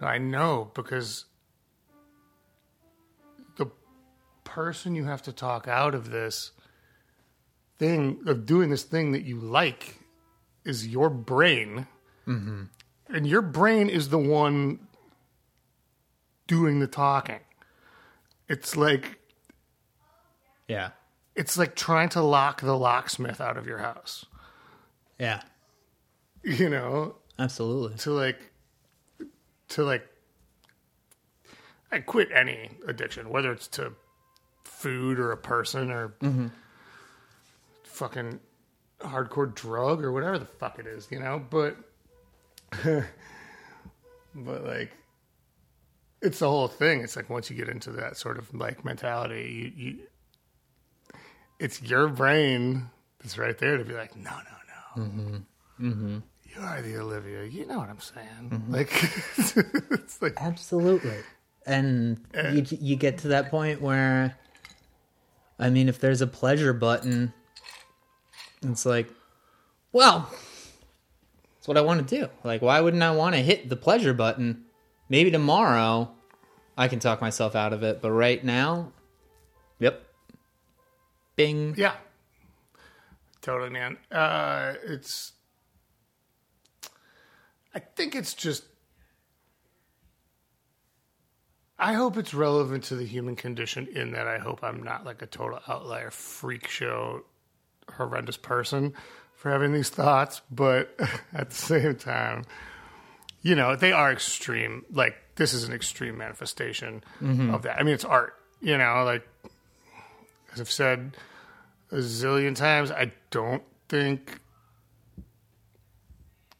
[0.00, 1.24] I know because
[3.56, 3.66] the
[4.44, 6.52] person you have to talk out of this
[7.78, 9.98] thing of doing this thing that you like
[10.64, 11.88] is your brain,
[12.28, 12.62] mm-hmm.
[13.08, 14.78] and your brain is the one
[16.46, 17.40] doing the talking.
[18.48, 19.18] It's like
[20.68, 20.90] Yeah.
[21.34, 24.26] it's like trying to lock the locksmith out of your house.
[25.18, 25.42] Yeah.
[26.42, 27.96] You know, Absolutely.
[27.98, 28.52] to like
[29.68, 30.06] to like
[31.90, 33.92] I quit any addiction, whether it's to
[34.64, 36.48] food or a person or mm-hmm.
[37.84, 38.40] fucking
[39.00, 41.42] hardcore drug or whatever the fuck it is, you know.
[41.48, 41.76] But
[44.34, 44.92] but like
[46.24, 47.02] it's the whole thing.
[47.02, 49.98] It's like once you get into that sort of like mentality, you, you
[51.58, 55.04] it's your brain that's right there to be like, no, no, no.
[55.04, 55.36] Mm-hmm.
[55.86, 56.18] Mm-hmm.
[56.44, 57.44] You are the Olivia.
[57.44, 58.64] You know what I'm saying?
[58.68, 58.90] Like,
[59.36, 61.16] it's like, Absolutely.
[61.66, 62.20] And
[62.52, 64.36] you you get to that point where
[65.58, 67.32] I mean if there's a pleasure button
[68.62, 69.08] it's like
[69.90, 70.30] well
[71.58, 72.28] it's what I want to do.
[72.44, 74.66] Like why wouldn't I want to hit the pleasure button?
[75.14, 76.10] Maybe tomorrow
[76.76, 78.90] I can talk myself out of it, but right now
[79.78, 80.04] yep.
[81.36, 81.76] Bing.
[81.78, 81.94] yeah,
[83.40, 83.96] totally, man.
[84.10, 85.34] Uh, it's,
[87.72, 88.64] I think it's just,
[91.78, 95.22] I hope it's relevant to the human condition in that I hope I'm not like
[95.22, 97.22] a total outlier, freak show,
[97.88, 98.94] horrendous person
[99.36, 100.98] for having these thoughts, but
[101.32, 102.42] at the same time,
[103.44, 104.84] you know, they are extreme.
[104.90, 107.54] Like, this is an extreme manifestation mm-hmm.
[107.54, 107.78] of that.
[107.78, 109.28] I mean, it's art, you know, like,
[110.52, 111.16] as I've said
[111.92, 114.40] a zillion times, I don't think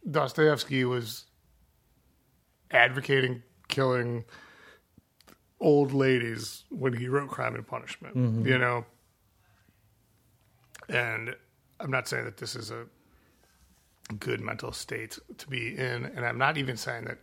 [0.08, 1.24] Dostoevsky was
[2.70, 4.24] advocating killing
[5.60, 8.46] old ladies when he wrote Crime and Punishment, mm-hmm.
[8.46, 8.84] you know?
[10.90, 11.34] And
[11.80, 12.84] I'm not saying that this is a
[14.18, 17.18] good mental state to be in, and I'm not even saying that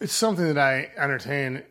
[0.00, 1.62] it's something that I entertain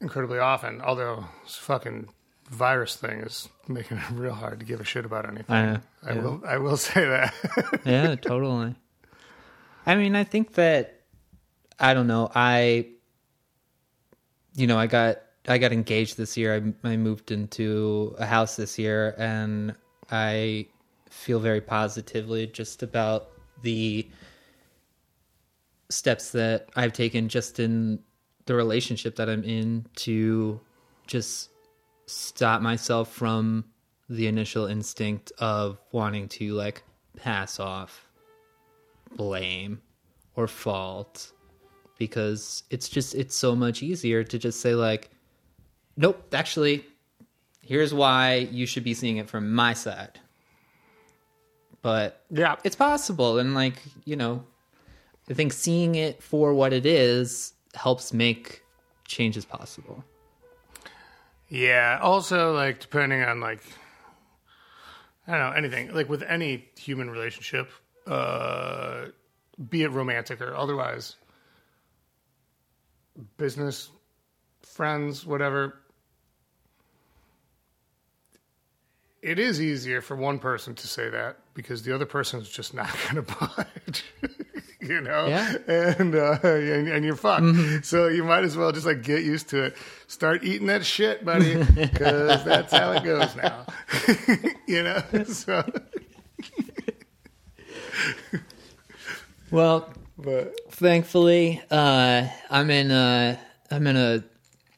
[0.00, 2.08] incredibly often, although this fucking
[2.50, 5.54] virus thing is making it real hard to give a shit about anything.
[5.54, 7.34] I know, I will I will say that.
[7.84, 8.74] yeah, totally.
[9.84, 11.00] I mean, I think that
[11.78, 12.30] I don't know.
[12.34, 12.86] I,
[14.54, 16.54] you know, I got I got engaged this year.
[16.84, 19.74] I I moved into a house this year, and
[20.10, 20.66] I
[21.12, 23.28] feel very positively just about
[23.62, 24.08] the
[25.90, 28.00] steps that I've taken just in
[28.46, 30.58] the relationship that I'm in to
[31.06, 31.50] just
[32.06, 33.64] stop myself from
[34.08, 36.82] the initial instinct of wanting to like
[37.16, 38.06] pass off
[39.14, 39.80] blame
[40.34, 41.32] or fault
[41.98, 45.10] because it's just it's so much easier to just say like
[45.96, 46.84] nope actually
[47.60, 50.18] here's why you should be seeing it from my side
[51.82, 52.56] but yeah.
[52.64, 54.42] it's possible and like you know
[55.28, 58.62] i think seeing it for what it is helps make
[59.06, 60.04] changes possible
[61.52, 61.98] Yeah.
[62.00, 63.60] Also, like depending on like
[65.28, 67.70] I don't know anything like with any human relationship,
[68.06, 69.08] uh,
[69.68, 71.16] be it romantic or otherwise,
[73.36, 73.90] business,
[74.62, 75.78] friends, whatever.
[79.20, 82.74] It is easier for one person to say that because the other person is just
[82.74, 84.04] not going to budge.
[84.80, 85.54] you know, Yeah.
[85.68, 87.84] and uh, and, and you're fucked.
[87.86, 89.76] So you might as well just like get used to it.
[90.08, 93.66] Start eating that shit, buddy, because that's how it goes now.
[94.66, 95.62] you know, so
[99.50, 103.38] well but thankfully uh i'm in a
[103.70, 104.24] i'm in a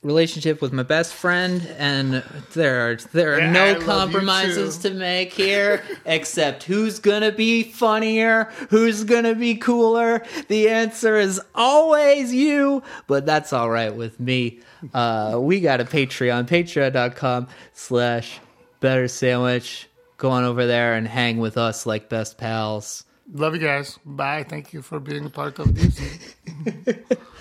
[0.04, 5.32] relationship with my best friend, and there are there are Yeah, no compromises to make
[5.32, 10.22] here, except who's gonna be funnier, who's gonna be cooler.
[10.48, 14.60] The answer is always you, but that's all right with me.
[14.92, 18.38] Uh, we got a Patreon, patreon.com slash
[18.80, 19.88] better sandwich.
[20.18, 23.04] Go on over there and hang with us like best pals.
[23.32, 23.98] Love you guys.
[24.04, 24.44] Bye.
[24.46, 26.34] Thank you for being a part of this.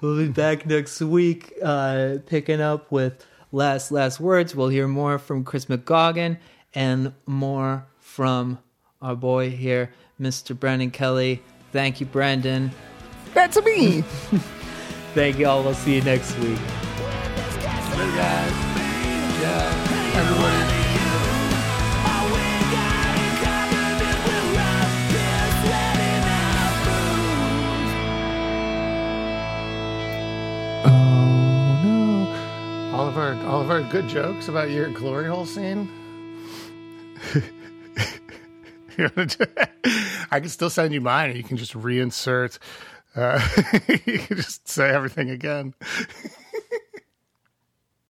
[0.00, 4.54] We'll be back next week, uh, picking up with last last words.
[4.54, 6.38] We'll hear more from Chris McCaughan
[6.74, 8.58] and more from
[9.00, 10.58] our boy here, Mr.
[10.58, 11.42] Brendan Kelly.
[11.72, 12.70] Thank you, Brendan.
[13.34, 14.02] That's me.
[15.14, 15.62] Thank you all.
[15.62, 16.58] We'll see you next week.
[17.96, 18.52] Later, guys.
[19.40, 20.12] Yeah.
[20.14, 20.55] Everybody.
[33.16, 35.88] Of our all of our good jokes about your glory hole scene.
[40.30, 42.58] I can still send you mine, and you can just reinsert.
[43.14, 43.40] Uh,
[44.06, 45.74] you can just say everything again.